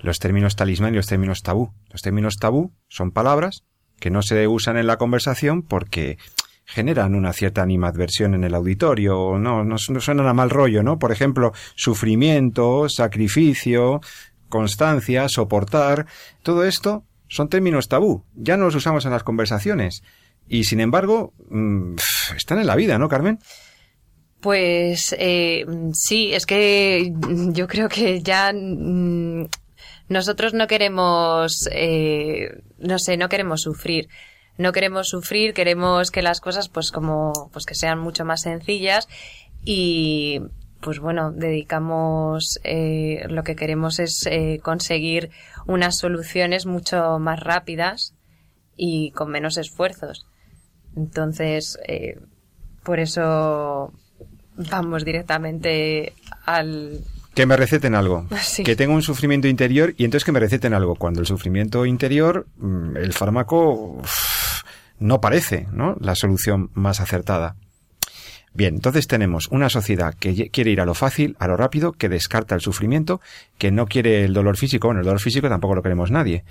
los 0.00 0.18
términos 0.18 0.56
talismán 0.56 0.94
y 0.94 0.96
los 0.96 1.06
términos 1.06 1.42
tabú. 1.42 1.72
Los 1.90 2.02
términos 2.02 2.36
tabú 2.36 2.72
son 2.88 3.10
palabras 3.10 3.64
que 4.00 4.10
no 4.10 4.22
se 4.22 4.46
usan 4.46 4.76
en 4.76 4.86
la 4.86 4.96
conversación 4.96 5.62
porque 5.62 6.18
generan 6.64 7.14
una 7.14 7.32
cierta 7.32 7.62
animadversión 7.62 8.34
en 8.34 8.44
el 8.44 8.54
auditorio, 8.54 9.38
no, 9.38 9.64
no, 9.64 9.76
no 9.88 10.00
suenan 10.00 10.26
a 10.26 10.34
mal 10.34 10.50
rollo, 10.50 10.82
¿no? 10.82 10.98
Por 10.98 11.12
ejemplo, 11.12 11.52
sufrimiento, 11.74 12.88
sacrificio, 12.88 14.00
constancia, 14.48 15.28
soportar, 15.28 16.06
todo 16.42 16.64
esto 16.64 17.04
son 17.26 17.48
términos 17.48 17.88
tabú, 17.88 18.24
ya 18.34 18.56
no 18.56 18.66
los 18.66 18.74
usamos 18.74 19.04
en 19.06 19.12
las 19.12 19.22
conversaciones. 19.22 20.02
Y 20.48 20.64
sin 20.64 20.80
embargo, 20.80 21.32
mm, 21.50 21.96
están 22.36 22.58
en 22.58 22.66
la 22.66 22.76
vida, 22.76 22.98
¿no, 22.98 23.08
Carmen? 23.08 23.38
Pues 24.40 25.14
eh, 25.18 25.66
sí, 25.92 26.32
es 26.32 26.46
que 26.46 27.12
yo 27.52 27.66
creo 27.66 27.88
que 27.88 28.22
ya 28.22 28.52
mm, 28.52 29.46
nosotros 30.08 30.54
no 30.54 30.66
queremos, 30.66 31.68
eh, 31.72 32.62
no 32.78 32.98
sé, 32.98 33.16
no 33.16 33.28
queremos 33.28 33.62
sufrir. 33.62 34.08
No 34.56 34.72
queremos 34.72 35.08
sufrir, 35.08 35.54
queremos 35.54 36.10
que 36.10 36.22
las 36.22 36.40
cosas, 36.40 36.68
pues 36.68 36.90
como, 36.90 37.48
pues 37.52 37.64
que 37.64 37.76
sean 37.76 38.00
mucho 38.00 38.24
más 38.24 38.42
sencillas 38.42 39.06
y, 39.64 40.40
pues 40.80 40.98
bueno, 40.98 41.30
dedicamos, 41.30 42.58
eh, 42.64 43.24
lo 43.28 43.44
que 43.44 43.54
queremos 43.54 44.00
es 44.00 44.26
eh, 44.26 44.58
conseguir 44.62 45.30
unas 45.66 45.98
soluciones 45.98 46.66
mucho 46.66 47.18
más 47.20 47.38
rápidas 47.38 48.14
y 48.76 49.12
con 49.12 49.30
menos 49.30 49.58
esfuerzos. 49.58 50.27
Entonces, 50.96 51.78
eh, 51.86 52.18
por 52.82 53.00
eso 53.00 53.92
vamos 54.56 55.04
directamente 55.04 56.12
al... 56.44 57.00
Que 57.34 57.46
me 57.46 57.56
receten 57.56 57.94
algo. 57.94 58.26
Sí. 58.42 58.64
Que 58.64 58.76
tengo 58.76 58.94
un 58.94 59.02
sufrimiento 59.02 59.48
interior 59.48 59.94
y 59.96 60.04
entonces 60.04 60.24
que 60.24 60.32
me 60.32 60.40
receten 60.40 60.74
algo. 60.74 60.96
Cuando 60.96 61.20
el 61.20 61.26
sufrimiento 61.26 61.86
interior, 61.86 62.46
mm, 62.56 62.96
el 62.96 63.12
fármaco 63.12 64.02
no 64.98 65.20
parece, 65.20 65.68
¿no? 65.72 65.96
La 66.00 66.14
solución 66.14 66.70
más 66.74 67.00
acertada. 67.00 67.56
Bien, 68.54 68.74
entonces 68.74 69.06
tenemos 69.06 69.46
una 69.48 69.68
sociedad 69.68 70.14
que 70.14 70.50
quiere 70.50 70.70
ir 70.70 70.80
a 70.80 70.84
lo 70.84 70.94
fácil, 70.94 71.36
a 71.38 71.46
lo 71.46 71.56
rápido, 71.56 71.92
que 71.92 72.08
descarta 72.08 72.54
el 72.54 72.60
sufrimiento, 72.60 73.20
que 73.56 73.70
no 73.70 73.86
quiere 73.86 74.24
el 74.24 74.32
dolor 74.32 74.56
físico. 74.56 74.88
Bueno, 74.88 75.00
el 75.00 75.06
dolor 75.06 75.20
físico 75.20 75.48
tampoco 75.48 75.76
lo 75.76 75.82
queremos 75.82 76.10
nadie, 76.10 76.44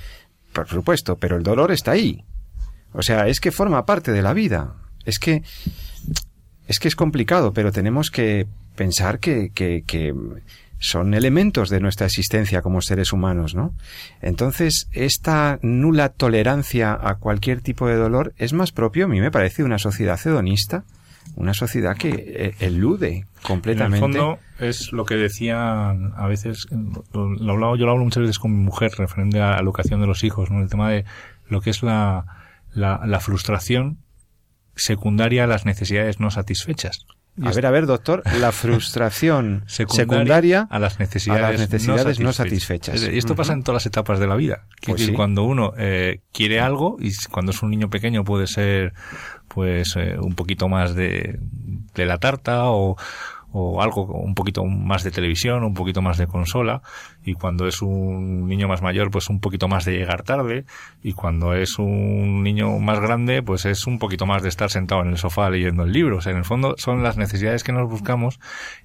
por 0.54 0.68
supuesto, 0.70 1.18
pero 1.18 1.36
el 1.36 1.44
dolor 1.44 1.72
está 1.72 1.92
ahí. 1.92 2.24
O 2.98 3.04
sea, 3.04 3.28
es 3.28 3.40
que 3.40 3.52
forma 3.52 3.86
parte 3.86 4.12
de 4.12 4.24
la 4.24 4.34
vida. 4.34 4.74
Es 5.06 5.20
que 5.20 5.44
es 6.68 6.80
que 6.80 6.88
es 6.88 6.96
complicado, 6.96 7.54
pero 7.54 7.72
tenemos 7.72 8.10
que 8.10 8.48
pensar 8.76 9.20
que, 9.20 9.52
que, 9.54 9.84
que 9.86 10.14
son 10.80 11.14
elementos 11.14 11.70
de 11.70 11.80
nuestra 11.80 12.08
existencia 12.08 12.62
como 12.62 12.82
seres 12.82 13.14
humanos, 13.14 13.56
¿no? 13.56 13.74
Entonces, 14.22 14.90
esta 14.92 15.60
nula 15.62 16.10
tolerancia 16.10 16.98
a 17.00 17.16
cualquier 17.16 17.62
tipo 17.62 17.88
de 17.88 17.96
dolor 17.96 18.34
es 18.38 18.52
más 18.52 18.72
propio, 18.72 19.06
a 19.06 19.08
mí 19.08 19.22
me 19.22 19.32
parece, 19.32 19.64
una 19.64 19.78
sociedad 19.78 20.20
hedonista, 20.24 20.84
una 21.36 21.54
sociedad 21.54 21.96
que 21.96 22.10
eh, 22.10 22.56
elude 22.60 23.28
completamente. 23.44 24.06
En 24.06 24.12
el 24.14 24.18
fondo 24.20 24.40
es 24.60 24.92
lo 24.92 25.06
que 25.06 25.16
decían 25.16 26.14
a 26.18 26.28
veces, 26.28 26.68
lo, 27.14 27.52
hablaba, 27.52 27.78
yo 27.78 27.86
lo 27.86 27.92
hablo 27.92 28.04
muchas 28.04 28.22
veces 28.22 28.40
con 28.40 28.52
mi 28.52 28.64
mujer 28.64 28.92
referente 28.98 29.40
a 29.40 29.52
la 29.52 29.60
educación 29.60 30.02
de 30.02 30.08
los 30.08 30.24
hijos, 30.24 30.50
¿no? 30.50 30.62
El 30.62 30.70
tema 30.70 30.90
de 30.90 31.06
lo 31.48 31.62
que 31.62 31.70
es 31.70 31.84
la, 31.84 32.26
la, 32.74 33.02
la 33.06 33.20
frustración 33.20 34.00
secundaria 34.76 35.46
a 35.46 35.48
las 35.48 35.66
necesidades 35.66 36.20
no 36.20 36.32
satisfechas. 36.32 37.06
A 37.44 37.52
ver, 37.52 37.66
a 37.68 37.72
ver, 37.72 37.86
doctor, 37.86 38.24
la 38.40 38.52
frustración 38.52 39.64
secundaria, 39.68 40.16
secundaria, 40.16 40.68
a 40.72 40.80
las 40.80 41.00
necesidades, 41.00 41.44
a 41.44 41.52
las 41.52 41.60
necesidades 41.60 42.20
no 42.20 42.34
satisfechas. 42.34 42.96
satisfechas. 42.96 43.14
Y 43.14 43.18
esto 43.18 43.36
pasa 43.36 43.54
en 43.54 43.62
todas 43.62 43.84
las 43.84 43.86
etapas 43.86 44.20
de 44.20 44.26
la 44.26 44.36
vida. 44.36 44.66
Pues 44.82 44.98
decir, 44.98 45.10
sí. 45.10 45.16
Cuando 45.16 45.44
uno 45.44 45.74
eh, 45.78 46.22
quiere 46.32 46.60
algo, 46.60 46.98
y 47.00 47.14
cuando 47.30 47.52
es 47.52 47.62
un 47.62 47.70
niño 47.70 47.92
pequeño 47.92 48.24
puede 48.24 48.48
ser 48.48 48.94
pues 49.48 49.96
eh, 49.98 50.18
un 50.20 50.34
poquito 50.34 50.68
más 50.68 50.96
de, 50.96 51.40
de 51.94 52.06
la 52.06 52.18
tarta 52.18 52.72
o, 52.72 52.98
o 53.52 53.82
algo, 53.82 54.06
un 54.06 54.36
poquito 54.36 54.66
más 54.66 55.04
de 55.04 55.12
televisión, 55.12 55.64
un 55.64 55.74
poquito 55.74 56.02
más 56.02 56.18
de 56.18 56.28
consola, 56.28 56.82
y 57.24 57.34
cuando 57.34 57.68
es 57.68 57.82
un 57.82 58.48
niño 58.48 58.68
más 58.68 58.82
mayor, 58.82 59.10
pues 59.10 59.30
un 59.30 59.40
poquito 59.40 59.68
más 59.68 59.86
de 59.86 59.94
llegar 59.94 60.24
tarde, 60.24 60.66
y 61.02 61.14
cuando 61.14 61.54
es 61.54 61.80
un 61.80 62.44
niño 62.44 62.78
más 62.80 63.00
grande, 63.00 63.42
pues 63.42 63.66
es 63.66 63.88
un 63.88 64.00
poquito 64.00 64.26
más 64.26 64.44
de 64.44 64.50
estar 64.50 64.70
sentado 64.70 65.02
en 65.02 65.10
el 65.10 65.18
sofá 65.18 65.50
leyendo 65.50 65.84
el 65.84 65.92
libro. 65.92 66.18
O 66.18 66.22
sea, 66.22 66.32
en 66.32 66.40
el 66.40 66.46
fondo 66.46 66.76
son 66.78 67.04
las 67.04 67.18
necesidades 67.18 67.64
que 67.64 67.72
nos 67.72 67.90
buscamos 67.90 68.40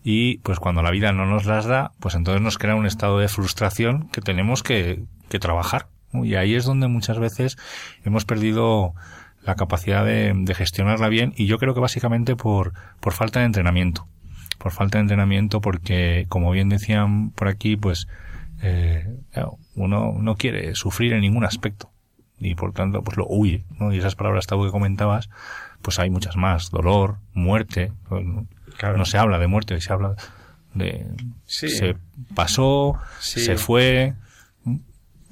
y 0.05 0.39
pues 0.39 0.59
cuando 0.59 0.83
la 0.83 0.91
vida 0.91 1.13
no 1.13 1.27
nos 1.27 1.47
las 1.47 1.67
da, 1.67 1.93
pues 2.01 2.15
entonces 2.15 2.43
nos 2.43 2.59
crea 2.59 2.75
un 2.75 2.87
estado 2.87 3.19
de 3.19 3.29
frustración 3.29 4.09
que 4.09 4.21
tenemos 4.21 4.63
que, 4.63 5.05
que 5.29 5.39
trabajar. 5.39 5.89
Y 6.13 6.35
ahí 6.35 6.55
es 6.55 6.65
donde 6.65 6.89
muchas 6.89 7.19
veces 7.19 7.57
hemos 8.05 8.25
perdido 8.25 8.95
la 9.43 9.55
capacidad 9.55 10.05
de, 10.05 10.33
de 10.35 10.55
gestionarla 10.55 11.09
bien 11.09 11.33
y 11.37 11.47
yo 11.47 11.59
creo 11.59 11.75
que 11.75 11.81
básicamente 11.81 12.37
por, 12.37 12.75
por 13.01 13.13
falta 13.13 13.41
de 13.41 13.47
entrenamiento. 13.47 14.07
Por 14.63 14.71
falta 14.71 14.99
de 14.99 15.03
entrenamiento 15.03 15.61
porque, 15.61 16.27
como 16.29 16.53
bien 16.53 16.69
decían 16.69 17.31
por 17.31 17.49
aquí, 17.49 17.77
pues 17.77 18.07
eh, 18.63 19.09
uno 19.75 20.15
no 20.17 20.37
quiere 20.37 20.77
sufrir 20.77 21.15
en 21.15 21.23
ningún 21.23 21.45
aspecto 21.45 21.91
y 22.39 22.55
por 22.55 22.73
tanto 22.73 23.03
pues 23.03 23.17
lo 23.17 23.27
huye, 23.29 23.65
¿no? 23.81 23.93
Y 23.93 23.99
esas 23.99 24.15
palabras 24.15 24.47
tabú 24.47 24.65
que 24.65 24.71
comentabas, 24.71 25.29
pues 25.83 25.99
hay 25.99 26.11
muchas 26.11 26.37
más, 26.37 26.71
dolor, 26.71 27.17
muerte, 27.35 27.91
no, 28.09 28.47
Claro. 28.79 28.97
no 28.99 29.05
se 29.05 29.19
habla 29.19 29.41
de 29.41 29.49
muerte, 29.49 29.81
se 29.81 29.93
habla 29.93 30.15
de 30.75 31.07
Sí. 31.45 31.69
se 31.69 31.97
pasó, 32.37 32.97
Sí. 33.19 33.41
se 33.41 33.57
fue, 33.57 34.15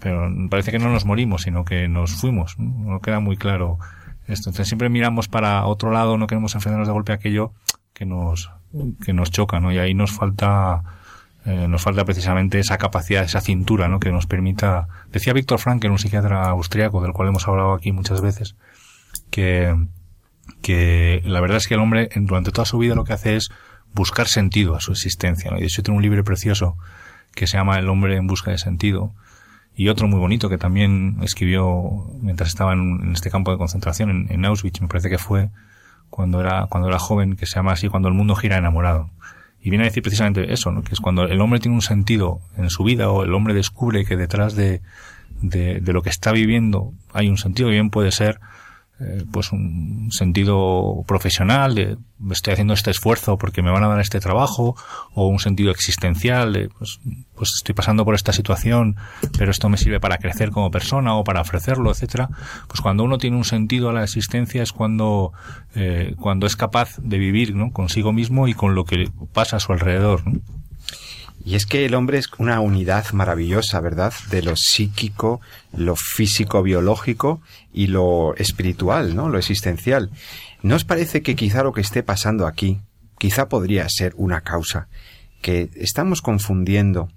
pero 0.00 0.28
parece 0.50 0.72
que 0.72 0.80
no 0.80 0.90
nos 0.90 1.04
morimos, 1.04 1.42
sino 1.42 1.64
que 1.64 1.86
nos 1.86 2.12
fuimos, 2.14 2.58
no 2.58 2.94
No 2.94 3.00
queda 3.00 3.20
muy 3.20 3.36
claro 3.36 3.78
esto. 4.26 4.50
Entonces 4.50 4.66
siempre 4.66 4.88
miramos 4.88 5.28
para 5.28 5.64
otro 5.66 5.92
lado, 5.92 6.18
no 6.18 6.26
queremos 6.26 6.56
enfrentarnos 6.56 6.88
de 6.88 6.94
golpe 6.94 7.12
a 7.12 7.16
aquello 7.16 7.52
que 7.92 8.06
nos 8.06 8.50
que 9.04 9.12
nos 9.12 9.30
choca, 9.30 9.60
¿no? 9.60 9.72
Y 9.72 9.78
ahí 9.78 9.94
nos 9.94 10.12
falta 10.12 10.82
eh, 11.46 11.68
nos 11.68 11.82
falta 11.82 12.04
precisamente 12.04 12.58
esa 12.58 12.76
capacidad, 12.76 13.24
esa 13.24 13.40
cintura, 13.40 13.88
¿no? 13.88 13.98
Que 13.98 14.12
nos 14.12 14.26
permita. 14.26 14.88
Decía 15.10 15.32
Víctor 15.32 15.58
Frankel, 15.58 15.90
un 15.90 15.98
psiquiatra 15.98 16.48
austriaco 16.48 17.00
del 17.02 17.12
cual 17.12 17.28
hemos 17.28 17.48
hablado 17.48 17.72
aquí 17.72 17.92
muchas 17.92 18.20
veces, 18.20 18.56
que 19.30 19.74
que 20.62 21.22
la 21.24 21.40
verdad 21.40 21.58
es 21.58 21.66
que 21.66 21.74
el 21.74 21.80
hombre 21.80 22.08
durante 22.16 22.50
toda 22.50 22.64
su 22.64 22.78
vida 22.78 22.94
lo 22.94 23.04
que 23.04 23.12
hace 23.12 23.36
es 23.36 23.50
buscar 23.94 24.26
sentido 24.28 24.74
a 24.74 24.80
su 24.80 24.92
existencia. 24.92 25.50
¿no? 25.50 25.56
Y 25.56 25.60
de 25.60 25.66
hecho 25.66 25.82
tiene 25.82 25.96
un 25.96 26.02
libro 26.02 26.22
precioso 26.24 26.76
que 27.34 27.46
se 27.46 27.56
llama 27.56 27.78
El 27.78 27.88
hombre 27.88 28.16
en 28.16 28.26
busca 28.26 28.50
de 28.50 28.58
sentido 28.58 29.14
y 29.74 29.88
otro 29.88 30.08
muy 30.08 30.18
bonito 30.18 30.48
que 30.48 30.58
también 30.58 31.18
escribió 31.22 32.10
mientras 32.20 32.48
estaba 32.48 32.72
en, 32.72 33.00
en 33.02 33.12
este 33.12 33.30
campo 33.30 33.50
de 33.52 33.58
concentración 33.58 34.10
en, 34.10 34.26
en 34.30 34.44
Auschwitz, 34.44 34.80
me 34.80 34.88
parece 34.88 35.08
que 35.08 35.18
fue 35.18 35.50
cuando 36.10 36.40
era 36.40 36.66
cuando 36.66 36.88
era 36.88 36.98
joven, 36.98 37.36
que 37.36 37.46
se 37.46 37.56
llama 37.56 37.72
así 37.72 37.88
cuando 37.88 38.08
el 38.08 38.14
mundo 38.14 38.34
gira 38.34 38.58
enamorado. 38.58 39.10
Y 39.62 39.70
viene 39.70 39.84
a 39.84 39.88
decir 39.88 40.02
precisamente 40.02 40.52
eso, 40.52 40.70
¿no? 40.70 40.82
que 40.82 40.94
es 40.94 41.00
cuando 41.00 41.24
el 41.24 41.40
hombre 41.40 41.60
tiene 41.60 41.74
un 41.74 41.82
sentido 41.82 42.40
en 42.56 42.70
su 42.70 42.82
vida 42.82 43.10
o 43.10 43.24
el 43.24 43.34
hombre 43.34 43.52
descubre 43.52 44.04
que 44.04 44.16
detrás 44.16 44.54
de, 44.54 44.80
de, 45.42 45.80
de 45.80 45.92
lo 45.92 46.02
que 46.02 46.08
está 46.08 46.32
viviendo 46.32 46.92
hay 47.12 47.28
un 47.28 47.36
sentido, 47.36 47.68
que 47.68 47.74
bien 47.74 47.90
puede 47.90 48.10
ser 48.10 48.40
eh, 49.00 49.24
pues 49.32 49.52
un 49.52 50.08
sentido 50.10 51.04
profesional 51.06 51.74
de 51.74 51.96
estoy 52.30 52.52
haciendo 52.52 52.74
este 52.74 52.90
esfuerzo 52.90 53.38
porque 53.38 53.62
me 53.62 53.70
van 53.70 53.82
a 53.82 53.88
dar 53.88 54.00
este 54.00 54.20
trabajo 54.20 54.76
o 55.14 55.26
un 55.26 55.38
sentido 55.38 55.70
existencial 55.70 56.52
de 56.52 56.68
pues, 56.68 57.00
pues 57.34 57.52
estoy 57.56 57.74
pasando 57.74 58.04
por 58.04 58.14
esta 58.14 58.32
situación 58.32 58.96
pero 59.38 59.50
esto 59.50 59.70
me 59.70 59.78
sirve 59.78 60.00
para 60.00 60.18
crecer 60.18 60.50
como 60.50 60.70
persona 60.70 61.14
o 61.14 61.24
para 61.24 61.40
ofrecerlo 61.40 61.90
etcétera 61.90 62.28
pues 62.68 62.82
cuando 62.82 63.04
uno 63.04 63.16
tiene 63.16 63.38
un 63.38 63.44
sentido 63.44 63.88
a 63.88 63.94
la 63.94 64.04
existencia 64.04 64.62
es 64.62 64.72
cuando 64.72 65.32
eh, 65.74 66.14
cuando 66.18 66.46
es 66.46 66.56
capaz 66.56 66.98
de 66.98 67.18
vivir 67.18 67.54
¿no? 67.54 67.72
consigo 67.72 68.12
mismo 68.12 68.48
y 68.48 68.54
con 68.54 68.74
lo 68.74 68.84
que 68.84 69.10
pasa 69.32 69.56
a 69.56 69.60
su 69.60 69.72
alrededor 69.72 70.26
¿no? 70.26 70.40
Y 71.44 71.54
es 71.54 71.64
que 71.64 71.86
el 71.86 71.94
hombre 71.94 72.18
es 72.18 72.28
una 72.38 72.60
unidad 72.60 73.12
maravillosa, 73.12 73.80
¿verdad? 73.80 74.12
De 74.30 74.42
lo 74.42 74.56
psíquico, 74.56 75.40
lo 75.72 75.96
físico-biológico 75.96 77.40
y 77.72 77.86
lo 77.86 78.34
espiritual, 78.36 79.16
¿no? 79.16 79.28
Lo 79.28 79.38
existencial. 79.38 80.10
¿No 80.62 80.76
os 80.76 80.84
parece 80.84 81.22
que 81.22 81.36
quizá 81.36 81.62
lo 81.62 81.72
que 81.72 81.80
esté 81.80 82.02
pasando 82.02 82.46
aquí, 82.46 82.80
quizá 83.18 83.48
podría 83.48 83.88
ser 83.88 84.12
una 84.16 84.42
causa? 84.42 84.88
Que 85.40 85.70
estamos 85.76 86.20
confundiendo 86.20 87.08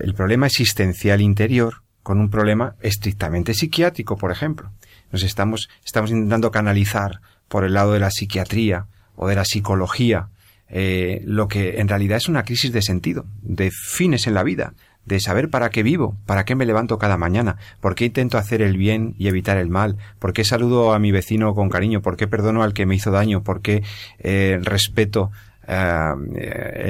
el 0.00 0.14
problema 0.14 0.46
existencial 0.46 1.20
interior 1.20 1.82
con 2.02 2.20
un 2.20 2.30
problema 2.30 2.76
estrictamente 2.80 3.52
psiquiátrico, 3.52 4.16
por 4.16 4.32
ejemplo. 4.32 4.70
Nos 5.12 5.22
estamos, 5.22 5.68
estamos 5.84 6.10
intentando 6.10 6.50
canalizar 6.50 7.20
por 7.48 7.64
el 7.64 7.74
lado 7.74 7.92
de 7.92 8.00
la 8.00 8.10
psiquiatría 8.10 8.86
o 9.16 9.28
de 9.28 9.34
la 9.34 9.44
psicología 9.44 10.28
eh, 10.70 11.22
lo 11.24 11.48
que 11.48 11.80
en 11.80 11.88
realidad 11.88 12.18
es 12.18 12.28
una 12.28 12.44
crisis 12.44 12.72
de 12.72 12.82
sentido, 12.82 13.26
de 13.42 13.70
fines 13.70 14.26
en 14.26 14.34
la 14.34 14.42
vida, 14.42 14.74
de 15.04 15.20
saber 15.20 15.48
para 15.48 15.70
qué 15.70 15.82
vivo, 15.82 16.16
para 16.26 16.44
qué 16.44 16.54
me 16.54 16.66
levanto 16.66 16.98
cada 16.98 17.16
mañana, 17.16 17.56
por 17.80 17.94
qué 17.94 18.04
intento 18.04 18.36
hacer 18.36 18.60
el 18.60 18.76
bien 18.76 19.14
y 19.18 19.28
evitar 19.28 19.56
el 19.56 19.70
mal, 19.70 19.96
por 20.18 20.32
qué 20.32 20.44
saludo 20.44 20.92
a 20.92 20.98
mi 20.98 21.10
vecino 21.12 21.54
con 21.54 21.70
cariño, 21.70 22.02
por 22.02 22.16
qué 22.16 22.28
perdono 22.28 22.62
al 22.62 22.74
que 22.74 22.84
me 22.84 22.94
hizo 22.94 23.10
daño, 23.10 23.42
por 23.42 23.62
qué 23.62 23.82
eh, 24.18 24.58
respeto 24.62 25.30
eh, 25.66 26.12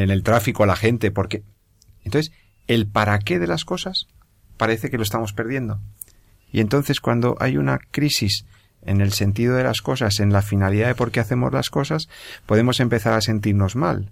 en 0.03 0.11
el 0.11 0.23
tráfico 0.25 0.65
a 0.65 0.67
la 0.67 0.77
gente, 0.77 1.13
por 1.13 1.29
qué. 1.29 1.45
Entonces, 2.05 2.33
el 2.67 2.89
para 2.89 3.19
qué 3.21 3.39
de 3.39 3.47
las 3.47 3.65
cosas 3.65 4.09
parece 4.57 4.91
que 4.91 4.97
lo 4.97 5.05
estamos 5.05 5.33
perdiendo. 5.33 5.81
Y 6.51 6.61
entonces 6.61 7.01
cuando 7.01 7.37
hay 7.41 7.57
una 7.57 7.79
crisis 7.79 8.45
en 8.83 9.01
el 9.01 9.13
sentido 9.13 9.55
de 9.57 9.65
las 9.65 9.83
cosas, 9.83 10.21
en 10.21 10.33
la 10.33 10.43
finalidad 10.43 10.89
de 10.89 10.95
por 10.95 11.11
qué 11.11 11.21
hacemos 11.21 11.53
las 11.53 11.71
cosas, 11.71 12.09
podemos 12.47 12.81
empezar 12.81 13.13
a 13.15 13.21
sentirnos 13.21 13.77
mal. 13.77 14.11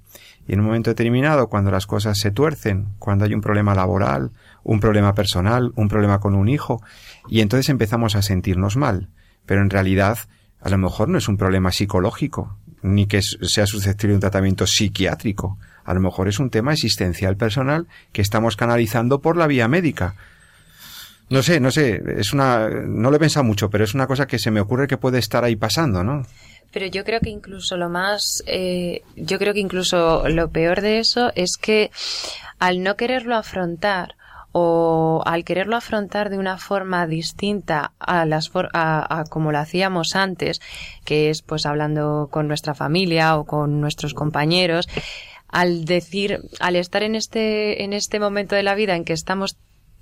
Y 0.49 0.53
en 0.53 0.61
un 0.61 0.67
momento 0.67 0.91
determinado, 0.91 1.49
cuando 1.49 1.71
las 1.71 1.87
cosas 1.87 2.19
se 2.19 2.31
tuercen, 2.31 2.87
cuando 2.99 3.25
hay 3.25 3.35
un 3.35 3.41
problema 3.41 3.75
laboral, 3.75 4.31
un 4.63 4.81
problema 4.81 5.15
personal, 5.15 5.73
un 5.75 5.89
problema 5.89 6.21
con 6.21 6.35
un 6.35 6.49
hijo, 6.49 6.83
y 7.29 7.41
entonces 7.41 7.69
empezamos 7.69 8.15
a 8.15 8.23
sentirnos 8.23 8.77
mal. 8.77 9.09
Pero 9.45 9.63
en 9.63 9.71
realidad, 9.71 10.19
a 10.61 10.69
lo 10.69 10.79
mejor 10.79 11.09
no 11.09 11.19
es 11.19 11.29
un 11.29 11.37
problema 11.37 11.73
psicológico, 11.73 12.57
ni 12.83 13.07
que 13.07 13.23
sea 13.23 13.67
susceptible 13.67 14.13
de 14.13 14.17
un 14.17 14.21
tratamiento 14.21 14.67
psiquiátrico. 14.67 15.59
A 15.85 15.95
lo 15.95 16.01
mejor 16.01 16.29
es 16.29 16.39
un 16.39 16.51
tema 16.51 16.73
existencial 16.73 17.37
personal 17.37 17.87
que 18.13 18.23
estamos 18.23 18.57
canalizando 18.57 19.21
por 19.21 19.37
la 19.37 19.47
vía 19.47 19.69
médica. 19.69 20.15
No 21.29 21.43
sé, 21.43 21.59
no 21.59 21.71
sé, 21.71 22.01
es 22.19 22.33
una, 22.33 22.69
no 22.69 23.11
lo 23.11 23.17
he 23.17 23.21
pensado 23.21 23.45
mucho, 23.45 23.69
pero 23.69 23.83
es 23.85 23.95
una 23.95 24.07
cosa 24.07 24.27
que 24.27 24.39
se 24.39 24.51
me 24.51 24.61
ocurre 24.61 24.87
que 24.87 24.97
puede 24.97 25.19
estar 25.19 25.43
ahí 25.43 25.57
pasando, 25.57 26.05
¿no? 26.05 26.25
Pero 26.73 26.87
yo 26.87 27.05
creo 27.05 27.21
que 27.21 27.31
incluso 27.31 27.77
lo 27.77 27.89
más, 27.89 28.43
eh, 28.47 29.03
yo 29.17 29.39
creo 29.39 29.55
que 29.55 29.61
incluso 29.61 30.29
lo 30.29 30.51
peor 30.51 30.83
de 30.83 30.99
eso 30.99 31.33
es 31.35 31.57
que 31.57 31.91
al 32.59 32.83
no 32.83 32.97
quererlo 32.97 33.35
afrontar 33.35 34.15
o 34.53 35.23
al 35.27 35.45
quererlo 35.45 35.77
afrontar 35.77 36.31
de 36.31 36.39
una 36.39 36.59
forma 36.59 37.07
distinta 37.07 37.93
a 37.99 38.25
las 38.25 38.51
a, 38.73 39.21
a, 39.21 39.25
como 39.25 39.53
lo 39.53 39.59
hacíamos 39.59 40.17
antes, 40.17 40.61
que 41.05 41.29
es 41.31 41.43
pues 41.43 41.67
hablando 41.67 42.29
con 42.31 42.49
nuestra 42.49 42.75
familia 42.75 43.37
o 43.37 43.45
con 43.45 43.81
nuestros 43.81 44.15
compañeros, 44.15 44.89
al 45.49 45.85
decir, 45.85 46.41
al 46.61 46.77
estar 46.77 47.03
en 47.03 47.15
este, 47.15 47.85
en 47.85 47.93
este 47.93 48.19
momento 48.19 48.55
de 48.55 48.63
la 48.63 48.75
vida 48.75 48.97
en 48.97 49.05
que 49.05 49.13
estamos 49.13 49.57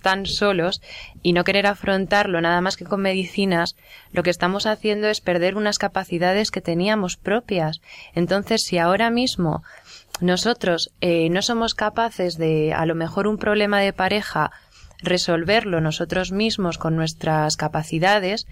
tan 0.04 0.26
solos 0.26 0.82
y 1.22 1.32
no 1.32 1.44
querer 1.44 1.66
afrontarlo 1.66 2.42
nada 2.42 2.60
más 2.60 2.76
que 2.76 2.84
con 2.84 3.00
medicinas, 3.00 3.74
lo 4.12 4.22
que 4.22 4.28
estamos 4.28 4.66
haciendo 4.66 5.08
es 5.08 5.22
perder 5.22 5.56
unas 5.56 5.78
capacidades 5.78 6.50
que 6.50 6.60
teníamos 6.60 7.16
propias. 7.16 7.80
Entonces, 8.14 8.62
si 8.64 8.76
ahora 8.76 9.08
mismo 9.08 9.62
nosotros 10.20 10.92
eh, 11.00 11.30
no 11.30 11.40
somos 11.40 11.74
capaces 11.74 12.36
de, 12.36 12.74
a 12.74 12.84
lo 12.84 12.94
mejor, 12.94 13.26
un 13.26 13.38
problema 13.38 13.80
de 13.80 13.94
pareja, 13.94 14.52
resolverlo 14.98 15.80
nosotros 15.80 16.32
mismos 16.32 16.76
con 16.76 16.96
nuestras 16.96 17.56
capacidades, 17.56 18.46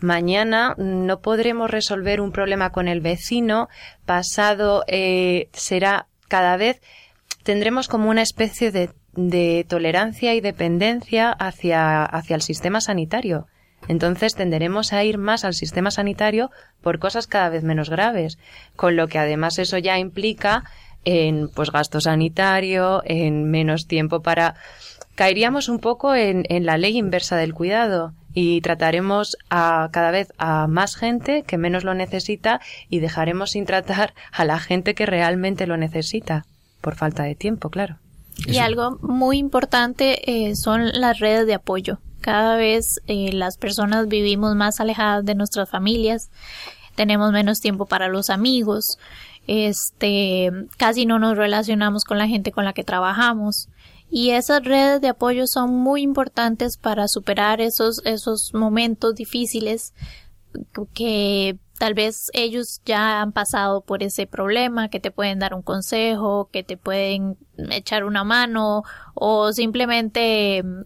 mañana 0.00 0.76
no 0.78 1.20
podremos 1.20 1.72
resolver 1.72 2.20
un 2.20 2.30
problema 2.30 2.70
con 2.70 2.86
el 2.86 3.00
vecino, 3.00 3.68
pasado 4.06 4.84
eh, 4.86 5.48
será 5.52 6.06
cada 6.28 6.56
vez 6.56 6.80
tendremos 7.42 7.88
como 7.88 8.10
una 8.10 8.22
especie 8.22 8.70
de 8.70 8.90
de 9.16 9.64
tolerancia 9.68 10.34
y 10.34 10.40
dependencia 10.40 11.30
hacia, 11.30 12.04
hacia 12.04 12.36
el 12.36 12.42
sistema 12.42 12.80
sanitario. 12.80 13.46
Entonces 13.88 14.34
tenderemos 14.34 14.92
a 14.92 15.04
ir 15.04 15.18
más 15.18 15.44
al 15.44 15.54
sistema 15.54 15.90
sanitario 15.90 16.50
por 16.80 16.98
cosas 16.98 17.26
cada 17.26 17.50
vez 17.50 17.62
menos 17.62 17.90
graves, 17.90 18.38
con 18.76 18.96
lo 18.96 19.08
que 19.08 19.18
además 19.18 19.58
eso 19.58 19.78
ya 19.78 19.98
implica 19.98 20.64
en 21.04 21.48
pues 21.54 21.70
gasto 21.70 22.00
sanitario, 22.00 23.02
en 23.04 23.50
menos 23.50 23.86
tiempo 23.86 24.22
para 24.22 24.54
caeríamos 25.14 25.68
un 25.68 25.78
poco 25.78 26.14
en, 26.14 26.44
en 26.48 26.66
la 26.66 26.78
ley 26.78 26.96
inversa 26.96 27.36
del 27.36 27.54
cuidado 27.54 28.14
y 28.32 28.60
trataremos 28.62 29.36
a 29.48 29.88
cada 29.92 30.10
vez 30.10 30.32
a 30.38 30.66
más 30.66 30.96
gente 30.96 31.42
que 31.42 31.58
menos 31.58 31.84
lo 31.84 31.94
necesita 31.94 32.60
y 32.88 32.98
dejaremos 32.98 33.52
sin 33.52 33.64
tratar 33.64 34.14
a 34.32 34.44
la 34.44 34.58
gente 34.58 34.94
que 34.94 35.06
realmente 35.06 35.66
lo 35.66 35.76
necesita 35.76 36.46
por 36.80 36.96
falta 36.96 37.22
de 37.22 37.34
tiempo, 37.34 37.70
claro. 37.70 37.98
Y 38.46 38.58
algo 38.58 38.98
muy 39.00 39.38
importante 39.38 40.48
eh, 40.48 40.56
son 40.56 40.88
las 40.92 41.18
redes 41.20 41.46
de 41.46 41.54
apoyo. 41.54 41.98
Cada 42.20 42.56
vez 42.56 43.00
eh, 43.06 43.32
las 43.32 43.58
personas 43.58 44.08
vivimos 44.08 44.54
más 44.54 44.80
alejadas 44.80 45.24
de 45.24 45.34
nuestras 45.34 45.68
familias, 45.68 46.30
tenemos 46.94 47.32
menos 47.32 47.60
tiempo 47.60 47.86
para 47.86 48.08
los 48.08 48.30
amigos, 48.30 48.98
este, 49.46 50.50
casi 50.78 51.06
no 51.06 51.18
nos 51.18 51.36
relacionamos 51.36 52.04
con 52.04 52.18
la 52.18 52.28
gente 52.28 52.52
con 52.52 52.64
la 52.64 52.72
que 52.72 52.84
trabajamos. 52.84 53.68
Y 54.10 54.30
esas 54.30 54.64
redes 54.64 55.00
de 55.00 55.08
apoyo 55.08 55.46
son 55.46 55.74
muy 55.74 56.02
importantes 56.02 56.76
para 56.76 57.08
superar 57.08 57.60
esos, 57.60 58.00
esos 58.04 58.54
momentos 58.54 59.14
difíciles 59.14 59.92
que 60.92 61.58
tal 61.78 61.94
vez 61.94 62.30
ellos 62.32 62.80
ya 62.84 63.20
han 63.20 63.32
pasado 63.32 63.80
por 63.80 64.02
ese 64.02 64.26
problema, 64.26 64.88
que 64.88 65.00
te 65.00 65.10
pueden 65.10 65.38
dar 65.38 65.54
un 65.54 65.62
consejo, 65.62 66.48
que 66.52 66.62
te 66.62 66.76
pueden 66.76 67.36
echar 67.70 68.04
una 68.04 68.24
mano 68.24 68.82
o 69.14 69.52
simplemente 69.52 70.62
mm, 70.62 70.82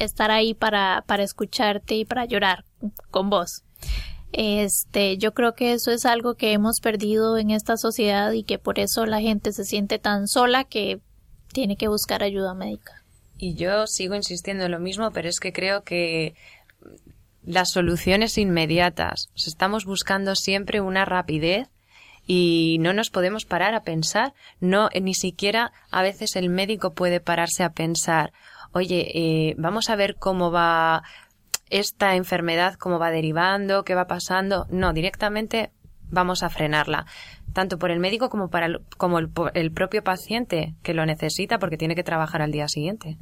estar 0.00 0.30
ahí 0.30 0.54
para, 0.54 1.04
para 1.06 1.22
escucharte 1.22 1.94
y 1.94 2.04
para 2.04 2.24
llorar 2.24 2.64
con 3.10 3.30
vos. 3.30 3.64
Este, 4.32 5.18
yo 5.18 5.34
creo 5.34 5.54
que 5.54 5.74
eso 5.74 5.90
es 5.90 6.06
algo 6.06 6.34
que 6.34 6.52
hemos 6.52 6.80
perdido 6.80 7.36
en 7.36 7.50
esta 7.50 7.76
sociedad 7.76 8.32
y 8.32 8.44
que 8.44 8.58
por 8.58 8.78
eso 8.78 9.04
la 9.04 9.20
gente 9.20 9.52
se 9.52 9.64
siente 9.64 9.98
tan 9.98 10.26
sola 10.26 10.64
que 10.64 11.00
tiene 11.52 11.76
que 11.76 11.88
buscar 11.88 12.22
ayuda 12.22 12.54
médica. 12.54 13.02
Y 13.36 13.54
yo 13.54 13.86
sigo 13.86 14.14
insistiendo 14.14 14.64
en 14.64 14.70
lo 14.70 14.78
mismo, 14.78 15.10
pero 15.10 15.28
es 15.28 15.40
que 15.40 15.52
creo 15.52 15.82
que 15.82 16.34
las 17.44 17.70
soluciones 17.70 18.38
inmediatas. 18.38 19.30
estamos 19.34 19.84
buscando 19.84 20.34
siempre 20.34 20.80
una 20.80 21.04
rapidez 21.04 21.68
y 22.26 22.78
no 22.80 22.92
nos 22.92 23.10
podemos 23.10 23.44
parar 23.44 23.74
a 23.74 23.82
pensar. 23.82 24.32
No, 24.60 24.88
ni 25.00 25.14
siquiera 25.14 25.72
a 25.90 26.02
veces 26.02 26.36
el 26.36 26.48
médico 26.50 26.92
puede 26.92 27.20
pararse 27.20 27.64
a 27.64 27.72
pensar, 27.72 28.32
oye, 28.72 29.10
eh, 29.14 29.54
vamos 29.58 29.90
a 29.90 29.96
ver 29.96 30.16
cómo 30.16 30.50
va 30.50 31.02
esta 31.70 32.16
enfermedad, 32.16 32.74
cómo 32.74 32.98
va 32.98 33.10
derivando, 33.10 33.84
qué 33.84 33.94
va 33.94 34.06
pasando. 34.06 34.66
No, 34.70 34.92
directamente 34.92 35.70
vamos 36.10 36.42
a 36.42 36.50
frenarla. 36.50 37.06
Tanto 37.52 37.78
por 37.78 37.90
el 37.90 37.98
médico 37.98 38.30
como 38.30 38.48
para 38.48 38.68
como 38.96 39.18
el 39.18 39.72
propio 39.72 40.04
paciente 40.04 40.74
que 40.82 40.94
lo 40.94 41.04
necesita 41.04 41.58
porque 41.58 41.76
tiene 41.76 41.94
que 41.94 42.04
trabajar 42.04 42.40
al 42.40 42.52
día 42.52 42.68
siguiente. 42.68 43.18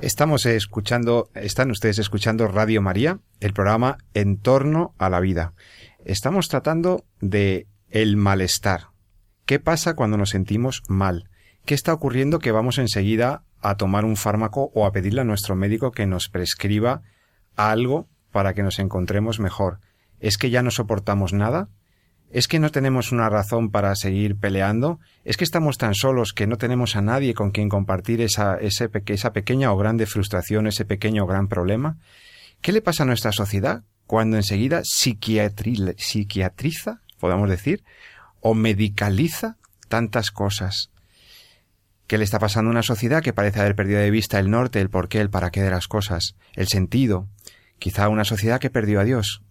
Estamos 0.00 0.46
escuchando, 0.46 1.30
están 1.34 1.70
ustedes 1.70 1.98
escuchando 1.98 2.48
Radio 2.48 2.82
María, 2.82 3.20
el 3.40 3.52
programa 3.52 3.98
En 4.12 4.38
torno 4.38 4.94
a 4.98 5.08
la 5.08 5.20
vida. 5.20 5.54
Estamos 6.04 6.48
tratando 6.48 7.04
de 7.20 7.66
el 7.88 8.16
malestar. 8.16 8.88
¿Qué 9.46 9.60
pasa 9.60 9.94
cuando 9.94 10.16
nos 10.16 10.30
sentimos 10.30 10.82
mal? 10.88 11.30
¿Qué 11.64 11.74
está 11.74 11.92
ocurriendo 11.92 12.38
que 12.38 12.52
vamos 12.52 12.78
enseguida 12.78 13.44
a 13.60 13.76
tomar 13.76 14.04
un 14.04 14.16
fármaco 14.16 14.70
o 14.74 14.84
a 14.84 14.92
pedirle 14.92 15.22
a 15.22 15.24
nuestro 15.24 15.54
médico 15.54 15.92
que 15.92 16.06
nos 16.06 16.28
prescriba 16.28 17.02
algo 17.56 18.08
para 18.32 18.52
que 18.52 18.62
nos 18.62 18.78
encontremos 18.78 19.40
mejor? 19.40 19.80
¿Es 20.20 20.36
que 20.36 20.50
ya 20.50 20.62
no 20.62 20.70
soportamos 20.70 21.32
nada? 21.32 21.68
¿Es 22.34 22.48
que 22.48 22.58
no 22.58 22.70
tenemos 22.70 23.12
una 23.12 23.30
razón 23.30 23.70
para 23.70 23.94
seguir 23.94 24.34
peleando? 24.36 24.98
¿Es 25.22 25.36
que 25.36 25.44
estamos 25.44 25.78
tan 25.78 25.94
solos 25.94 26.32
que 26.32 26.48
no 26.48 26.56
tenemos 26.56 26.96
a 26.96 27.00
nadie 27.00 27.32
con 27.32 27.52
quien 27.52 27.68
compartir 27.68 28.20
esa, 28.20 28.58
pequeña 29.32 29.72
o 29.72 29.76
grande 29.76 30.04
frustración, 30.04 30.66
ese 30.66 30.84
pequeño 30.84 31.22
o 31.22 31.26
gran 31.28 31.46
problema? 31.46 31.96
¿Qué 32.60 32.72
le 32.72 32.82
pasa 32.82 33.04
a 33.04 33.06
nuestra 33.06 33.30
sociedad 33.30 33.84
cuando 34.08 34.36
enseguida 34.36 34.82
psiquiatriza, 34.82 35.92
podemos 37.20 37.48
decir, 37.48 37.84
o 38.40 38.54
medicaliza 38.54 39.56
tantas 39.86 40.32
cosas? 40.32 40.90
¿Qué 42.08 42.18
le 42.18 42.24
está 42.24 42.40
pasando 42.40 42.70
a 42.70 42.72
una 42.72 42.82
sociedad 42.82 43.22
que 43.22 43.32
parece 43.32 43.60
haber 43.60 43.76
perdido 43.76 44.00
de 44.00 44.10
vista 44.10 44.40
el 44.40 44.50
norte, 44.50 44.80
el 44.80 44.90
porqué, 44.90 45.20
el 45.20 45.30
para 45.30 45.52
qué 45.52 45.62
de 45.62 45.70
las 45.70 45.86
cosas, 45.86 46.34
el 46.54 46.66
sentido? 46.66 47.28
Quizá 47.78 48.08
una 48.08 48.24
sociedad 48.24 48.58
que 48.58 48.70
perdió 48.70 48.98
a 48.98 49.04
Dios, 49.04 49.43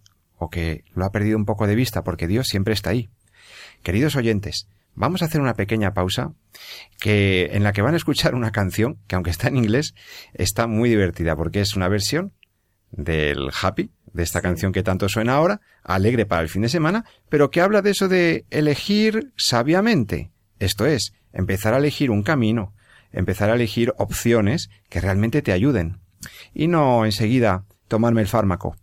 o 0.44 0.50
que 0.50 0.84
lo 0.94 1.04
ha 1.04 1.10
perdido 1.10 1.38
un 1.38 1.46
poco 1.46 1.66
de 1.66 1.74
vista 1.74 2.04
porque 2.04 2.28
Dios 2.28 2.46
siempre 2.48 2.74
está 2.74 2.90
ahí. 2.90 3.08
Queridos 3.82 4.14
oyentes, 4.14 4.68
vamos 4.94 5.22
a 5.22 5.24
hacer 5.24 5.40
una 5.40 5.54
pequeña 5.54 5.94
pausa 5.94 6.32
que 7.00 7.50
en 7.52 7.64
la 7.64 7.72
que 7.72 7.82
van 7.82 7.94
a 7.94 7.96
escuchar 7.96 8.34
una 8.34 8.52
canción 8.52 8.98
que 9.06 9.14
aunque 9.14 9.30
está 9.30 9.48
en 9.48 9.56
inglés 9.56 9.94
está 10.34 10.66
muy 10.66 10.90
divertida 10.90 11.34
porque 11.34 11.60
es 11.60 11.76
una 11.76 11.88
versión 11.88 12.32
del 12.90 13.50
Happy, 13.60 13.90
de 14.12 14.22
esta 14.22 14.42
canción 14.42 14.72
que 14.72 14.82
tanto 14.82 15.08
suena 15.08 15.34
ahora, 15.34 15.60
alegre 15.82 16.26
para 16.26 16.42
el 16.42 16.48
fin 16.48 16.62
de 16.62 16.68
semana, 16.68 17.04
pero 17.28 17.50
que 17.50 17.60
habla 17.60 17.82
de 17.82 17.90
eso 17.90 18.06
de 18.06 18.44
elegir 18.50 19.32
sabiamente. 19.36 20.30
Esto 20.60 20.86
es, 20.86 21.14
empezar 21.32 21.74
a 21.74 21.78
elegir 21.78 22.10
un 22.10 22.22
camino, 22.22 22.74
empezar 23.12 23.50
a 23.50 23.54
elegir 23.54 23.92
opciones 23.96 24.70
que 24.88 25.00
realmente 25.00 25.42
te 25.42 25.52
ayuden. 25.52 26.00
Y 26.52 26.68
no 26.68 27.04
enseguida 27.04 27.64
tomarme 27.88 28.20
el 28.20 28.28
fármaco. 28.28 28.76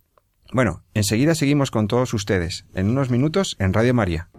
Bueno, 0.54 0.84
enseguida 0.94 1.34
seguimos 1.34 1.72
con 1.72 1.88
todos 1.88 2.14
ustedes, 2.14 2.66
en 2.74 2.90
unos 2.90 3.10
minutos 3.10 3.56
en 3.60 3.72
Radio 3.74 3.94
María. 3.94 4.31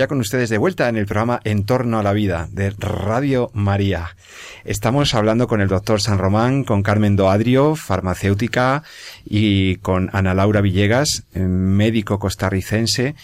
Ya 0.00 0.06
con 0.06 0.20
ustedes 0.20 0.48
de 0.48 0.56
vuelta 0.56 0.88
en 0.88 0.96
el 0.96 1.04
programa 1.04 1.42
En 1.44 1.66
torno 1.66 1.98
a 1.98 2.02
la 2.02 2.14
vida 2.14 2.48
de 2.52 2.70
Radio 2.70 3.50
María. 3.52 4.16
Estamos 4.64 5.14
hablando 5.14 5.46
con 5.46 5.60
el 5.60 5.68
doctor 5.68 6.00
San 6.00 6.16
Román, 6.16 6.64
con 6.64 6.82
Carmen 6.82 7.16
Doadrio, 7.16 7.76
farmacéutica, 7.76 8.82
y 9.26 9.76
con 9.76 10.08
Ana 10.14 10.32
Laura 10.32 10.62
Villegas, 10.62 11.24
eh, 11.34 11.40
médico 11.40 12.18
costarricense, 12.18 13.14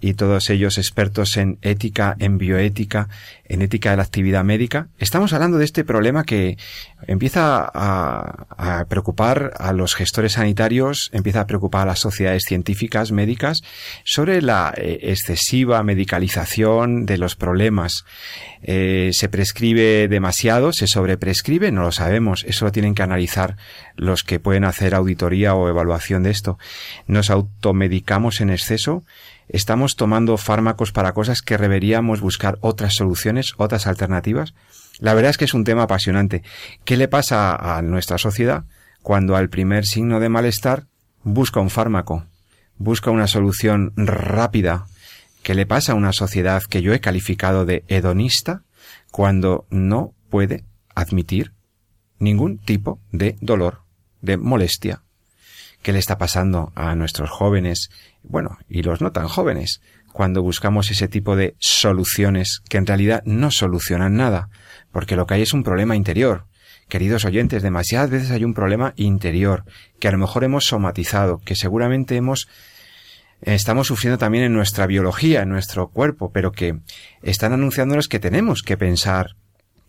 y 0.00 0.14
todos 0.14 0.50
ellos 0.50 0.78
expertos 0.78 1.36
en 1.36 1.58
ética, 1.62 2.16
en 2.18 2.38
bioética, 2.38 3.08
en 3.44 3.62
ética 3.62 3.90
de 3.90 3.98
la 3.98 4.02
actividad 4.02 4.44
médica. 4.44 4.88
Estamos 4.98 5.32
hablando 5.32 5.58
de 5.58 5.64
este 5.64 5.84
problema 5.84 6.24
que 6.24 6.56
empieza 7.06 7.70
a, 7.72 8.86
preocupar 8.88 9.52
a 9.58 9.72
los 9.72 9.94
gestores 9.94 10.32
sanitarios, 10.32 11.10
empieza 11.12 11.42
a 11.42 11.46
preocupar 11.46 11.82
a 11.82 11.92
las 11.92 12.00
sociedades 12.00 12.44
científicas, 12.46 13.12
médicas, 13.12 13.60
sobre 14.04 14.40
la 14.42 14.72
eh, 14.76 15.00
excesiva 15.02 15.82
medicalización 15.82 17.04
de 17.06 17.18
los 17.18 17.36
problemas. 17.36 18.04
Eh, 18.62 19.10
se 19.12 19.28
prescribe 19.28 20.08
demasiado, 20.08 20.72
se 20.72 20.86
sobreprescribe, 20.86 21.72
no 21.72 21.82
lo 21.82 21.92
sabemos. 21.92 22.44
Eso 22.48 22.64
lo 22.64 22.72
tienen 22.72 22.94
que 22.94 23.02
analizar 23.02 23.56
los 23.96 24.22
que 24.22 24.40
pueden 24.40 24.64
hacer 24.64 24.94
auditoría 24.94 25.54
o 25.54 25.68
evaluación 25.68 26.22
de 26.22 26.30
esto. 26.30 26.58
Nos 27.06 27.30
automedicamos 27.30 28.40
en 28.40 28.50
exceso. 28.50 29.04
Estamos 29.52 29.96
tomando 29.96 30.38
fármacos 30.38 30.92
para 30.92 31.12
cosas 31.12 31.42
que 31.42 31.58
deberíamos 31.58 32.22
buscar 32.22 32.56
otras 32.62 32.94
soluciones, 32.94 33.52
otras 33.58 33.86
alternativas. 33.86 34.54
La 34.98 35.12
verdad 35.12 35.28
es 35.28 35.36
que 35.36 35.44
es 35.44 35.52
un 35.52 35.64
tema 35.64 35.82
apasionante. 35.82 36.42
¿Qué 36.86 36.96
le 36.96 37.06
pasa 37.06 37.54
a 37.54 37.82
nuestra 37.82 38.16
sociedad 38.16 38.64
cuando 39.02 39.36
al 39.36 39.50
primer 39.50 39.84
signo 39.84 40.20
de 40.20 40.30
malestar 40.30 40.86
busca 41.22 41.60
un 41.60 41.68
fármaco, 41.68 42.24
busca 42.78 43.10
una 43.10 43.26
solución 43.26 43.92
rápida? 43.94 44.86
¿Qué 45.42 45.54
le 45.54 45.66
pasa 45.66 45.92
a 45.92 45.96
una 45.96 46.14
sociedad 46.14 46.62
que 46.62 46.80
yo 46.80 46.94
he 46.94 47.00
calificado 47.00 47.66
de 47.66 47.84
hedonista 47.88 48.62
cuando 49.10 49.66
no 49.68 50.14
puede 50.30 50.64
admitir 50.94 51.52
ningún 52.18 52.56
tipo 52.56 53.00
de 53.10 53.36
dolor, 53.42 53.82
de 54.22 54.38
molestia? 54.38 55.02
¿Qué 55.82 55.92
le 55.92 55.98
está 55.98 56.16
pasando 56.16 56.72
a 56.74 56.94
nuestros 56.94 57.30
jóvenes, 57.30 57.90
bueno, 58.22 58.58
y 58.68 58.82
los 58.82 59.00
no 59.00 59.10
tan 59.10 59.28
jóvenes, 59.28 59.80
cuando 60.12 60.42
buscamos 60.42 60.90
ese 60.90 61.08
tipo 61.08 61.34
de 61.34 61.56
soluciones 61.58 62.62
que 62.68 62.78
en 62.78 62.86
realidad 62.86 63.22
no 63.24 63.50
solucionan 63.50 64.16
nada, 64.16 64.48
porque 64.92 65.16
lo 65.16 65.26
que 65.26 65.34
hay 65.34 65.42
es 65.42 65.52
un 65.52 65.64
problema 65.64 65.96
interior. 65.96 66.46
Queridos 66.88 67.24
oyentes, 67.24 67.62
demasiadas 67.62 68.10
veces 68.10 68.30
hay 68.30 68.44
un 68.44 68.54
problema 68.54 68.92
interior 68.96 69.64
que 69.98 70.08
a 70.08 70.12
lo 70.12 70.18
mejor 70.18 70.44
hemos 70.44 70.66
somatizado, 70.66 71.38
que 71.38 71.56
seguramente 71.56 72.16
hemos 72.16 72.48
estamos 73.40 73.88
sufriendo 73.88 74.18
también 74.18 74.44
en 74.44 74.52
nuestra 74.52 74.86
biología, 74.86 75.42
en 75.42 75.48
nuestro 75.48 75.88
cuerpo, 75.88 76.30
pero 76.30 76.52
que 76.52 76.78
están 77.22 77.52
anunciándonos 77.52 78.08
que 78.08 78.20
tenemos 78.20 78.62
que 78.62 78.76
pensar, 78.76 79.34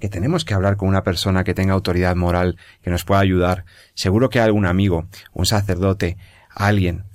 que 0.04 0.10
tenemos 0.10 0.44
que 0.44 0.54
hablar 0.54 0.76
con 0.76 0.90
una 0.90 1.02
persona 1.02 1.46
que 1.46 1.54
tenga 1.54 1.74
autoridad 1.74 2.14
moral, 2.18 2.58
que 2.82 2.90
nos 2.90 3.06
pueda 3.06 3.22
ayudar. 3.22 3.64
Seguro 3.94 4.30
que 4.30 4.42
algún 4.42 4.66
amigo, 4.66 5.08
un 5.32 5.46
sacerdote, 5.46 6.18
alguien, 6.50 7.06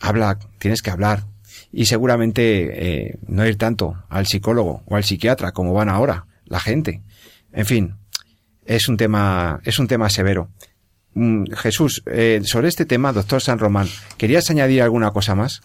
habla, 0.00 0.38
tienes 0.58 0.80
que 0.80 0.90
hablar. 0.90 1.24
Y 1.70 1.84
seguramente 1.84 3.08
eh, 3.08 3.18
no 3.28 3.44
ir 3.44 3.58
tanto 3.58 4.02
al 4.08 4.26
psicólogo 4.26 4.82
o 4.86 4.96
al 4.96 5.04
psiquiatra 5.04 5.52
como 5.52 5.74
van 5.74 5.90
ahora 5.90 6.24
la 6.46 6.60
gente. 6.60 7.02
En 7.52 7.66
fin, 7.66 7.96
es 8.64 8.88
un 8.88 8.96
tema, 8.96 9.60
es 9.62 9.78
un 9.78 9.86
tema 9.86 10.08
severo. 10.08 10.48
Mm, 11.12 11.52
Jesús, 11.52 12.02
eh, 12.06 12.40
sobre 12.42 12.68
este 12.68 12.86
tema, 12.86 13.12
doctor 13.12 13.42
San 13.42 13.58
Román, 13.58 13.88
¿querías 14.16 14.48
añadir 14.48 14.80
alguna 14.80 15.10
cosa 15.10 15.34
más? 15.34 15.60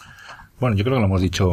Bueno, 0.59 0.75
yo 0.75 0.83
creo 0.83 0.97
que 0.97 0.99
lo 0.99 1.07
hemos 1.07 1.21
dicho 1.21 1.49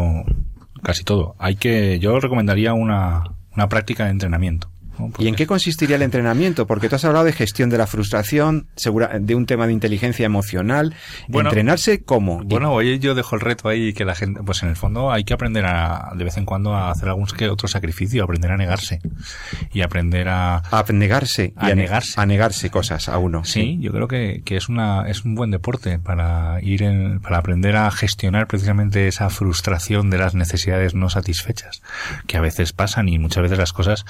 casi 0.82 1.04
todo. 1.04 1.36
Hay 1.38 1.54
que, 1.54 2.00
yo 2.00 2.18
recomendaría 2.18 2.72
una, 2.72 3.22
una 3.54 3.68
práctica 3.68 4.06
de 4.06 4.10
entrenamiento. 4.10 4.68
¿Y 5.18 5.28
en 5.28 5.34
qué 5.34 5.46
consistiría 5.46 5.96
el 5.96 6.02
entrenamiento? 6.02 6.66
Porque 6.66 6.88
tú 6.88 6.96
has 6.96 7.04
hablado 7.04 7.24
de 7.26 7.32
gestión 7.32 7.68
de 7.70 7.78
la 7.78 7.86
frustración, 7.86 8.66
segura, 8.76 9.18
de 9.20 9.34
un 9.34 9.46
tema 9.46 9.66
de 9.66 9.72
inteligencia 9.72 10.24
emocional. 10.26 10.94
Bueno, 11.28 11.50
¿Entrenarse 11.50 12.02
cómo? 12.02 12.42
Bueno, 12.44 12.72
hoy 12.72 12.98
yo 12.98 13.14
dejo 13.14 13.34
el 13.34 13.40
reto 13.42 13.68
ahí 13.68 13.92
que 13.92 14.04
la 14.04 14.14
gente, 14.14 14.40
pues 14.44 14.62
en 14.62 14.70
el 14.70 14.76
fondo 14.76 15.12
hay 15.12 15.24
que 15.24 15.34
aprender 15.34 15.66
a, 15.66 16.12
de 16.16 16.24
vez 16.24 16.36
en 16.36 16.44
cuando 16.46 16.74
a 16.74 16.90
hacer 16.90 17.08
algún 17.08 17.26
que 17.26 17.48
otro 17.48 17.68
sacrificio, 17.68 18.22
aprender 18.24 18.52
a 18.52 18.56
negarse 18.56 19.00
y 19.72 19.80
aprender 19.82 20.28
a, 20.28 20.58
a 20.70 20.84
negarse. 20.92 21.52
A 21.56 21.66
y 21.70 21.74
ne- 21.74 21.82
negarse. 21.82 22.20
A 22.20 22.26
negarse 22.26 22.70
cosas 22.70 23.08
a 23.08 23.18
uno. 23.18 23.44
Sí, 23.44 23.78
yo 23.80 23.92
creo 23.92 24.08
que, 24.08 24.42
que 24.44 24.56
es 24.56 24.68
una 24.68 25.08
es 25.08 25.24
un 25.24 25.34
buen 25.34 25.50
deporte 25.50 25.98
para 25.98 26.58
ir 26.62 26.82
en, 26.82 27.20
para 27.20 27.38
aprender 27.38 27.76
a 27.76 27.90
gestionar 27.90 28.46
precisamente 28.46 29.08
esa 29.08 29.28
frustración 29.30 30.10
de 30.10 30.18
las 30.18 30.34
necesidades 30.34 30.94
no 30.94 31.10
satisfechas 31.10 31.82
que 32.26 32.36
a 32.36 32.40
veces 32.40 32.72
pasan 32.72 33.08
y 33.08 33.18
muchas 33.18 33.42
veces 33.42 33.58
las 33.58 33.72
cosas 33.72 34.04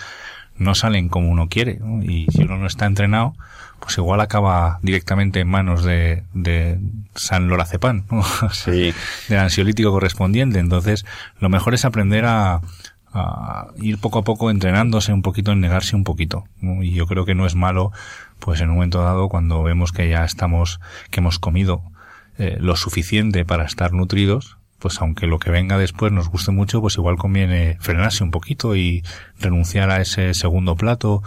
no 0.58 0.74
salen 0.74 1.08
como 1.08 1.30
uno 1.30 1.48
quiere 1.48 1.78
¿no? 1.80 2.02
y 2.02 2.26
si 2.30 2.42
uno 2.42 2.56
no 2.56 2.66
está 2.66 2.86
entrenado 2.86 3.34
pues 3.80 3.98
igual 3.98 4.20
acaba 4.20 4.78
directamente 4.82 5.40
en 5.40 5.48
manos 5.48 5.84
de, 5.84 6.24
de 6.32 6.78
San 7.14 7.48
Lorazepam 7.48 8.04
¿no? 8.10 8.22
Sí. 8.52 8.94
del 9.28 9.38
ansiolítico 9.38 9.90
correspondiente 9.90 10.58
entonces 10.58 11.04
lo 11.40 11.48
mejor 11.48 11.74
es 11.74 11.84
aprender 11.84 12.24
a 12.26 12.60
a 13.18 13.68
ir 13.80 13.98
poco 13.98 14.18
a 14.18 14.22
poco 14.24 14.50
entrenándose 14.50 15.12
un 15.12 15.22
poquito 15.22 15.52
en 15.52 15.60
negarse 15.60 15.96
un 15.96 16.04
poquito 16.04 16.44
¿no? 16.60 16.82
y 16.82 16.92
yo 16.92 17.06
creo 17.06 17.24
que 17.24 17.34
no 17.34 17.46
es 17.46 17.54
malo 17.54 17.92
pues 18.40 18.60
en 18.60 18.68
un 18.68 18.74
momento 18.76 19.02
dado 19.02 19.28
cuando 19.28 19.62
vemos 19.62 19.92
que 19.92 20.08
ya 20.08 20.24
estamos 20.24 20.80
que 21.10 21.20
hemos 21.20 21.38
comido 21.38 21.82
eh, 22.38 22.58
lo 22.60 22.76
suficiente 22.76 23.46
para 23.46 23.64
estar 23.64 23.92
nutridos 23.92 24.55
pues 24.78 25.00
aunque 25.00 25.26
lo 25.26 25.38
que 25.38 25.50
venga 25.50 25.78
después 25.78 26.12
nos 26.12 26.28
guste 26.28 26.50
mucho 26.52 26.80
pues 26.80 26.96
igual 26.96 27.16
conviene 27.16 27.76
frenarse 27.80 28.22
un 28.24 28.30
poquito 28.30 28.76
y 28.76 29.02
renunciar 29.40 29.90
a 29.90 30.00
ese 30.00 30.34
segundo 30.34 30.76
plato 30.76 31.22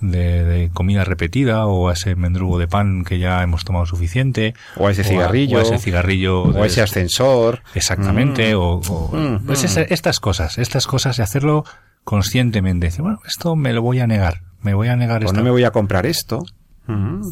de, 0.00 0.44
de 0.44 0.70
comida 0.74 1.04
repetida 1.04 1.66
o 1.66 1.88
a 1.88 1.94
ese 1.94 2.14
mendrugo 2.16 2.58
de 2.58 2.68
pan 2.68 3.02
que 3.04 3.18
ya 3.18 3.42
hemos 3.42 3.64
tomado 3.64 3.86
suficiente 3.86 4.54
O 4.76 4.86
a 4.88 4.90
ese 4.90 5.04
cigarrillo. 5.04 5.56
o 5.56 5.60
a 5.60 5.62
ese 5.62 5.78
cigarrillo 5.78 6.42
O 6.42 6.52
de- 6.52 6.66
ese 6.66 6.82
ascensor. 6.82 7.62
Exactamente, 7.74 8.54
Mm. 8.54 8.58
o, 8.58 8.80
o- 8.88 9.10
Mm, 9.16 9.46
pues 9.46 9.64
mm. 9.64 9.80
estas 9.88 10.20
cosas, 10.20 10.58
estas 10.58 10.86
cosas 10.86 11.16
de 11.16 11.22
hacerlo 11.22 11.64
conscientemente. 12.04 12.86
Decir, 12.86 13.02
bueno, 13.02 13.20
esto 13.26 13.56
me 13.56 13.72
lo 13.72 13.82
voy 13.82 14.00
a 14.00 14.06
negar, 14.06 14.42
me 14.62 14.74
voy 14.74 14.88
a 14.88 14.96
negar 14.96 15.22
O 15.22 15.26
esto. 15.26 15.36
no 15.36 15.42
me 15.42 15.50
voy 15.50 15.64
a 15.64 15.70
comprar 15.70 16.06
esto. 16.06 16.44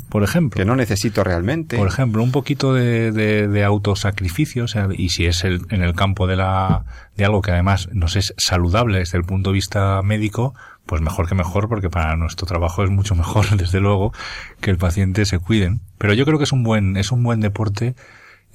Por 0.08 0.22
ejemplo. 0.24 0.58
Que 0.58 0.64
no 0.64 0.74
necesito 0.76 1.22
realmente. 1.24 1.76
Por 1.76 1.86
ejemplo, 1.88 2.22
un 2.22 2.32
poquito 2.32 2.74
de, 2.74 3.12
de, 3.12 3.46
de 3.48 3.64
autosacrificio, 3.64 4.64
o 4.64 4.68
sea, 4.68 4.88
y 4.92 5.10
si 5.10 5.26
es 5.26 5.44
el, 5.44 5.62
en 5.70 5.82
el 5.82 5.94
campo 5.94 6.26
de, 6.26 6.36
la, 6.36 6.84
de 7.16 7.24
algo 7.24 7.40
que 7.42 7.52
además 7.52 7.88
nos 7.92 8.16
es 8.16 8.34
saludable 8.36 8.98
desde 8.98 9.18
el 9.18 9.24
punto 9.24 9.50
de 9.50 9.54
vista 9.54 10.00
médico, 10.02 10.54
pues 10.86 11.00
mejor 11.02 11.28
que 11.28 11.34
mejor, 11.34 11.68
porque 11.68 11.88
para 11.90 12.16
nuestro 12.16 12.46
trabajo 12.46 12.82
es 12.84 12.90
mucho 12.90 13.14
mejor, 13.14 13.48
desde 13.56 13.80
luego, 13.80 14.12
que 14.60 14.70
el 14.70 14.78
paciente 14.78 15.24
se 15.24 15.38
cuiden. 15.38 15.80
Pero 15.98 16.14
yo 16.14 16.24
creo 16.24 16.38
que 16.38 16.44
es 16.44 16.52
un 16.52 16.62
buen, 16.64 16.96
es 16.96 17.12
un 17.12 17.22
buen 17.22 17.40
deporte 17.40 17.94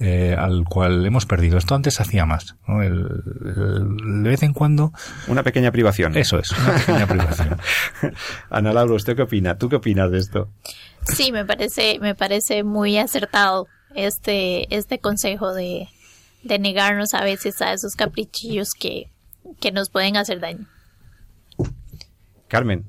eh, 0.02 0.34
al 0.38 0.64
cual 0.64 1.04
hemos 1.04 1.26
perdido. 1.26 1.58
Esto 1.58 1.74
antes 1.74 2.00
hacía 2.00 2.24
más. 2.24 2.56
¿no? 2.66 2.82
El- 2.82 3.22
el- 3.44 4.22
de 4.22 4.28
vez 4.30 4.42
en 4.42 4.52
cuando, 4.54 4.92
Una 5.28 5.42
pequeña 5.42 5.72
privación. 5.72 6.16
eso 6.16 6.38
es, 6.38 6.52
una 6.52 6.72
pequeña 6.74 7.06
privación. 7.06 7.56
Ana 8.50 8.72
Laura, 8.72 8.94
¿usted 8.94 9.14
qué 9.16 9.22
opina? 9.22 9.58
¿Tú 9.58 9.68
qué 9.68 9.76
opinas 9.76 10.10
de 10.10 10.18
esto? 10.18 10.48
Sí, 11.06 11.32
me 11.32 11.44
parece, 11.44 11.98
me 12.00 12.14
parece 12.14 12.62
muy 12.62 12.98
acertado 12.98 13.66
este, 13.94 14.74
este 14.74 14.98
consejo 14.98 15.52
de, 15.52 15.88
de 16.42 16.58
negarnos 16.58 17.14
a 17.14 17.24
veces 17.24 17.60
a 17.62 17.72
esos 17.72 17.94
caprichillos 17.94 18.70
que, 18.78 19.10
que 19.60 19.72
nos 19.72 19.90
pueden 19.90 20.16
hacer 20.16 20.40
daño. 20.40 20.66
Carmen, 22.48 22.84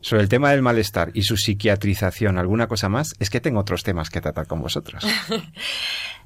sobre 0.00 0.22
el 0.22 0.28
tema 0.28 0.50
del 0.50 0.62
malestar 0.62 1.10
y 1.14 1.22
su 1.22 1.36
psiquiatrización, 1.36 2.38
¿alguna 2.38 2.68
cosa 2.68 2.88
más? 2.88 3.14
Es 3.18 3.28
que 3.28 3.40
tengo 3.40 3.60
otros 3.60 3.82
temas 3.82 4.08
que 4.08 4.20
tratar 4.20 4.46
con 4.46 4.60
vosotros. 4.60 5.04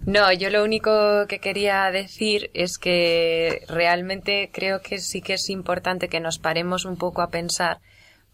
No, 0.07 0.31
yo 0.33 0.51
lo 0.51 0.65
único 0.65 1.27
que 1.29 1.39
quería 1.39 1.91
decir 1.91 2.51
es 2.53 2.79
que 2.79 3.65
realmente 3.69 4.51
creo 4.53 4.83
que 4.83 4.99
sí 4.99 5.23
que 5.23 5.35
es 5.35 5.49
importante 5.49 6.09
que 6.09 6.21
nos 6.21 6.39
paremos 6.39 6.85
un 6.85 6.97
poco 6.97 7.23
a 7.23 7.31
pensar 7.31 7.79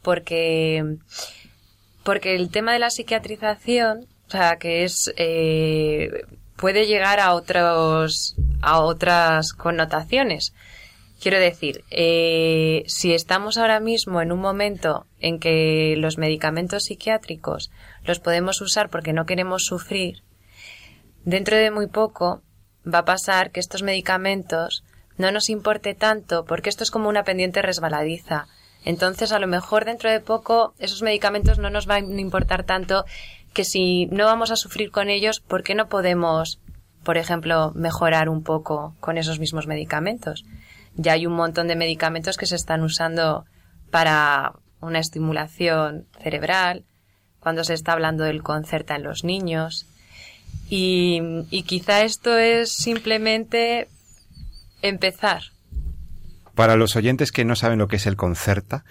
porque, 0.02 0.96
porque 2.02 2.34
el 2.34 2.50
tema 2.50 2.72
de 2.72 2.78
la 2.78 2.90
psiquiatrización, 2.90 4.06
o 4.28 4.30
sea, 4.30 4.56
que 4.56 4.84
es, 4.84 5.12
eh, 5.16 6.24
puede 6.56 6.86
llegar 6.86 7.20
a 7.20 7.34
otros, 7.34 8.36
a 8.62 8.80
otras 8.80 9.52
connotaciones. 9.52 10.54
Quiero 11.20 11.38
decir, 11.38 11.84
eh, 11.90 12.84
si 12.86 13.12
estamos 13.12 13.58
ahora 13.58 13.78
mismo 13.78 14.22
en 14.22 14.32
un 14.32 14.40
momento 14.40 15.06
en 15.18 15.38
que 15.38 15.94
los 15.98 16.16
medicamentos 16.16 16.84
psiquiátricos 16.84 17.70
los 18.04 18.20
podemos 18.20 18.62
usar 18.62 18.88
porque 18.88 19.12
no 19.12 19.26
queremos 19.26 19.64
sufrir, 19.64 20.22
dentro 21.24 21.58
de 21.58 21.70
muy 21.70 21.88
poco 21.88 22.42
va 22.86 23.00
a 23.00 23.04
pasar 23.04 23.50
que 23.50 23.60
estos 23.60 23.82
medicamentos 23.82 24.82
no 25.18 25.30
nos 25.30 25.50
importe 25.50 25.94
tanto 25.94 26.46
porque 26.46 26.70
esto 26.70 26.84
es 26.84 26.90
como 26.90 27.10
una 27.10 27.24
pendiente 27.24 27.60
resbaladiza. 27.60 28.46
Entonces, 28.84 29.32
a 29.32 29.38
lo 29.38 29.46
mejor 29.46 29.84
dentro 29.84 30.10
de 30.10 30.20
poco 30.20 30.74
esos 30.78 31.02
medicamentos 31.02 31.58
no 31.58 31.70
nos 31.70 31.86
van 31.86 32.16
a 32.16 32.20
importar 32.20 32.64
tanto 32.64 33.04
que 33.52 33.64
si 33.64 34.06
no 34.06 34.24
vamos 34.26 34.50
a 34.50 34.56
sufrir 34.56 34.90
con 34.90 35.08
ellos, 35.08 35.40
¿por 35.40 35.62
qué 35.62 35.74
no 35.74 35.88
podemos, 35.88 36.60
por 37.02 37.18
ejemplo, 37.18 37.72
mejorar 37.74 38.28
un 38.28 38.42
poco 38.42 38.94
con 39.00 39.18
esos 39.18 39.38
mismos 39.38 39.66
medicamentos? 39.66 40.44
Ya 40.94 41.12
hay 41.12 41.26
un 41.26 41.34
montón 41.34 41.68
de 41.68 41.76
medicamentos 41.76 42.36
que 42.36 42.46
se 42.46 42.56
están 42.56 42.82
usando 42.82 43.44
para 43.90 44.54
una 44.80 44.98
estimulación 44.98 46.06
cerebral, 46.22 46.84
cuando 47.40 47.64
se 47.64 47.74
está 47.74 47.92
hablando 47.92 48.24
del 48.24 48.42
concerta 48.42 48.96
en 48.96 49.02
los 49.02 49.24
niños. 49.24 49.86
Y, 50.68 51.20
y 51.50 51.62
quizá 51.64 52.02
esto 52.02 52.36
es 52.36 52.70
simplemente 52.70 53.88
empezar. 54.82 55.42
Para 56.54 56.76
los 56.76 56.96
oyentes 56.96 57.32
que 57.32 57.44
no 57.44 57.56
saben 57.56 57.78
lo 57.78 57.88
que 57.88 57.96
es 57.96 58.06
el 58.06 58.16
Concerta, 58.16 58.84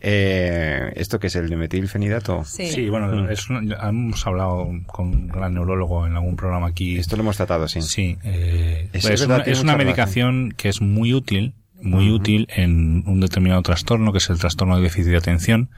eh, 0.00 0.92
¿esto 0.96 1.18
que 1.18 1.28
es 1.28 1.36
el 1.36 1.56
metilfenidato? 1.56 2.44
Sí. 2.44 2.68
Sí, 2.70 2.88
bueno, 2.88 3.28
es 3.30 3.46
ya 3.48 3.88
hemos 3.88 4.26
hablado 4.26 4.68
con 4.86 5.06
un 5.08 5.28
gran 5.28 5.54
neurólogo 5.54 6.06
en 6.06 6.14
algún 6.14 6.36
programa 6.36 6.68
aquí. 6.68 6.98
Esto 6.98 7.16
lo 7.16 7.22
hemos 7.22 7.36
tratado, 7.36 7.68
sí. 7.68 7.82
Sí, 7.82 8.18
eh, 8.24 8.88
Es 8.92 9.22
una, 9.22 9.38
es 9.38 9.64
medicación 9.64 10.52
que 10.56 10.68
es 10.68 10.80
muy 10.80 11.14
útil, 11.14 11.54
muy 11.80 12.10
útil 12.10 12.46
en 12.50 13.04
un 13.06 13.20
determinado 13.20 13.62
trastorno, 13.62 14.12
que 14.12 14.18
es 14.18 14.30
el 14.30 14.38
trastorno 14.38 14.76
de 14.76 14.82
déficit 14.82 15.12
de 15.12 15.16
atención, 15.16 15.70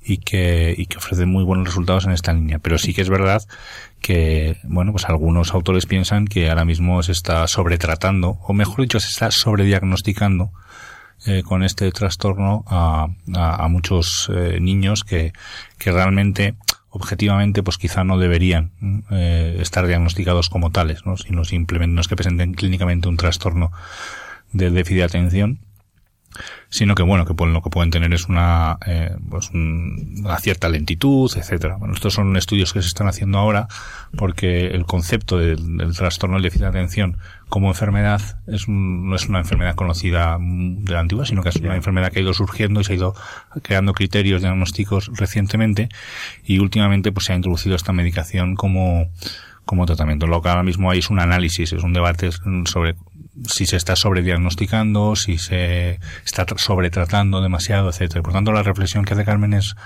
y 0.00 0.18
que, 0.18 0.74
y 0.76 0.86
que 0.86 0.96
ofrece 0.96 1.26
muy 1.26 1.44
buenos 1.44 1.66
resultados 1.66 2.06
en 2.06 2.12
esta 2.12 2.32
línea. 2.32 2.58
Pero 2.60 2.78
sí 2.78 2.94
que 2.94 3.02
es 3.02 3.10
verdad 3.10 3.42
que, 4.00 4.56
bueno, 4.62 4.92
pues 4.92 5.04
algunos 5.06 5.52
autores 5.52 5.86
piensan 5.86 6.26
que 6.26 6.48
ahora 6.48 6.64
mismo 6.64 7.02
se 7.02 7.12
está 7.12 7.46
sobretratando, 7.46 8.38
o 8.42 8.52
mejor 8.52 8.82
dicho, 8.82 9.00
se 9.00 9.08
está 9.08 9.30
sobrediagnosticando 9.30 10.52
eh, 11.26 11.42
con 11.42 11.62
este 11.62 11.90
trastorno 11.92 12.64
a, 12.66 13.08
a, 13.34 13.64
a 13.64 13.68
muchos 13.68 14.30
eh, 14.32 14.58
niños 14.60 15.04
que, 15.04 15.32
que 15.78 15.92
realmente 15.92 16.54
objetivamente 16.90 17.62
pues 17.62 17.78
quizá 17.78 18.04
no 18.04 18.18
deberían 18.18 18.72
eh, 19.10 19.58
estar 19.60 19.86
diagnosticados 19.86 20.48
como 20.48 20.70
tales, 20.70 21.04
¿no? 21.06 21.16
sino 21.16 21.44
simplemente 21.44 21.94
no 21.94 22.00
es 22.00 22.08
que 22.08 22.16
presenten 22.16 22.54
clínicamente 22.54 23.08
un 23.08 23.16
trastorno 23.16 23.72
de 24.52 24.70
déficit 24.70 24.98
de 24.98 25.04
atención, 25.04 25.58
sino 26.70 26.94
que 26.94 27.02
bueno 27.02 27.24
que 27.24 27.32
pueden, 27.34 27.54
lo 27.54 27.62
que 27.62 27.70
pueden 27.70 27.90
tener 27.90 28.12
es 28.12 28.26
una 28.28 28.76
eh, 28.86 29.16
pues 29.30 29.50
un- 29.50 30.16
una 30.24 30.38
cierta 30.38 30.68
lentitud 30.68 31.30
etcétera. 31.34 31.76
Bueno 31.76 31.94
estos 31.94 32.12
son 32.14 32.36
estudios 32.36 32.72
que 32.72 32.82
se 32.82 32.88
están 32.88 33.08
haciendo 33.08 33.38
ahora 33.38 33.68
porque 34.16 34.66
el 34.66 34.84
concepto 34.84 35.38
del, 35.38 35.78
del 35.78 35.96
trastorno 35.96 36.36
del 36.36 36.42
déficit 36.42 36.62
de 36.64 36.68
atención 36.68 37.16
como 37.48 37.68
enfermedad 37.68 38.20
es 38.46 38.68
un- 38.68 39.08
no 39.08 39.16
es 39.16 39.26
una 39.28 39.38
enfermedad 39.38 39.74
conocida 39.76 40.36
de 40.40 40.92
la 40.92 41.00
antigua 41.00 41.24
sino 41.24 41.42
que 41.42 41.48
es 41.48 41.56
una 41.56 41.74
enfermedad 41.76 42.12
que 42.12 42.18
ha 42.18 42.22
ido 42.22 42.34
surgiendo 42.34 42.80
y 42.80 42.84
se 42.84 42.92
ha 42.92 42.96
ido 42.96 43.14
creando 43.62 43.94
criterios 43.94 44.42
diagnósticos 44.42 45.10
recientemente 45.14 45.88
y 46.44 46.58
últimamente 46.58 47.12
pues 47.12 47.24
se 47.26 47.32
ha 47.32 47.36
introducido 47.36 47.76
esta 47.76 47.92
medicación 47.94 48.56
como 48.56 49.08
como 49.68 49.84
tratamiento. 49.84 50.26
Lo 50.26 50.40
que 50.40 50.48
ahora 50.48 50.62
mismo 50.62 50.90
hay 50.90 51.00
es 51.00 51.10
un 51.10 51.20
análisis, 51.20 51.74
es 51.74 51.82
un 51.82 51.92
debate 51.92 52.30
sobre 52.64 52.96
si 53.46 53.66
se 53.66 53.76
está 53.76 53.96
sobrediagnosticando, 53.96 55.14
si 55.14 55.36
se 55.36 56.00
está 56.24 56.46
tr- 56.46 56.58
sobretratando 56.58 57.42
demasiado, 57.42 57.90
etcétera. 57.90 58.22
Por 58.22 58.32
tanto, 58.32 58.50
la 58.50 58.62
reflexión 58.62 59.04
que 59.04 59.12
hace 59.12 59.26
Carmen 59.26 59.52
es, 59.52 59.76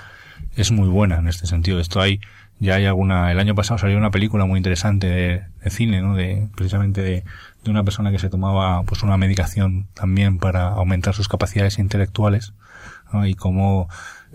es 0.55 0.71
muy 0.71 0.87
buena 0.87 1.17
en 1.17 1.27
este 1.27 1.47
sentido. 1.47 1.81
Esto 1.81 1.99
hay, 1.99 2.21
ya 2.59 2.75
hay 2.75 2.85
alguna, 2.85 3.29
el 3.29 3.39
año 3.39 3.55
pasado 3.55 3.77
salió 3.77 3.97
una 3.97 4.09
película 4.09 4.45
muy 4.45 4.57
interesante 4.57 5.07
de, 5.07 5.43
de 5.61 5.69
cine, 5.69 6.01
¿no? 6.01 6.15
De, 6.15 6.47
precisamente 6.55 7.01
de, 7.01 7.25
de 7.65 7.71
una 7.71 7.83
persona 7.83 8.09
que 8.09 8.19
se 8.19 8.29
tomaba, 8.29 8.83
pues, 8.83 9.03
una 9.03 9.17
medicación 9.17 9.87
también 9.93 10.37
para 10.37 10.69
aumentar 10.69 11.13
sus 11.13 11.27
capacidades 11.27 11.77
intelectuales. 11.77 12.53
Y 13.25 13.35
cómo, 13.35 13.89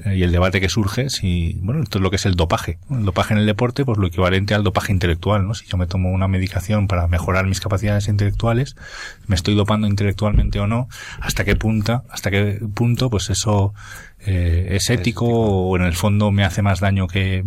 y 0.04 0.22
el 0.22 0.32
debate 0.32 0.60
que 0.60 0.68
surge 0.68 1.10
si, 1.10 1.58
bueno, 1.62 1.82
esto 1.82 1.98
es 1.98 2.02
lo 2.02 2.10
que 2.10 2.16
es 2.16 2.26
el 2.26 2.34
dopaje. 2.34 2.78
El 2.90 3.04
dopaje 3.04 3.34
en 3.34 3.40
el 3.40 3.46
deporte, 3.46 3.84
pues 3.84 3.98
lo 3.98 4.06
equivalente 4.06 4.54
al 4.54 4.62
dopaje 4.62 4.92
intelectual, 4.92 5.46
¿no? 5.46 5.54
Si 5.54 5.66
yo 5.66 5.76
me 5.76 5.86
tomo 5.86 6.10
una 6.10 6.28
medicación 6.28 6.86
para 6.86 7.08
mejorar 7.08 7.46
mis 7.46 7.60
capacidades 7.60 8.08
intelectuales, 8.08 8.76
me 9.26 9.34
estoy 9.34 9.54
dopando 9.54 9.86
intelectualmente 9.86 10.60
o 10.60 10.66
no, 10.66 10.88
hasta 11.20 11.44
qué 11.44 11.56
punta, 11.56 12.04
hasta 12.10 12.30
qué 12.30 12.60
punto, 12.74 13.10
pues 13.10 13.30
eso 13.30 13.74
eh, 14.20 14.68
es 14.70 14.90
ético 14.90 15.26
o 15.26 15.76
en 15.76 15.82
el 15.82 15.94
fondo 15.94 16.30
me 16.30 16.44
hace 16.44 16.62
más 16.62 16.80
daño 16.80 17.08
que, 17.08 17.44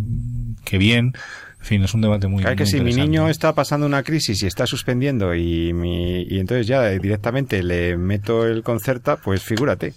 que 0.65 0.77
bien. 0.77 1.13
En 1.61 1.65
fin, 1.67 1.83
es 1.83 1.93
un 1.93 2.01
debate 2.01 2.27
muy, 2.27 2.41
Claro 2.41 2.55
que 2.57 2.63
muy 2.63 2.71
si 2.71 2.81
mi 2.81 2.93
niño 2.93 3.29
está 3.29 3.53
pasando 3.53 3.85
una 3.85 4.01
crisis 4.03 4.41
y 4.41 4.47
está 4.47 4.65
suspendiendo 4.65 5.35
y, 5.35 5.73
mi, 5.73 6.23
y 6.23 6.39
entonces 6.39 6.65
ya 6.67 6.83
directamente 6.89 7.61
le 7.61 7.97
meto 7.97 8.45
el 8.47 8.63
Concerta, 8.63 9.17
pues 9.17 9.43
figúrate. 9.43 9.93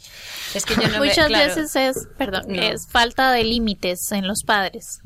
Es 0.54 0.66
que 0.66 0.74
yo 0.74 0.82
no 0.88 1.00
me- 1.00 1.06
Muchas 1.08 1.26
claro. 1.28 1.46
veces 1.54 1.74
es, 1.74 2.06
perdón, 2.18 2.44
No. 2.48 2.62
es 2.62 2.86
falta 2.86 3.32
de 3.32 3.44
límites 3.44 4.12
en 4.12 4.28
los 4.28 4.42
padres. 4.44 5.00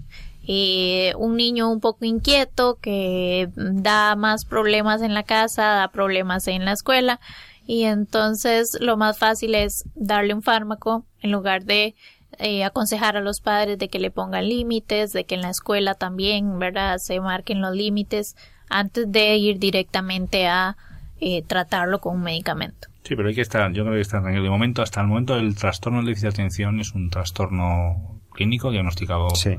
Eh, 0.48 1.12
un 1.16 1.36
niño 1.36 1.70
un 1.70 1.78
poco 1.80 2.04
inquieto 2.04 2.78
que 2.80 3.48
da 3.54 4.16
más 4.16 4.44
problemas 4.44 5.02
en 5.02 5.14
la 5.14 5.22
casa, 5.22 5.62
da 5.62 5.88
problemas 5.92 6.48
en 6.48 6.64
la 6.64 6.72
escuela 6.72 7.20
y 7.66 7.84
entonces 7.84 8.76
lo 8.80 8.96
más 8.96 9.18
fácil 9.18 9.54
es 9.54 9.84
darle 9.94 10.32
un 10.34 10.42
fármaco 10.42 11.04
en 11.20 11.30
lugar 11.32 11.64
de 11.64 11.94
eh, 12.38 12.64
aconsejar 12.64 13.16
a 13.16 13.20
los 13.20 13.40
padres 13.40 13.78
de 13.78 13.88
que 13.88 13.98
le 13.98 14.10
pongan 14.10 14.48
límites, 14.48 15.12
de 15.12 15.24
que 15.24 15.34
en 15.34 15.42
la 15.42 15.50
escuela 15.50 15.94
también, 15.94 16.58
¿verdad? 16.58 16.98
Se 16.98 17.20
marquen 17.20 17.60
los 17.60 17.74
límites 17.74 18.36
antes 18.70 19.10
de 19.10 19.36
ir 19.36 19.58
directamente 19.58 20.46
a 20.46 20.76
eh, 21.20 21.42
tratarlo 21.42 22.00
con 22.00 22.16
un 22.16 22.22
medicamento. 22.22 22.88
Sí, 23.04 23.16
pero 23.16 23.28
hay 23.28 23.34
que 23.34 23.40
estar, 23.40 23.72
yo 23.72 23.82
creo 23.84 23.94
que 23.94 24.00
estar 24.02 24.20
tranquilo. 24.20 24.44
De 24.44 24.50
momento, 24.50 24.82
hasta 24.82 25.00
el 25.00 25.06
momento, 25.06 25.36
el 25.36 25.56
trastorno 25.56 25.98
del 25.98 26.06
déficit 26.06 26.24
de 26.24 26.34
atención 26.34 26.78
es 26.80 26.94
un 26.94 27.08
trastorno 27.10 28.20
clínico 28.32 28.70
diagnosticado 28.70 29.30
Sí. 29.34 29.56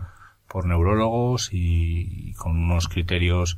por 0.48 0.66
neurólogos 0.66 1.52
y, 1.52 2.30
y 2.30 2.34
con 2.34 2.52
unos 2.58 2.88
criterios 2.88 3.58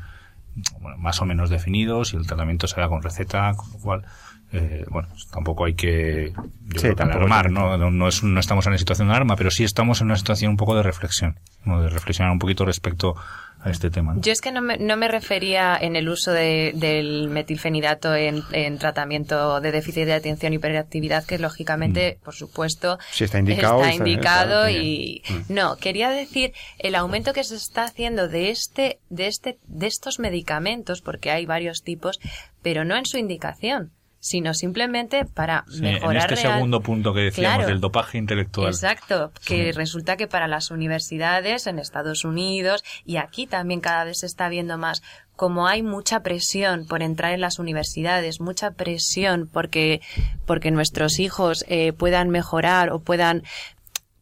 bueno, 0.79 0.97
más 0.97 1.21
o 1.21 1.25
menos 1.25 1.49
definidos 1.49 2.13
y 2.13 2.17
el 2.17 2.27
tratamiento 2.27 2.67
se 2.67 2.79
da 2.79 2.89
con 2.89 3.01
receta, 3.01 3.53
con 3.55 3.71
lo 3.71 3.79
cual 3.79 4.05
eh, 4.53 4.85
bueno, 4.89 5.07
pues 5.11 5.27
tampoco 5.29 5.65
hay 5.65 5.73
que, 5.75 6.31
yo 6.33 6.41
Sí, 6.73 6.79
creo 6.81 6.95
que 6.95 7.03
alarmar. 7.03 7.49
¿no? 7.51 7.77
No, 7.77 7.89
no 7.91 8.07
es, 8.07 8.21
no 8.23 8.39
estamos 8.39 8.65
en 8.65 8.71
una 8.71 8.77
situación 8.77 9.07
de 9.07 9.13
alarma, 9.13 9.35
pero 9.35 9.49
sí 9.51 9.63
estamos 9.63 10.01
en 10.01 10.07
una 10.07 10.17
situación 10.17 10.51
un 10.51 10.57
poco 10.57 10.75
de 10.75 10.83
reflexión, 10.83 11.39
¿no? 11.65 11.81
de 11.81 11.89
reflexionar 11.89 12.31
un 12.33 12.39
poquito 12.39 12.65
respecto 12.65 13.15
a 13.63 13.69
este 13.69 13.89
tema. 13.91 14.13
¿no? 14.15 14.21
Yo 14.21 14.31
es 14.33 14.41
que 14.41 14.51
no 14.51 14.61
me, 14.61 14.77
no 14.77 14.97
me 14.97 15.07
refería 15.07 15.77
en 15.79 15.95
el 15.95 16.09
uso 16.09 16.31
de- 16.33 16.71
del 16.75 17.29
metilfenidato 17.29 18.13
en, 18.15 18.41
en 18.51 18.77
tratamiento 18.79 19.61
de 19.61 19.71
déficit 19.71 20.05
de 20.05 20.13
atención 20.13 20.51
y 20.51 20.55
hiperactividad, 20.57 21.23
que 21.25 21.37
lógicamente, 21.39 22.17
por 22.23 22.33
supuesto, 22.33 22.97
Sí, 23.11 23.23
está 23.25 23.39
indicado, 23.39 23.81
está 23.81 23.91
está- 23.91 24.07
indicado 24.09 24.69
y 24.69 25.21
Mm. 25.29 25.53
no 25.53 25.77
quería 25.77 26.09
decir 26.09 26.53
el 26.79 26.95
aumento 26.95 27.31
que 27.33 27.43
se 27.43 27.55
está 27.55 27.83
haciendo 27.85 28.27
de 28.27 28.49
este, 28.49 28.99
de 29.09 29.27
este, 29.27 29.59
de 29.67 29.87
estos 29.87 30.19
medicamentos, 30.19 31.01
porque 31.01 31.29
hay 31.31 31.45
varios 31.45 31.83
tipos, 31.83 32.19
pero 32.63 32.83
no 32.83 32.97
en 32.97 33.05
su 33.05 33.17
indicación, 33.17 33.91
sino 34.21 34.53
simplemente 34.53 35.25
para 35.25 35.65
Sí, 35.67 35.77
en 35.79 35.81
mejorar 35.95 36.31
este 36.31 36.43
real- 36.43 36.53
segundo 36.55 36.79
punto 36.81 37.13
que 37.13 37.21
decíamos 37.21 37.55
Claro. 37.57 37.67
del 37.69 37.81
dopaje 37.81 38.17
intelectual. 38.19 38.67
Exacto, 38.69 39.31
que 39.45 39.65
Sí. 39.65 39.71
resulta 39.73 40.15
que 40.15 40.27
para 40.27 40.47
las 40.47 40.71
universidades 40.71 41.67
en 41.67 41.79
Estados 41.79 42.23
Unidos 42.23 42.83
y 43.03 43.17
aquí 43.17 43.47
también 43.47 43.81
cada 43.81 44.03
vez 44.05 44.19
se 44.19 44.27
está 44.27 44.47
viendo 44.47 44.77
más, 44.77 45.01
como 45.35 45.67
hay 45.67 45.81
mucha 45.81 46.21
presión 46.21 46.85
por 46.85 47.01
entrar 47.01 47.33
en 47.33 47.41
las 47.41 47.57
universidades, 47.57 48.39
mucha 48.39 48.71
presión 48.71 49.49
porque, 49.51 50.01
porque 50.45 50.69
nuestros 50.69 51.17
hijos 51.19 51.65
eh, 51.67 51.91
puedan 51.91 52.29
mejorar 52.29 52.91
o 52.91 52.99
puedan 52.99 53.43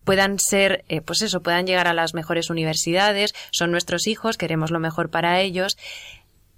puedan 0.06 0.40
ser, 0.40 0.86
eh, 0.90 1.02
pues 1.02 1.22
eso, 1.22 1.44
puedan 1.44 1.68
llegar 1.68 1.88
a 1.88 1.94
las 1.94 2.16
mejores 2.16 2.50
universidades, 2.50 3.36
son 3.52 3.70
nuestros 3.70 4.08
hijos, 4.08 4.38
queremos 4.38 4.72
lo 4.72 4.80
mejor 4.80 5.12
para 5.12 5.40
ellos 5.40 5.78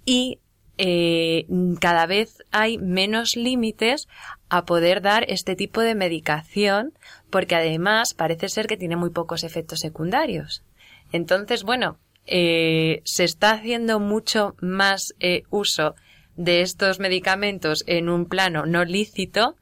y 0.06 0.38
eh, 0.84 1.46
cada 1.80 2.06
vez 2.06 2.42
hay 2.50 2.76
menos 2.78 3.36
límites 3.36 4.08
a 4.48 4.64
poder 4.64 5.00
dar 5.00 5.24
este 5.28 5.54
tipo 5.54 5.80
de 5.80 5.94
medicación 5.94 6.92
porque 7.30 7.54
además 7.54 8.14
parece 8.14 8.48
ser 8.48 8.66
que 8.66 8.76
tiene 8.76 8.96
muy 8.96 9.10
pocos 9.10 9.44
efectos 9.44 9.78
secundarios. 9.78 10.64
Entonces, 11.12 11.62
bueno, 11.62 11.98
eh, 12.26 13.00
se 13.04 13.22
está 13.22 13.52
haciendo 13.52 14.00
mucho 14.00 14.56
más 14.60 15.14
eh, 15.20 15.44
uso 15.50 15.94
de 16.36 16.62
estos 16.62 16.98
medicamentos 16.98 17.84
en 17.86 18.08
un 18.08 18.26
plano 18.26 18.66
no 18.66 18.84
lícito 18.84 19.56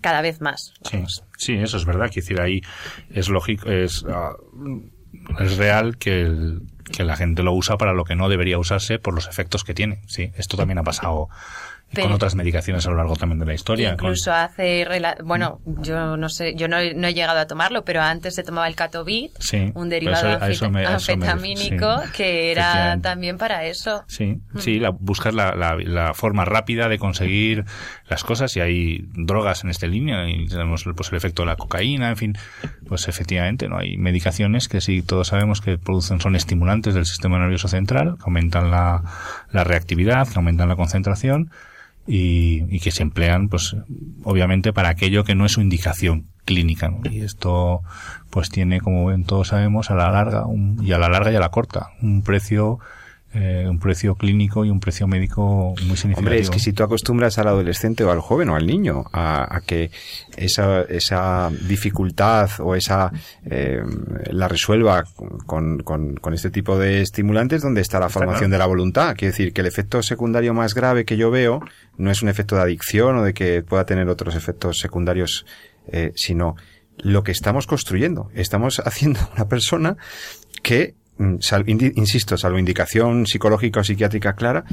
cada 0.00 0.22
vez 0.22 0.40
más. 0.40 0.72
Sí, 0.84 0.96
vamos. 0.96 1.24
sí, 1.36 1.52
eso 1.54 1.76
es 1.76 1.84
verdad. 1.84 2.06
Quiero 2.10 2.24
decir, 2.24 2.40
ahí 2.40 2.60
es 3.10 3.28
lógico, 3.28 3.68
es, 3.70 4.04
ah, 4.08 4.32
es 5.40 5.56
real 5.58 5.98
que, 5.98 6.22
el- 6.22 6.60
que 6.92 7.04
la 7.04 7.16
gente 7.16 7.42
lo 7.42 7.52
usa 7.52 7.76
para 7.78 7.92
lo 7.92 8.04
que 8.04 8.14
no 8.14 8.28
debería 8.28 8.58
usarse 8.58 8.98
por 8.98 9.14
los 9.14 9.28
efectos 9.28 9.64
que 9.64 9.74
tiene. 9.74 10.00
Sí, 10.06 10.32
esto 10.36 10.56
también 10.56 10.78
ha 10.78 10.84
pasado 10.84 11.28
Pero- 11.92 12.08
con 12.08 12.14
otras 12.16 12.34
medicaciones 12.34 12.84
a 12.86 12.90
lo 12.90 12.96
largo 12.96 13.14
también 13.16 13.38
de 13.38 13.46
la 13.46 13.54
historia. 13.54 13.90
con- 13.96 14.06
Incluso 14.08 14.32
hace, 14.32 14.86
bueno, 15.24 15.60
yo 15.64 16.16
no 16.16 16.28
sé, 16.28 16.54
yo 16.56 16.66
no, 16.68 16.78
he- 16.78 16.94
no 16.94 17.06
he 17.06 17.14
llegado 17.14 17.38
a 17.38 17.46
tomarlo, 17.46 17.84
pero 17.84 18.02
antes 18.02 18.34
se 18.34 18.42
tomaba 18.42 18.66
el 18.68 18.74
Catovit, 18.74 19.30
Sí, 19.38 19.70
un 19.74 19.88
derivado 19.88 20.36
eso- 20.46 20.68
me- 20.70 20.84
anfetamínico, 20.84 22.02
sí, 22.06 22.10
que 22.16 22.50
era 22.52 22.98
también 23.00 23.38
para 23.38 23.64
eso. 23.64 24.04
Sí, 24.08 24.40
sí, 24.58 24.78
la, 24.80 24.90
buscas 24.90 25.32
la, 25.34 25.54
la, 25.54 25.76
la 25.76 26.12
forma 26.14 26.44
rápida 26.44 26.88
de 26.88 26.98
conseguir 26.98 27.64
las 28.08 28.24
cosas 28.24 28.56
y 28.56 28.60
hay 28.60 29.04
drogas 29.14 29.62
en 29.64 29.70
esta 29.70 29.86
línea 29.86 30.28
y 30.28 30.46
tenemos 30.48 30.84
pues, 30.96 31.10
el 31.12 31.16
efecto 31.16 31.42
de 31.42 31.46
la 31.46 31.56
cocaína, 31.56 32.10
en 32.10 32.16
fin, 32.16 32.38
pues 32.88 33.08
efectivamente, 33.08 33.68
¿no? 33.68 33.78
Hay 33.78 33.96
medicaciones 33.96 34.68
que 34.68 34.80
sí 34.80 35.02
todos 35.02 35.28
sabemos 35.28 35.60
que 35.60 35.78
producen, 35.78 36.20
son 36.20 36.36
estimulantes 36.36 36.94
del 36.94 37.06
sistema 37.06 37.38
nervioso 37.38 37.68
central, 37.68 38.16
que 38.18 38.24
aumentan 38.24 38.70
la, 38.70 39.02
la 39.52 39.64
reactividad, 39.64 40.26
que 40.28 40.34
aumentan 40.36 40.68
la 40.68 40.76
concentración 40.76 41.50
y, 42.06 42.64
y 42.74 42.80
que 42.80 42.90
se 42.90 43.02
emplean, 43.02 43.48
pues, 43.48 43.76
obviamente 44.24 44.72
para 44.72 44.88
aquello 44.90 45.24
que 45.24 45.34
no 45.34 45.44
es 45.46 45.52
su 45.52 45.60
indicación 45.60 46.26
clínica, 46.44 46.88
¿no? 46.88 47.00
Y 47.10 47.20
esto, 47.22 47.80
pues 48.30 48.50
tiene, 48.50 48.80
como 48.80 49.10
todos 49.24 49.48
sabemos, 49.48 49.90
a 49.90 49.94
la 49.96 50.10
larga, 50.10 50.46
un- 50.46 50.78
y 50.84 50.92
a 50.92 50.98
la 50.98 51.08
larga 51.08 51.32
y 51.32 51.36
a 51.36 51.40
la 51.40 51.48
corta, 51.50 51.88
un 52.02 52.22
precio, 52.22 52.78
eh, 53.36 53.66
un 53.68 53.78
precio 53.78 54.14
clínico 54.14 54.64
y 54.64 54.70
un 54.70 54.80
precio 54.80 55.06
médico 55.06 55.74
muy 55.86 55.96
significativo. 55.96 56.18
Hombre, 56.18 56.38
es 56.38 56.48
que 56.48 56.58
si 56.58 56.72
tú 56.72 56.82
acostumbras 56.82 57.38
al 57.38 57.48
adolescente 57.48 58.02
o 58.02 58.10
al 58.10 58.20
joven 58.20 58.48
o 58.48 58.56
al 58.56 58.66
niño 58.66 59.04
a, 59.12 59.56
a 59.56 59.60
que 59.60 59.90
esa, 60.36 60.82
esa 60.82 61.50
dificultad 61.68 62.48
o 62.60 62.74
esa 62.74 63.12
eh, 63.44 63.82
la 64.30 64.48
resuelva 64.48 65.04
con, 65.44 65.80
con, 65.80 66.14
con 66.14 66.34
este 66.34 66.50
tipo 66.50 66.78
de 66.78 67.02
estimulantes, 67.02 67.60
¿dónde 67.60 67.82
está 67.82 68.00
la 68.00 68.08
formación 68.08 68.50
de 68.50 68.58
la 68.58 68.66
voluntad? 68.66 69.14
Quiere 69.14 69.32
decir 69.32 69.52
que 69.52 69.60
el 69.60 69.66
efecto 69.66 70.02
secundario 70.02 70.54
más 70.54 70.74
grave 70.74 71.04
que 71.04 71.18
yo 71.18 71.30
veo 71.30 71.60
no 71.98 72.10
es 72.10 72.22
un 72.22 72.30
efecto 72.30 72.56
de 72.56 72.62
adicción 72.62 73.18
o 73.18 73.22
de 73.22 73.34
que 73.34 73.62
pueda 73.62 73.84
tener 73.84 74.08
otros 74.08 74.34
efectos 74.34 74.78
secundarios, 74.78 75.44
eh, 75.88 76.12
sino 76.14 76.56
lo 76.98 77.22
que 77.22 77.32
estamos 77.32 77.66
construyendo. 77.66 78.30
Estamos 78.34 78.80
haciendo 78.84 79.20
una 79.34 79.48
persona 79.48 79.96
que, 80.62 80.94
sal- 81.40 81.64
indi- 81.66 81.92
insisto, 81.96 82.36
salvo 82.36 82.58
indicación 82.58 83.26
psicológica 83.26 83.80
o 83.80 83.84
psiquiátrica 83.84 84.34
clara, 84.34 84.64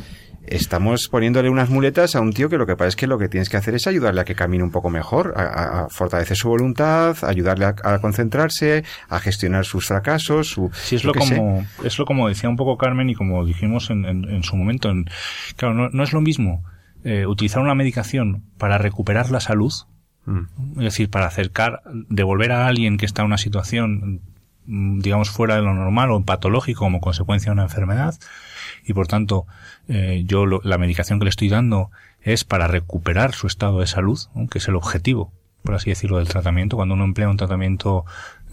estamos 0.46 1.08
poniéndole 1.08 1.50
unas 1.50 1.70
muletas 1.70 2.16
a 2.16 2.22
un 2.22 2.34
tío 2.34 2.50
que 2.50 2.58
lo 2.58 2.66
que 2.66 2.76
pasa 2.76 2.90
es 2.90 2.96
que 2.96 3.08
lo 3.08 3.18
que 3.18 3.30
tienes 3.30 3.50
que 3.50 3.58
hacer 3.58 3.76
es 3.76 3.88
ayudarle 3.88 4.22
a 4.22 4.26
que 4.26 4.36
camine 4.36 4.64
un 4.64 4.72
poco 4.72 4.90
mejor, 4.90 5.34
a, 5.38 5.88
fortalecer 5.90 6.36
su 6.38 6.50
voluntad, 6.50 7.16
ayudarle 7.24 7.66
a, 7.66 7.76
a 7.84 8.00
concentrarse, 8.00 8.84
a 9.10 9.20
gestionar 9.20 9.66
sus 9.66 9.88
fracasos, 9.88 10.48
su... 10.50 10.70
Sí, 10.74 10.96
es 10.98 11.04
lo 11.06 11.14
sé. 11.14 11.20
como, 11.38 11.66
es 11.84 11.98
lo 11.98 12.06
como 12.06 12.28
decía 12.28 12.50
un 12.50 12.58
poco 12.58 12.78
Carmen 12.78 13.10
y 13.10 13.16
como 13.16 13.46
dijimos 13.46 13.90
en, 13.90 14.06
en- 14.06 14.26
en 14.30 14.44
su 14.44 14.56
momento. 14.58 14.90
en- 14.90 15.06
claro, 15.56 15.74
no, 15.74 15.90
no 15.90 16.04
es 16.04 16.12
lo 16.14 16.22
mismo 16.22 16.64
eh, 17.06 17.26
utilizar 17.26 17.62
una 17.62 17.76
medicación 17.76 18.44
para 18.58 18.78
recuperar 18.78 19.32
la 19.32 19.40
salud, 19.40 19.72
Mm. 20.26 20.78
es 20.78 20.84
decir, 20.86 21.10
para 21.10 21.26
acercar, 21.26 21.82
devolver 22.08 22.54
a 22.54 22.66
alguien 22.68 22.96
que 22.98 23.06
está 23.06 23.24
en 23.24 23.26
una 23.26 23.38
situación, 23.38 23.92
mm, 24.14 24.20
digamos, 24.66 25.30
fuera 25.30 25.56
de 25.56 25.62
lo 25.62 25.74
normal 25.74 26.12
o 26.12 26.22
patológico 26.24 26.80
como 26.82 27.02
consecuencia 27.02 27.50
de 27.50 27.54
una 27.54 27.64
enfermedad, 27.64 28.16
y 28.86 28.94
por 28.94 29.08
tanto, 29.08 29.46
eh, 29.88 30.24
yo 30.26 30.46
lo- 30.46 30.62
la 30.64 30.78
medicación 30.78 31.20
que 31.20 31.26
le 31.26 31.30
estoy 31.30 31.50
dando 31.50 31.92
es 32.22 32.44
para 32.44 32.68
recuperar 32.68 33.34
su 33.34 33.48
estado 33.48 33.80
de 33.80 33.88
salud, 33.88 34.20
¿no? 34.36 34.48
que 34.48 34.60
es 34.60 34.68
el 34.68 34.76
objetivo, 34.76 35.32
por 35.64 35.76
así 35.76 35.90
decirlo, 35.90 36.18
del 36.18 36.28
tratamiento. 36.28 36.76
Cuando 36.76 36.96
uno 36.96 37.04
emplea 37.06 37.30
un 37.30 37.38
tratamiento 37.38 38.06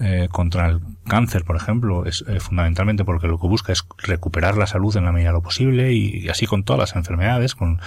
eh, 0.03 0.29
contra 0.31 0.67
el 0.67 0.81
cáncer, 1.07 1.45
por 1.45 1.57
ejemplo, 1.57 2.07
es 2.07 2.25
eh, 2.27 2.41
fundamentalmente 2.41 3.05
porque 3.05 3.27
lo 3.29 3.39
que 3.39 3.47
busca 3.49 3.73
es 3.73 3.85
recuperar 3.99 4.57
la 4.57 4.67
salud 4.67 4.97
en 4.97 5.05
la 5.05 5.13
medida 5.13 5.29
de 5.29 5.35
lo 5.35 5.43
posible 5.43 5.93
y, 5.93 6.27
así 6.31 6.47
con 6.47 6.65
todas 6.65 6.81
las 6.81 6.97
enfermedades, 6.97 7.55
con 7.55 7.81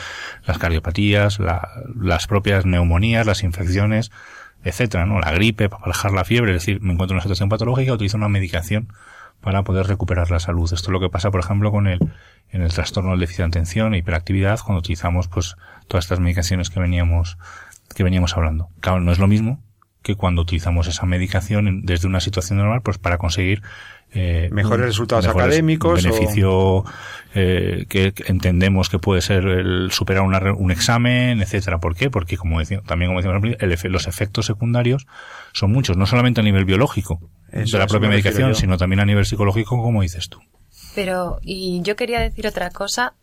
las 0.45 0.59
cardiopatías, 0.59 1.39
la- 1.39 1.67
las 1.99 2.27
propias 2.27 2.65
neumonías, 2.67 3.25
las 3.25 3.41
infecciones, 3.43 4.11
etcétera, 4.63 5.05
¿no? 5.05 5.19
La 5.19 5.31
gripe, 5.31 5.69
para 5.69 5.85
bajar 5.85 6.11
la 6.11 6.23
fiebre, 6.23 6.51
es 6.51 6.61
decir, 6.61 6.81
me 6.81 6.93
encuentro 6.93 7.13
en 7.13 7.17
una 7.17 7.23
situación 7.23 7.49
patológica, 7.49 7.93
utilizo 7.93 8.17
una 8.17 8.29
medicación 8.29 8.93
para 9.41 9.63
poder 9.63 9.87
recuperar 9.87 10.31
la 10.31 10.39
salud. 10.39 10.71
Esto 10.73 10.87
es 10.87 10.89
lo 10.89 10.99
que 10.99 11.09
pasa, 11.09 11.31
por 11.31 11.41
ejemplo, 11.41 11.71
con 11.71 11.87
el, 11.87 11.99
en 12.49 12.61
el 12.61 12.73
trastorno 12.73 13.11
del 13.11 13.19
déficit 13.19 13.39
de 13.39 13.47
atención 13.47 13.93
e 13.93 13.97
hiperactividad, 13.97 14.59
cuando 14.59 14.79
utilizamos, 14.79 15.27
pues, 15.27 15.55
todas 15.87 16.05
estas 16.05 16.19
medicaciones 16.19 16.69
que 16.69 16.79
veníamos, 16.79 17.37
que 17.93 18.03
veníamos 18.03 18.37
hablando. 18.37 18.69
Claro, 18.79 19.01
no 19.01 19.11
es 19.11 19.19
lo 19.19 19.27
mismo 19.27 19.59
que 20.03 20.15
cuando 20.15 20.41
utilizamos 20.43 20.87
esa 20.87 21.05
medicación 21.07 21.67
en- 21.67 21.85
desde 21.85 22.07
una 22.07 22.19
situación 22.19 22.59
normal, 22.59 22.81
pues 22.83 22.97
para 22.99 23.17
conseguir 23.17 23.61
eh, 24.15 24.49
Mejores 24.51 24.85
resultados 24.85 25.25
mejores- 25.25 25.47
académicos 25.47 26.05
o- 26.05 26.07
beneficio 26.07 26.83
eh, 27.33 27.85
que 27.89 28.13
entendemos 28.27 28.89
que 28.89 28.99
puede 28.99 29.21
ser 29.21 29.43
el 29.47 29.89
superar 29.91 30.21
una 30.21 30.39
re- 30.39 30.51
un 30.51 30.69
examen, 30.69 31.41
etcétera. 31.41 31.79
¿Por 31.79 31.95
qué? 31.95 32.11
Porque 32.11 32.37
como 32.37 32.59
decía, 32.59 32.81
también 32.85 33.09
como 33.09 33.21
principio, 33.41 33.57
el 33.59 33.91
los 33.91 34.05
efectos 34.07 34.45
secundarios 34.45 35.07
son 35.51 35.71
muchos, 35.71 35.97
no 35.97 36.05
solamente 36.05 36.41
a 36.41 36.43
nivel 36.43 36.65
biológico 36.65 37.19
Eso, 37.51 37.77
de 37.77 37.79
la 37.83 37.87
propia 37.87 38.07
medicación, 38.09 38.53
sino 38.53 38.77
también 38.77 38.99
a 38.99 39.05
nivel 39.05 39.25
psicológico, 39.25 39.81
como 39.81 40.03
dices 40.03 40.29
tú. 40.29 40.39
Pero, 40.93 41.39
y 41.41 41.81
yo 41.81 41.95
quería 41.95 42.19
decir 42.19 42.45
otra 42.45 42.69
cosa, 42.69 43.13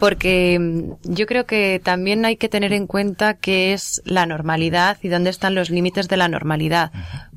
porque 0.00 0.58
mm, 0.58 1.12
yo 1.14 1.26
creo 1.26 1.46
que 1.46 1.80
también 1.84 2.24
hay 2.24 2.36
que 2.36 2.48
tener 2.48 2.72
en 2.72 2.88
cuenta 2.88 3.34
qué 3.34 3.72
es 3.72 4.02
la 4.04 4.26
normalidad 4.26 4.98
y 5.02 5.08
dónde 5.08 5.30
están 5.30 5.54
los 5.54 5.70
límites 5.70 6.08
de 6.08 6.16
la 6.16 6.26
normalidad. 6.26 6.90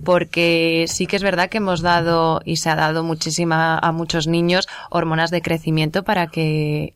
Porque 0.03 0.85
sí 0.87 1.05
que 1.05 1.17
es 1.17 1.21
verdad 1.23 1.49
que 1.49 1.57
hemos 1.59 1.81
dado 1.81 2.41
y 2.43 2.55
se 2.55 2.69
ha 2.71 2.75
dado 2.75 3.03
muchísima 3.03 3.77
a 3.77 3.91
muchos 3.91 4.25
niños 4.25 4.67
hormonas 4.89 5.29
de 5.29 5.41
crecimiento 5.43 6.03
para 6.03 6.27
que 6.27 6.95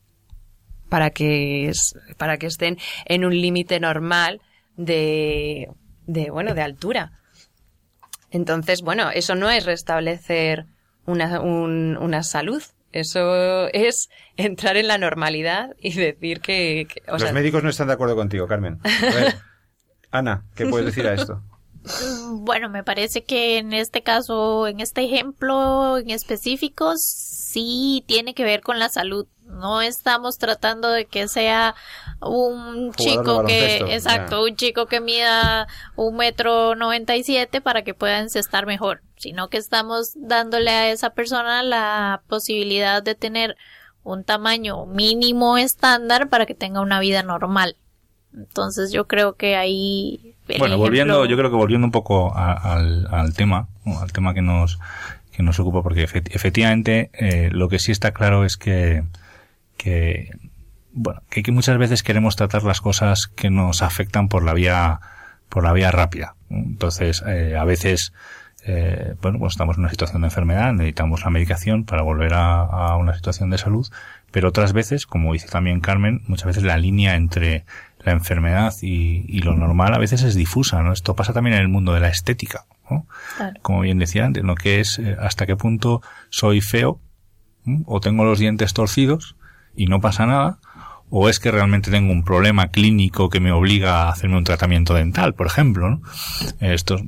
para 0.88 1.10
que 1.10 1.70
para 2.16 2.38
que 2.38 2.46
estén 2.46 2.78
en 3.04 3.24
un 3.24 3.38
límite 3.40 3.78
normal 3.78 4.40
de 4.76 5.68
de 6.06 6.30
bueno 6.30 6.54
de 6.54 6.62
altura. 6.62 7.12
Entonces, 8.30 8.82
bueno, 8.82 9.10
eso 9.10 9.34
no 9.34 9.50
es 9.50 9.64
restablecer 9.64 10.66
una, 11.06 11.40
un- 11.40 11.96
una 11.98 12.22
salud. 12.22 12.62
Eso 12.92 13.68
es 13.72 14.08
entrar 14.36 14.76
en 14.76 14.88
la 14.88 14.98
normalidad 14.98 15.70
y 15.80 15.92
decir 15.94 16.40
que... 16.40 16.86
que- 16.92 17.02
o 17.08 17.12
Los 17.12 17.22
sea, 17.22 17.32
médicos 17.32 17.62
no 17.62 17.68
están 17.70 17.88
de 17.88 17.94
acuerdo 17.94 18.16
contigo, 18.16 18.46
Carmen. 18.46 18.78
A 18.84 19.14
ver, 19.14 19.34
Ana, 20.10 20.44
¿qué 20.54 20.66
puedes 20.66 20.86
decir 20.86 21.06
a 21.06 21.14
esto? 21.14 21.42
Bueno, 22.32 22.68
me 22.68 22.84
parece 22.84 23.24
que 23.24 23.58
en 23.58 23.72
este 23.72 24.02
caso, 24.02 24.66
en 24.66 24.80
este 24.80 25.04
ejemplo 25.04 25.98
en 25.98 26.10
específico, 26.10 26.94
sí 26.96 28.04
tiene 28.06 28.34
que 28.34 28.44
ver 28.44 28.60
con 28.62 28.78
la 28.78 28.88
salud. 28.88 29.26
No 29.58 29.82
estamos 29.82 30.38
tratando 30.38 30.90
de 30.90 31.04
que 31.06 31.28
sea 31.28 31.74
un 32.20 32.92
Jugador 32.92 32.96
chico 32.96 33.44
que, 33.46 33.76
exacto, 33.94 34.44
un 34.44 34.56
chico 34.56 34.86
que 34.86 35.00
mida 35.00 35.66
un 35.96 36.16
metro 36.16 36.74
noventa 36.74 37.16
y 37.16 37.22
siete 37.24 37.60
para 37.60 37.82
que 37.82 37.94
pueda 37.94 38.18
encestar 38.20 38.66
mejor, 38.66 39.02
sino 39.16 39.48
que 39.48 39.56
estamos 39.58 40.12
dándole 40.16 40.70
a 40.70 40.90
esa 40.90 41.10
persona 41.10 41.62
la 41.62 42.22
posibilidad 42.28 43.02
de 43.02 43.14
tener 43.14 43.56
un 44.04 44.24
tamaño 44.24 44.86
mínimo 44.86 45.58
estándar 45.58 46.28
para 46.28 46.46
que 46.46 46.54
tenga 46.54 46.80
una 46.80 47.00
vida 47.00 47.22
normal. 47.22 47.76
Entonces 48.34 48.92
yo 48.92 49.06
creo 49.06 49.34
que 49.34 49.56
ahí... 49.56 50.34
Bueno, 50.58 50.78
volviendo, 50.78 51.24
yo 51.26 51.36
creo 51.36 51.50
que 51.50 51.56
volviendo 51.56 51.86
un 51.86 51.90
poco 51.92 52.32
a- 52.34 52.52
al, 52.74 53.06
al 53.10 53.34
tema, 53.34 53.68
al 54.00 54.12
tema 54.12 54.32
que 54.34 54.40
nos, 54.42 54.78
que 55.32 55.42
nos 55.42 55.58
ocupa, 55.60 55.82
porque 55.82 56.06
efect- 56.08 56.30
efectivamente 56.34 57.10
eh, 57.14 57.48
lo 57.52 57.68
que 57.68 57.78
sí 57.78 57.92
está 57.92 58.12
claro 58.12 58.44
es 58.44 58.56
que, 58.56 59.02
que, 59.78 60.30
bueno, 60.92 61.22
que, 61.30 61.50
muchas 61.50 61.78
veces 61.78 62.02
queremos 62.02 62.36
tratar 62.36 62.64
las 62.64 62.82
cosas 62.82 63.28
que 63.28 63.48
nos 63.48 63.80
afectan 63.80 64.28
por 64.28 64.44
la 64.44 64.52
vía, 64.52 65.00
por 65.48 65.64
la 65.64 65.72
vía 65.72 65.90
rápida. 65.90 66.34
Entonces, 66.50 67.22
eh, 67.26 67.56
a 67.56 67.64
veces, 67.64 68.12
eh, 68.66 69.14
bueno, 69.22 69.38
pues 69.38 69.52
estamos 69.52 69.76
en 69.76 69.84
una 69.84 69.90
situación 69.90 70.20
de 70.20 70.26
enfermedad, 70.26 70.74
necesitamos 70.74 71.24
la 71.24 71.30
medicación 71.30 71.84
para 71.84 72.02
volver 72.02 72.34
a, 72.34 72.60
a 72.60 72.96
una 72.96 73.14
situación 73.14 73.48
de 73.48 73.56
salud, 73.56 73.88
pero 74.30 74.48
otras 74.48 74.74
veces, 74.74 75.06
como 75.06 75.32
dice 75.32 75.48
también 75.48 75.80
Carmen, 75.80 76.20
muchas 76.26 76.46
veces 76.46 76.64
la 76.64 76.76
línea 76.76 77.16
entre 77.16 77.64
la 78.00 78.12
enfermedad 78.12 78.72
y, 78.82 79.24
y 79.26 79.40
lo 79.40 79.54
normal 79.54 79.94
a 79.94 79.98
veces 79.98 80.22
es 80.22 80.34
difusa, 80.34 80.82
¿no? 80.82 80.92
Esto 80.92 81.16
pasa 81.16 81.32
también 81.32 81.56
en 81.56 81.62
el 81.62 81.68
mundo 81.68 81.94
de 81.94 82.00
la 82.00 82.08
estética, 82.08 82.64
¿no? 82.90 83.06
Claro. 83.36 83.58
Como 83.62 83.80
bien 83.80 83.98
decía 83.98 84.24
antes, 84.24 84.44
¿no? 84.44 84.54
Que 84.54 84.80
es 84.80 84.98
eh, 84.98 85.16
hasta 85.18 85.46
qué 85.46 85.56
punto 85.56 86.02
soy 86.28 86.60
feo 86.60 87.00
¿m? 87.66 87.82
o 87.86 88.00
tengo 88.00 88.24
los 88.24 88.38
dientes 88.38 88.74
torcidos 88.74 89.36
y 89.78 89.86
no 89.86 90.00
pasa 90.00 90.26
nada, 90.26 90.58
o 91.10 91.28
es 91.30 91.40
que 91.40 91.50
realmente 91.50 91.90
tengo 91.90 92.12
un 92.12 92.22
problema 92.24 92.68
clínico 92.68 93.30
que 93.30 93.40
me 93.40 93.52
obliga 93.52 94.02
a 94.02 94.10
hacerme 94.10 94.36
un 94.36 94.44
tratamiento 94.44 94.92
dental, 94.92 95.34
por 95.34 95.46
ejemplo, 95.46 95.88
¿no? 95.88 96.02
Esto 96.60 96.96
es 96.96 97.02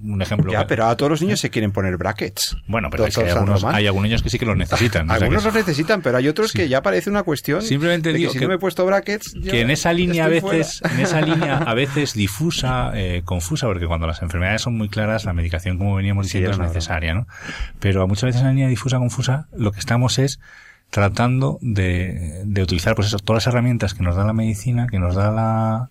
un 0.00 0.22
ejemplo. 0.22 0.52
Ya, 0.52 0.60
que- 0.60 0.66
pero 0.66 0.86
a 0.86 0.96
todos 0.96 1.10
los 1.10 1.22
niños 1.22 1.40
se 1.40 1.50
quieren 1.50 1.72
poner 1.72 1.96
brackets. 1.96 2.56
bueno, 2.68 2.88
pero 2.88 3.06
es 3.06 3.16
que 3.16 3.24
hay 3.24 3.30
algunos, 3.30 3.64
hay 3.64 3.86
algunos 3.88 4.04
niños 4.08 4.22
que 4.22 4.30
sí 4.30 4.38
que 4.38 4.46
los 4.46 4.56
necesitan. 4.56 5.06
o 5.06 5.08
sea 5.08 5.18
que- 5.18 5.24
Algunos 5.24 5.44
los 5.44 5.54
necesitan, 5.54 6.02
pero 6.02 6.18
hay 6.18 6.28
otros 6.28 6.52
Sí. 6.52 6.58
que 6.58 6.68
ya 6.68 6.82
parece 6.82 7.10
una 7.10 7.24
cuestión. 7.24 7.62
Simplemente 7.62 8.12
de 8.12 8.18
que 8.20 8.28
si 8.28 8.34
que- 8.38 8.44
no 8.44 8.48
me 8.50 8.54
he 8.54 8.58
puesto 8.58 8.86
brackets. 8.86 9.32
yo 9.34 9.50
que 9.50 9.60
en 9.62 9.70
esa 9.70 9.92
línea 9.92 10.26
a 10.26 10.28
veces, 10.28 10.78
fuera. 10.80 10.94
en 10.94 11.00
esa 11.00 11.20
línea 11.20 11.56
a 11.58 11.74
veces 11.74 12.12
difusa, 12.14 12.92
eh, 12.94 13.22
confusa, 13.24 13.66
porque 13.66 13.86
cuando 13.86 14.06
las 14.06 14.22
enfermedades 14.22 14.62
son 14.62 14.76
muy 14.76 14.88
claras, 14.88 15.24
la 15.24 15.32
medicación, 15.32 15.78
como 15.78 15.96
veníamos 15.96 16.26
Sí, 16.28 16.38
diciendo, 16.38 16.50
es 16.62 16.68
es 16.68 16.74
necesaria, 16.74 17.14
¿no? 17.14 17.26
Pero 17.80 18.06
muchas 18.06 18.24
veces 18.24 18.42
en 18.42 18.46
la 18.46 18.52
línea 18.52 18.68
difusa, 18.68 18.98
confusa, 18.98 19.48
lo 19.56 19.72
que 19.72 19.80
estamos 19.80 20.18
es 20.20 20.38
tratando 20.90 21.58
de, 21.60 22.42
de 22.46 22.62
utilizar 22.62 22.94
pues 22.94 23.08
eso, 23.08 23.18
todas 23.18 23.44
las 23.44 23.52
herramientas 23.52 23.92
que 23.92 24.02
nos 24.02 24.16
da 24.16 24.24
la 24.24 24.32
medicina, 24.32 24.86
que 24.86 24.98
nos 24.98 25.14
da 25.14 25.30
la, 25.30 25.90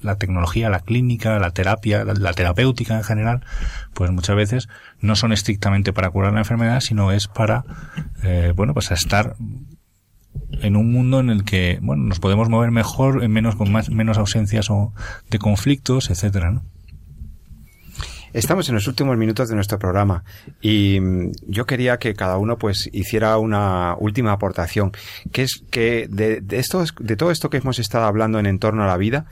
la 0.00 0.16
tecnología, 0.16 0.70
la 0.70 0.80
clínica, 0.80 1.38
la 1.38 1.50
terapia, 1.50 2.04
la, 2.04 2.32
terapéutica 2.32 2.96
en 2.96 3.04
general, 3.04 3.44
pues 3.92 4.10
muchas 4.10 4.36
veces 4.36 4.68
no 5.00 5.16
son 5.16 5.32
estrictamente 5.32 5.92
para 5.92 6.10
curar 6.10 6.32
la 6.32 6.40
enfermedad, 6.40 6.80
sino 6.80 7.12
es 7.12 7.28
para, 7.28 7.64
eh, 8.22 8.52
bueno, 8.56 8.72
pues 8.72 8.90
estar 8.90 9.36
en 10.62 10.76
un 10.76 10.92
mundo 10.92 11.20
en 11.20 11.28
el 11.28 11.44
que 11.44 11.78
bueno 11.82 12.04
nos 12.04 12.20
podemos 12.20 12.48
mover 12.48 12.70
mejor 12.70 13.22
en 13.22 13.32
menos 13.32 13.56
con 13.56 13.70
más 13.72 13.90
menos 13.90 14.16
ausencias 14.16 14.70
o 14.70 14.92
de 15.28 15.38
conflictos 15.38 16.08
etcétera 16.08 16.50
¿no? 16.52 16.62
Estamos 18.32 18.68
en 18.68 18.76
los 18.76 18.86
últimos 18.86 19.16
minutos 19.16 19.48
de 19.48 19.56
nuestro 19.56 19.78
programa 19.80 20.22
y 20.60 21.00
mm, 21.00 21.32
yo 21.48 21.66
quería 21.66 21.98
que 21.98 22.14
cada 22.14 22.38
uno 22.38 22.58
pues 22.58 22.88
hiciera 22.92 23.36
una 23.38 23.96
última 23.98 24.30
aportación, 24.30 24.92
que 25.32 25.42
es 25.42 25.64
que 25.70 26.06
de, 26.08 26.40
esto, 26.50 26.84
de 27.00 27.16
todo 27.16 27.32
esto 27.32 27.50
que 27.50 27.56
hemos 27.56 27.80
estado 27.80 28.04
hablando 28.04 28.38
en 28.38 28.46
entorno 28.46 28.84
a 28.84 28.86
la 28.86 28.96
vida, 28.96 29.26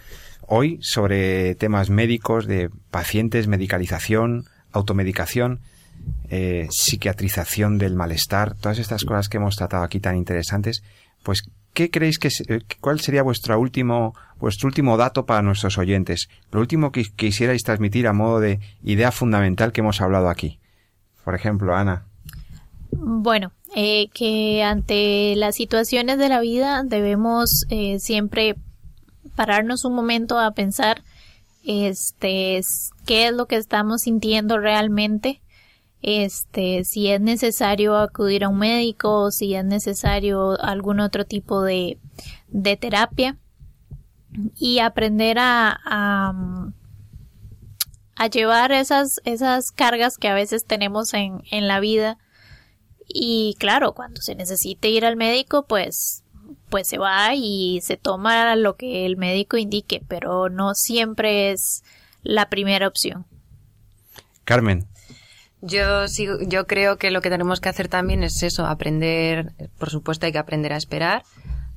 hoy 0.48 0.80
sobre 0.82 1.54
temas 1.54 1.90
médicos, 1.90 2.48
de 2.48 2.70
pacientes, 2.90 3.46
medicalización, 3.46 4.46
automedicación, 4.72 5.60
eh, 6.28 6.66
psiquiatrización 6.70 7.78
del 7.78 7.94
malestar, 7.94 8.54
todas 8.56 8.78
estas 8.80 9.04
cosas 9.04 9.28
que 9.28 9.36
hemos 9.36 9.54
tratado 9.54 9.84
aquí 9.84 10.00
tan 10.00 10.16
interesantes, 10.16 10.82
pues 11.22 11.42
¿qué 11.78 11.92
creéis 11.92 12.18
que 12.18 12.26
eh, 12.48 12.58
cuál 12.80 12.98
sería 12.98 13.22
vuestro 13.22 13.56
último 13.60 14.12
vuestro 14.40 14.66
último 14.66 14.96
dato 14.96 15.26
para 15.26 15.42
nuestros 15.42 15.78
oyentes? 15.78 16.28
Lo 16.50 16.58
último 16.58 16.90
que 16.90 17.04
quisierais 17.04 17.62
transmitir 17.62 18.08
a 18.08 18.12
modo 18.12 18.40
de 18.40 18.58
idea 18.82 19.12
fundamental 19.12 19.70
que 19.70 19.80
hemos 19.80 20.00
hablado 20.00 20.28
aquí. 20.28 20.58
Por 21.24 21.36
ejemplo, 21.36 21.76
Ana. 21.76 22.04
Bueno, 22.90 23.52
eh, 23.76 24.08
que 24.12 24.64
ante 24.64 25.36
las 25.36 25.54
situaciones 25.54 26.18
de 26.18 26.28
la 26.28 26.40
vida 26.40 26.82
debemos 26.84 27.64
eh, 27.70 28.00
siempre 28.00 28.56
pararnos 29.36 29.84
un 29.84 29.94
momento 29.94 30.36
a 30.36 30.50
pensar 30.50 31.04
este 31.62 32.60
qué 33.06 33.28
es 33.28 33.32
lo 33.32 33.46
que 33.46 33.54
estamos 33.54 34.00
sintiendo 34.00 34.58
realmente 34.58 35.42
este 36.02 36.84
si 36.84 37.08
es 37.08 37.20
necesario 37.20 37.96
acudir 37.96 38.44
a 38.44 38.48
un 38.48 38.58
médico 38.58 39.32
si 39.32 39.54
es 39.54 39.64
necesario 39.64 40.60
algún 40.60 41.00
otro 41.00 41.24
tipo 41.24 41.62
de, 41.62 41.98
de 42.46 42.76
terapia 42.76 43.36
y 44.56 44.78
aprender 44.78 45.38
a, 45.40 45.80
a, 45.84 46.70
llevar 48.28 48.70
esas 48.72 49.20
esas 49.24 49.72
cargas 49.72 50.18
que 50.18 50.28
a 50.28 50.34
veces 50.34 50.66
tenemos 50.66 51.14
en, 51.14 51.42
en 51.50 51.66
la 51.66 51.80
vida 51.80 52.18
y 53.08 53.56
claro, 53.58 53.94
cuando 53.94 54.20
se 54.20 54.34
necesite 54.34 54.90
ir 54.90 55.06
al 55.06 55.16
médico, 55.16 55.64
pues, 55.66 56.22
pues 56.68 56.86
se 56.86 56.98
va 56.98 57.34
y 57.34 57.80
se 57.82 57.96
toma 57.96 58.54
lo 58.54 58.76
que 58.76 59.06
el 59.06 59.16
médico 59.16 59.56
indique, 59.56 60.02
pero 60.06 60.50
no 60.50 60.74
siempre 60.74 61.50
es 61.50 61.82
la 62.22 62.50
primera 62.50 62.86
opción. 62.86 63.26
Carmen. 64.44 64.86
Yo 65.60 66.06
sigo, 66.06 66.38
yo 66.40 66.66
creo 66.66 66.98
que 66.98 67.10
lo 67.10 67.20
que 67.20 67.30
tenemos 67.30 67.60
que 67.60 67.68
hacer 67.68 67.88
también 67.88 68.22
es 68.22 68.42
eso, 68.42 68.66
aprender, 68.66 69.52
por 69.78 69.90
supuesto 69.90 70.26
hay 70.26 70.32
que 70.32 70.38
aprender 70.38 70.72
a 70.72 70.76
esperar, 70.76 71.24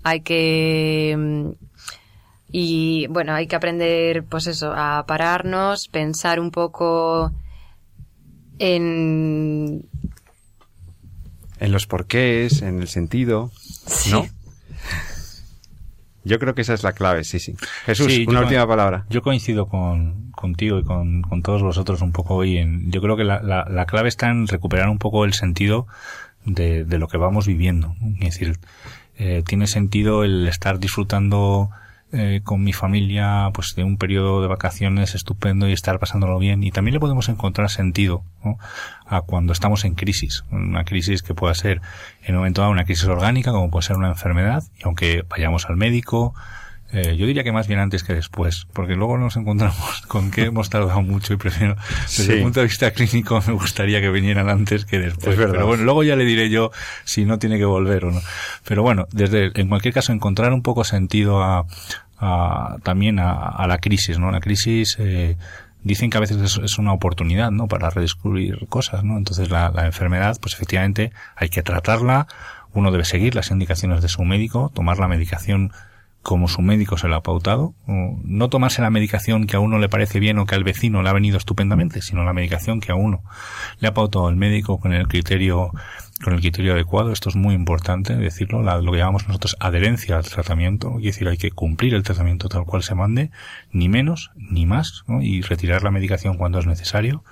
hay 0.04 0.22
que 0.22 1.16
mm, 1.18 1.50
y 2.52 3.08
bueno, 3.08 3.34
hay 3.34 3.48
que 3.48 3.56
aprender 3.56 4.24
pues 4.24 4.48
eso, 4.48 4.74
a 4.76 5.06
pararnos, 5.08 5.88
pensar 5.88 6.40
un 6.40 6.52
poco 6.52 7.32
en 8.60 9.90
En 11.60 11.72
los 11.72 11.88
porqués, 11.88 12.62
en 12.62 12.82
el 12.82 12.88
sentido, 12.88 13.52
¿no? 14.12 14.28
Yo 16.24 16.38
creo 16.40 16.54
que 16.54 16.62
esa 16.62 16.74
es 16.74 16.84
la 16.84 16.94
clave, 16.94 17.24
sí, 17.24 17.40
sí. 17.40 17.56
Jesús, 17.86 18.12
Sí, 18.12 18.26
una 18.28 18.42
última 18.42 18.68
palabra. 18.68 19.06
Yo 19.10 19.22
coincido 19.22 19.68
con, 19.68 20.32
contigo 20.32 20.78
y 20.80 20.84
con, 20.84 21.24
con 21.24 21.42
todos 21.42 21.64
vosotros 21.64 22.02
un 22.02 22.12
poco 22.12 22.36
hoy. 22.36 22.58
En, 22.58 22.92
yo 22.92 23.02
creo 23.02 23.18
que 23.18 23.24
la, 23.24 23.42
la, 23.42 23.66
la 23.70 23.86
clave 23.86 24.10
está 24.10 24.30
en 24.30 24.48
recuperar 24.48 24.90
un 24.90 25.00
poco 25.00 25.26
el 25.26 25.34
sentido 25.34 25.88
de, 26.46 26.86
de 26.86 26.98
lo 27.00 27.08
que 27.08 27.18
vamos 27.18 27.48
viviendo. 27.48 27.96
Es 28.20 28.36
decir, 28.36 28.60
eh, 29.18 29.44
tiene 29.46 29.68
sentido 29.68 30.24
el 30.24 30.48
estar 30.48 30.80
disfrutando 30.80 31.70
eh, 32.14 32.42
con 32.44 32.64
mi 32.64 32.74
familia 32.74 33.50
pues 33.54 33.74
de 33.76 33.84
un 33.84 33.98
periodo 33.98 34.42
de 34.42 34.48
vacaciones 34.48 35.16
estupendo 35.16 35.70
y 35.70 35.74
estar 35.74 36.00
pasándolo 36.00 36.38
bien. 36.40 36.64
Y 36.64 36.72
también 36.72 36.94
le 36.94 37.00
podemos 37.00 37.30
encontrar 37.30 37.70
sentido 37.70 38.24
¿no? 38.44 38.58
a 39.06 39.22
cuando 39.22 39.54
estamos 39.54 39.86
en 39.86 39.96
crisis. 39.96 40.44
Una 40.52 40.84
crisis 40.84 41.24
que 41.24 41.34
pueda 41.34 41.54
ser 41.54 41.82
en 42.24 42.36
un 42.36 42.42
momento 42.42 42.62
dado 42.62 42.72
una 42.72 42.86
crisis 42.86 43.06
orgánica, 43.06 43.52
como 43.52 43.70
puede 43.70 43.84
ser 43.84 43.96
una 43.96 44.10
enfermedad, 44.10 44.64
y 44.78 44.84
aunque 44.84 45.24
vayamos 45.30 45.68
al 45.70 45.78
médico, 45.78 46.34
eh, 46.94 47.16
yo 47.18 47.26
diría 47.26 47.44
que 47.44 47.52
más 47.52 47.68
bien 47.68 47.80
antes 47.80 48.04
que 48.04 48.14
después, 48.14 48.68
porque 48.74 48.96
luego 48.96 49.18
nos 49.18 49.36
encontramos 49.38 50.02
con 50.08 50.30
que 50.32 50.44
hemos 50.46 50.70
tardado 50.70 51.02
mucho 51.02 51.34
y 51.34 51.38
prefiero, 51.38 51.76
desde 52.04 52.24
Sí. 52.26 52.32
el 52.34 52.42
punto 52.44 52.60
de 52.60 52.66
vista 52.68 52.92
clínico, 52.92 53.42
me 53.48 53.54
gustaría 53.54 54.02
que 54.02 54.10
vinieran 54.10 54.50
antes 54.50 54.86
que 54.86 55.00
después. 55.00 55.36
Pero 55.38 55.66
bueno, 55.68 55.84
luego 55.84 56.04
ya 56.04 56.16
le 56.16 56.26
diré 56.26 56.50
yo 56.50 56.72
si 57.04 57.26
no 57.26 57.40
tiene 57.40 57.58
que 57.58 57.66
volver 57.66 58.06
o 58.06 58.12
no. 58.12 58.22
Pero 58.66 58.84
bueno, 58.84 59.08
desde, 59.12 59.52
en 59.60 59.68
cualquier 59.70 59.94
caso, 59.94 60.12
encontrar 60.14 60.52
un 60.54 60.62
poco 60.62 60.84
sentido 60.84 61.42
a, 61.44 61.66
a- 62.20 62.78
también 62.84 63.20
a, 63.20 63.32
a 63.34 63.68
la 63.68 63.78
crisis, 63.78 64.20
¿no? 64.20 64.32
La 64.32 64.40
crisis, 64.40 64.98
eh, 65.00 65.38
dicen 65.84 66.10
que 66.10 66.18
a 66.18 66.22
veces 66.22 66.38
es, 66.42 66.58
es 66.64 66.78
una 66.78 66.94
oportunidad, 66.94 67.52
¿no? 67.52 67.68
Para 67.68 67.90
redescubrir 67.90 68.68
cosas, 68.70 69.04
¿no? 69.04 69.18
Entonces 69.18 69.50
la, 69.50 69.72
la 69.72 69.86
enfermedad, 69.86 70.38
pues 70.42 70.54
efectivamente 70.54 71.12
hay 71.36 71.50
que 71.50 71.64
tratarla, 71.64 72.28
uno 72.74 72.92
debe 72.92 73.04
seguir 73.06 73.34
las 73.36 73.50
indicaciones 73.52 74.02
de 74.02 74.08
su 74.08 74.24
médico, 74.24 74.72
tomar 74.76 74.98
la 75.00 75.08
medicación 75.08 75.72
como 76.22 76.48
su 76.48 76.62
médico 76.62 76.98
se 76.98 77.08
lo 77.08 77.16
ha 77.16 77.24
pautado, 77.24 77.74
no 77.88 78.50
tomarse 78.50 78.82
la 78.82 78.90
medicación 78.92 79.48
que 79.48 79.56
a 79.56 79.60
uno 79.60 79.80
le 79.80 79.90
parece 79.90 80.20
bien 80.20 80.38
o 80.38 80.46
que 80.46 80.54
al 80.56 80.64
vecino 80.64 81.02
le 81.02 81.10
ha 81.10 81.14
venido 81.14 81.38
estupendamente, 81.38 82.02
sino 82.02 82.24
la 82.24 82.34
medicación 82.34 82.80
que 82.80 82.92
a 82.92 82.96
uno 82.96 83.24
le 83.80 83.88
ha 83.88 83.94
pautado 83.94 84.30
el 84.30 84.36
médico 84.36 84.80
con 84.80 84.94
el 84.94 85.08
criterio 85.08 85.72
con 86.24 86.34
el 86.36 86.40
criterio 86.42 86.74
adecuado. 86.74 87.12
Esto 87.12 87.30
es 87.30 87.36
muy 87.36 87.56
importante 87.56 88.16
decirlo, 88.16 88.62
la- 88.62 88.80
lo 88.80 88.92
que 88.92 89.00
llamamos 89.00 89.28
nosotros 89.28 89.58
adherencia 89.60 90.18
al 90.18 90.24
tratamiento, 90.24 90.98
es 91.00 91.06
decir, 91.06 91.28
hay 91.28 91.38
que 91.38 91.50
cumplir 91.50 91.96
el 91.96 92.04
tratamiento 92.04 92.48
tal 92.48 92.66
cual 92.66 92.84
se 92.84 92.94
mande, 92.94 93.32
ni 93.72 93.90
menos 93.90 94.30
ni 94.36 94.68
más, 94.68 95.04
¿no? 95.08 95.24
y 95.24 95.42
retirar 95.42 95.82
la 95.82 95.90
medicación 95.90 96.38
cuando 96.38 96.60
es 96.60 96.68
necesario. 96.68 97.24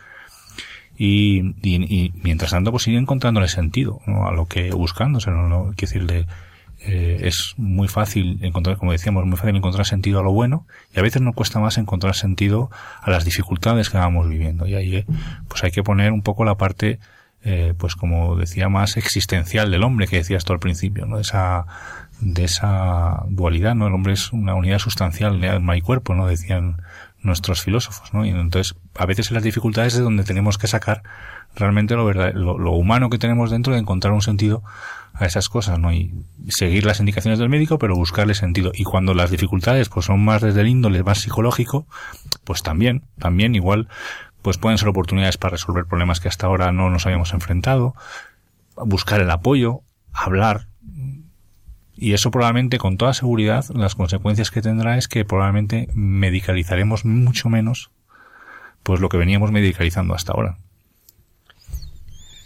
Y, 0.98 1.56
y, 1.62 1.76
y 1.84 2.14
mientras 2.24 2.52
tanto, 2.52 2.72
pues 2.72 2.88
ir 2.88 2.96
encontrándole 2.96 3.48
sentido 3.48 4.02
¿no? 4.08 4.28
a 4.28 4.32
lo 4.34 4.48
que 4.48 4.72
buscándoselo, 4.72 5.48
¿no? 5.48 5.66
Quiero 5.76 5.76
decir, 5.78 6.06
de, 6.08 6.26
eh, 6.82 7.28
es 7.28 7.56
muy 7.58 7.90
fácil 7.90 8.40
encontrar, 8.42 8.78
como 8.78 8.94
decíamos, 8.94 9.26
muy 9.26 9.36
fácil 9.36 9.56
encontrar 9.56 9.86
sentido 9.86 10.20
a 10.20 10.24
lo 10.24 10.32
bueno 10.32 10.66
y 10.96 11.00
a 11.00 11.02
veces 11.02 11.22
nos 11.22 11.36
cuesta 11.36 11.60
más 11.60 11.78
encontrar 11.78 12.16
sentido 12.16 12.70
a 13.02 13.12
las 13.12 13.26
dificultades 13.26 13.90
que 13.90 13.98
vamos 13.98 14.30
viviendo. 14.30 14.66
Y 14.66 14.76
ahí, 14.76 14.96
eh, 14.96 15.06
pues 15.48 15.64
hay 15.64 15.72
que 15.72 15.84
poner 15.84 16.14
un 16.14 16.22
poco 16.22 16.46
la 16.46 16.56
parte, 16.56 17.00
eh, 17.44 17.74
pues 17.78 17.96
como 17.96 18.38
decía, 18.38 18.70
más 18.70 18.96
existencial 18.96 19.72
del 19.72 19.84
hombre 19.84 20.08
que 20.08 20.18
decías 20.18 20.46
tú 20.46 20.54
al 20.54 20.60
principio, 20.60 21.06
¿no? 21.06 21.20
Esa, 21.20 21.66
de 22.22 22.46
esa 22.46 23.24
dualidad, 23.28 23.76
¿no? 23.76 23.88
El 23.88 23.94
hombre 23.94 24.14
es 24.14 24.32
una 24.32 24.56
unidad 24.56 24.80
sustancial 24.80 25.42
de 25.42 25.50
alma 25.50 25.76
y 25.76 25.82
cuerpo, 25.82 26.16
¿no? 26.16 26.28
Decían 26.28 26.82
nuestros 27.22 27.62
filósofos, 27.62 28.14
¿no? 28.14 28.26
Y 28.26 28.30
entonces, 28.30 28.78
a 28.96 29.06
veces 29.06 29.30
en 29.32 29.36
las 29.36 29.44
dificultades 29.44 29.96
es 29.96 30.00
donde 30.00 30.24
tenemos 30.24 30.58
que 30.58 30.68
sacar 30.68 31.04
realmente 31.56 31.96
lo 31.96 32.06
verdad, 32.06 32.34
lo, 32.34 32.58
lo 32.58 32.72
humano 32.72 33.10
que 33.10 33.18
tenemos 33.18 33.52
dentro 33.52 33.74
de 33.74 33.80
encontrar 33.80 34.14
un 34.14 34.22
sentido 34.22 34.64
a 35.14 35.26
esas 35.26 35.50
cosas, 35.50 35.80
¿no? 35.80 35.92
Y 35.92 36.14
seguir 36.48 36.86
las 36.86 37.00
indicaciones 37.00 37.40
del 37.40 37.50
médico, 37.50 37.78
pero 37.78 37.96
buscarle 37.96 38.34
sentido. 38.34 38.72
Y 38.74 38.84
cuando 38.84 39.14
las 39.14 39.32
dificultades, 39.32 39.90
pues 39.90 40.06
son 40.06 40.24
más 40.24 40.42
desde 40.42 40.62
el 40.62 40.68
índole 40.68 41.04
más 41.04 41.20
psicológico, 41.20 41.88
pues 42.44 42.64
también, 42.64 43.04
también 43.20 43.56
igual, 43.56 43.88
pues 44.42 44.58
pueden 44.58 44.78
ser 44.78 44.88
oportunidades 44.88 45.38
para 45.38 45.52
resolver 45.52 45.86
problemas 45.86 46.20
que 46.20 46.28
hasta 46.28 46.48
ahora 46.48 46.72
no 46.72 46.90
nos 46.90 47.06
habíamos 47.06 47.34
enfrentado, 47.34 47.96
buscar 48.76 49.22
el 49.22 49.30
apoyo, 49.30 49.82
hablar, 50.14 50.68
y 52.02 52.14
eso 52.14 52.32
probablemente, 52.32 52.78
con 52.78 52.96
toda 52.96 53.14
seguridad, 53.14 53.66
las 53.74 53.94
consecuencias 53.94 54.52
que 54.52 54.62
tendrá 54.62 54.98
es 54.98 55.10
que 55.10 55.26
probablemente 55.26 55.90
medicalizaremos 55.94 57.04
mucho 57.04 57.50
menos 57.50 57.92
pues 58.84 59.02
lo 59.02 59.10
que 59.10 59.18
veníamos 59.18 59.52
medicalizando 59.52 60.14
hasta 60.14 60.32
ahora. 60.32 60.58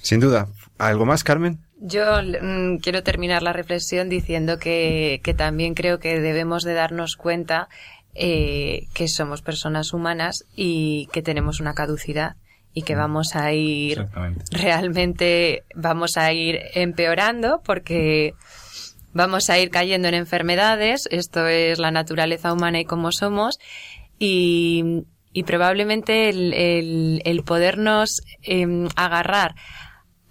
Sin 0.01 0.19
duda. 0.19 0.47
¿Algo 0.79 1.05
más, 1.05 1.23
Carmen? 1.23 1.59
Yo 1.85 2.05
mm, 2.21 2.77
quiero 2.77 3.03
terminar 3.03 3.43
la 3.43 3.51
reflexión 3.51 4.07
diciendo 4.07 4.57
que, 4.57 5.19
que 5.21 5.33
también 5.33 5.73
creo 5.73 5.99
que 5.99 6.21
debemos 6.21 6.63
de 6.63 6.73
darnos 6.73 7.17
cuenta 7.17 7.67
eh, 8.15 8.87
que 8.93 9.09
somos 9.09 9.41
personas 9.41 9.91
humanas 9.91 10.45
y 10.55 11.09
que 11.11 11.21
tenemos 11.21 11.59
una 11.59 11.73
caducidad 11.73 12.37
y 12.73 12.83
que 12.83 12.95
vamos 12.95 13.35
a 13.35 13.51
ir 13.51 14.07
realmente 14.49 15.63
vamos 15.75 16.15
a 16.15 16.31
ir 16.31 16.61
empeorando 16.73 17.61
porque 17.65 18.33
vamos 19.11 19.49
a 19.49 19.59
ir 19.59 19.69
cayendo 19.69 20.07
en 20.07 20.13
enfermedades, 20.13 21.09
esto 21.11 21.47
es 21.47 21.79
la 21.79 21.91
naturaleza 21.91 22.53
humana 22.53 22.79
y 22.79 22.85
cómo 22.85 23.11
somos, 23.11 23.59
y, 24.19 25.03
y 25.33 25.43
probablemente 25.43 26.29
el, 26.29 26.53
el, 26.53 27.21
el 27.25 27.43
podernos 27.43 28.21
em, 28.41 28.87
agarrar 28.95 29.55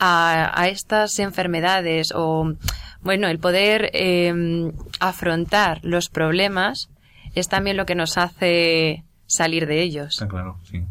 a, 0.04 0.60
a 0.60 0.66
estas 0.66 1.20
enfermedades 1.20 2.12
o, 2.12 2.54
bueno, 3.02 3.28
el 3.28 3.38
poder 3.38 3.88
em, 3.92 4.72
afrontar 4.98 5.78
los 5.82 6.08
problemas 6.08 6.90
es 7.36 7.48
también 7.48 7.76
lo 7.76 7.86
que 7.86 7.94
nos 7.94 8.18
hace 8.18 9.04
salir 9.26 9.66
de 9.66 9.80
ellos. 9.80 10.14
Está 10.14 10.26
claro, 10.26 10.58
sí. 10.64 10.82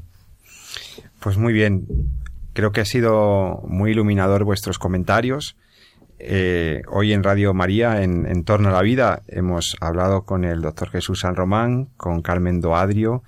Pues 1.19 1.37
muy 1.37 1.51
bien. 1.51 1.85
Creo 2.53 2.71
que 2.71 2.81
ha 2.81 2.85
sido 2.85 3.61
muy 3.67 3.91
iluminador 3.91 4.45
vuestros 4.45 4.79
comentarios. 4.79 5.57
Eh, 6.17 6.81
hoy 6.87 7.11
en 7.11 7.23
Radio 7.23 7.53
María, 7.53 8.03
en, 8.03 8.25
en 8.25 8.45
Torno 8.45 8.69
a 8.69 8.71
la 8.71 8.81
Vida, 8.81 9.23
hemos 9.27 9.75
hablado 9.81 10.23
con 10.23 10.45
el 10.45 10.61
doctor 10.61 10.89
Jesús 10.89 11.19
San 11.19 11.35
Román, 11.35 11.89
con 11.97 12.21
Carmen 12.21 12.61
Doadrio, 12.61 13.23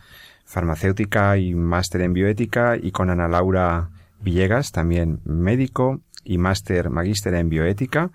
farmacéutica 0.45 1.37
y 1.37 1.53
máster 1.55 2.01
en 2.01 2.13
bioética, 2.13 2.77
y 2.81 2.91
con 2.91 3.09
Ana 3.09 3.27
Laura 3.27 3.89
Villegas, 4.23 4.71
también 4.71 5.19
médico 5.25 6.01
y 6.23 6.37
máster 6.37 6.89
magíster 6.89 7.33
en 7.35 7.49
bioética. 7.49 8.11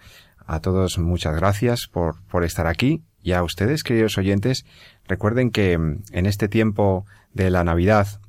A 0.47 0.61
todos 0.61 0.99
muchas 0.99 1.37
gracias 1.37 1.87
por, 1.87 2.23
por 2.27 2.45
estar 2.45 2.67
aquí. 2.67 3.03
Y 3.23 3.33
a 3.33 3.43
ustedes, 3.43 3.83
queridos 3.83 4.17
oyentes, 4.17 4.65
recuerden 5.07 5.51
que 5.51 5.77
mm, 5.77 6.03
en 6.13 6.27
este 6.27 6.49
tiempo 6.49 7.05
de 7.35 7.51
la 7.51 7.65
Navidad, 7.65 8.21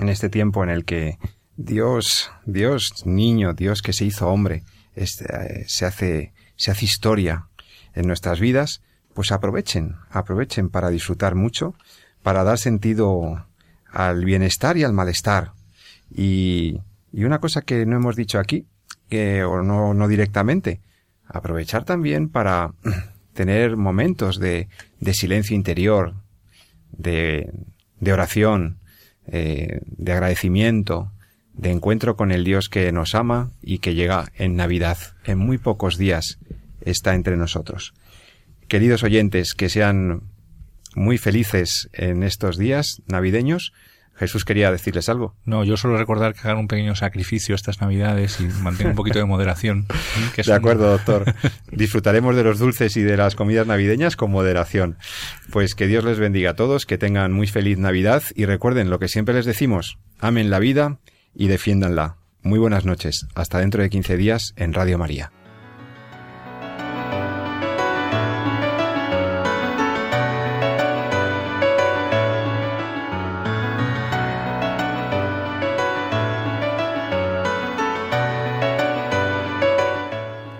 en 0.00 0.08
este 0.08 0.28
tiempo 0.28 0.62
en 0.62 0.70
el 0.70 0.84
que 0.84 1.18
Dios, 1.56 2.30
Dios 2.44 3.06
niño, 3.06 3.54
Dios 3.54 3.80
que 3.80 3.94
se 3.94 4.04
hizo 4.04 4.28
hombre, 4.28 4.64
este, 4.94 5.24
eh, 5.24 5.64
se 5.66 5.86
hace, 5.86 6.34
se 6.56 6.70
hace 6.70 6.84
historia 6.84 7.48
en 7.94 8.06
nuestras 8.06 8.40
vidas, 8.40 8.82
pues 9.14 9.32
aprovechen, 9.32 9.96
aprovechen 10.10 10.68
para 10.68 10.90
disfrutar 10.90 11.34
mucho, 11.34 11.74
para 12.22 12.44
dar 12.44 12.58
sentido 12.58 13.46
al 13.90 14.24
bienestar 14.26 14.76
y 14.76 14.84
al 14.84 14.92
malestar. 14.92 15.52
Y, 16.10 16.82
y 17.12 17.24
una 17.24 17.40
cosa 17.40 17.62
que 17.62 17.86
no 17.86 17.96
hemos 17.96 18.16
dicho 18.16 18.38
aquí, 18.38 18.66
que, 19.08 19.44
o 19.44 19.62
no, 19.62 19.94
no 19.94 20.08
directamente, 20.08 20.80
aprovechar 21.26 21.84
también 21.84 22.28
para 22.28 22.72
tener 23.32 23.76
momentos 23.76 24.38
de, 24.38 24.68
de 25.00 25.14
silencio 25.14 25.56
interior, 25.56 26.14
de, 26.92 27.52
de 28.00 28.12
oración, 28.12 28.78
eh, 29.26 29.80
de 29.84 30.12
agradecimiento, 30.12 31.12
de 31.52 31.70
encuentro 31.70 32.16
con 32.16 32.32
el 32.32 32.44
Dios 32.44 32.68
que 32.68 32.92
nos 32.92 33.14
ama 33.14 33.50
y 33.62 33.78
que 33.78 33.94
llega 33.94 34.30
en 34.36 34.56
Navidad. 34.56 34.98
En 35.24 35.38
muy 35.38 35.58
pocos 35.58 35.96
días 35.96 36.38
está 36.82 37.14
entre 37.14 37.36
nosotros. 37.36 37.94
Queridos 38.68 39.02
oyentes, 39.02 39.54
que 39.54 39.68
sean 39.68 40.22
muy 40.94 41.18
felices 41.18 41.88
en 41.92 42.22
estos 42.22 42.56
días 42.56 43.02
navideños. 43.06 43.72
Jesús 44.18 44.44
quería 44.44 44.70
decirles 44.72 45.08
algo. 45.08 45.34
No, 45.44 45.62
yo 45.64 45.76
solo 45.76 45.96
recordar 45.98 46.32
que 46.34 46.40
hagan 46.40 46.56
un 46.58 46.68
pequeño 46.68 46.94
sacrificio 46.94 47.54
estas 47.54 47.80
navidades 47.80 48.40
y 48.40 48.44
mantengan 48.62 48.92
un 48.92 48.96
poquito 48.96 49.18
de 49.18 49.24
moderación. 49.26 49.86
que 50.34 50.42
De 50.42 50.50
un- 50.50 50.56
acuerdo, 50.56 50.90
doctor. 50.90 51.34
Disfrutaremos 51.70 52.34
de 52.36 52.42
los 52.44 52.58
dulces 52.58 52.96
y 52.96 53.02
de 53.02 53.16
las 53.16 53.34
comidas 53.34 53.66
navideñas 53.66 54.16
con 54.16 54.30
moderación. 54.30 54.96
Pues 55.52 55.74
que 55.74 55.86
Dios 55.86 56.04
les 56.04 56.18
bendiga 56.18 56.50
a 56.50 56.54
todos, 56.56 56.86
que 56.86 56.98
tengan 56.98 57.32
muy 57.32 57.46
feliz 57.46 57.78
Navidad 57.78 58.22
y 58.34 58.46
recuerden 58.46 58.90
lo 58.90 58.98
que 58.98 59.08
siempre 59.08 59.34
les 59.34 59.44
decimos, 59.44 59.98
amen 60.20 60.50
la 60.50 60.58
vida 60.58 60.98
y 61.34 61.48
defiéndanla. 61.48 62.16
Muy 62.42 62.58
buenas 62.58 62.84
noches. 62.86 63.26
Hasta 63.34 63.58
dentro 63.58 63.82
de 63.82 63.90
15 63.90 64.16
días 64.16 64.54
en 64.56 64.72
Radio 64.72 64.98
María. 64.98 65.32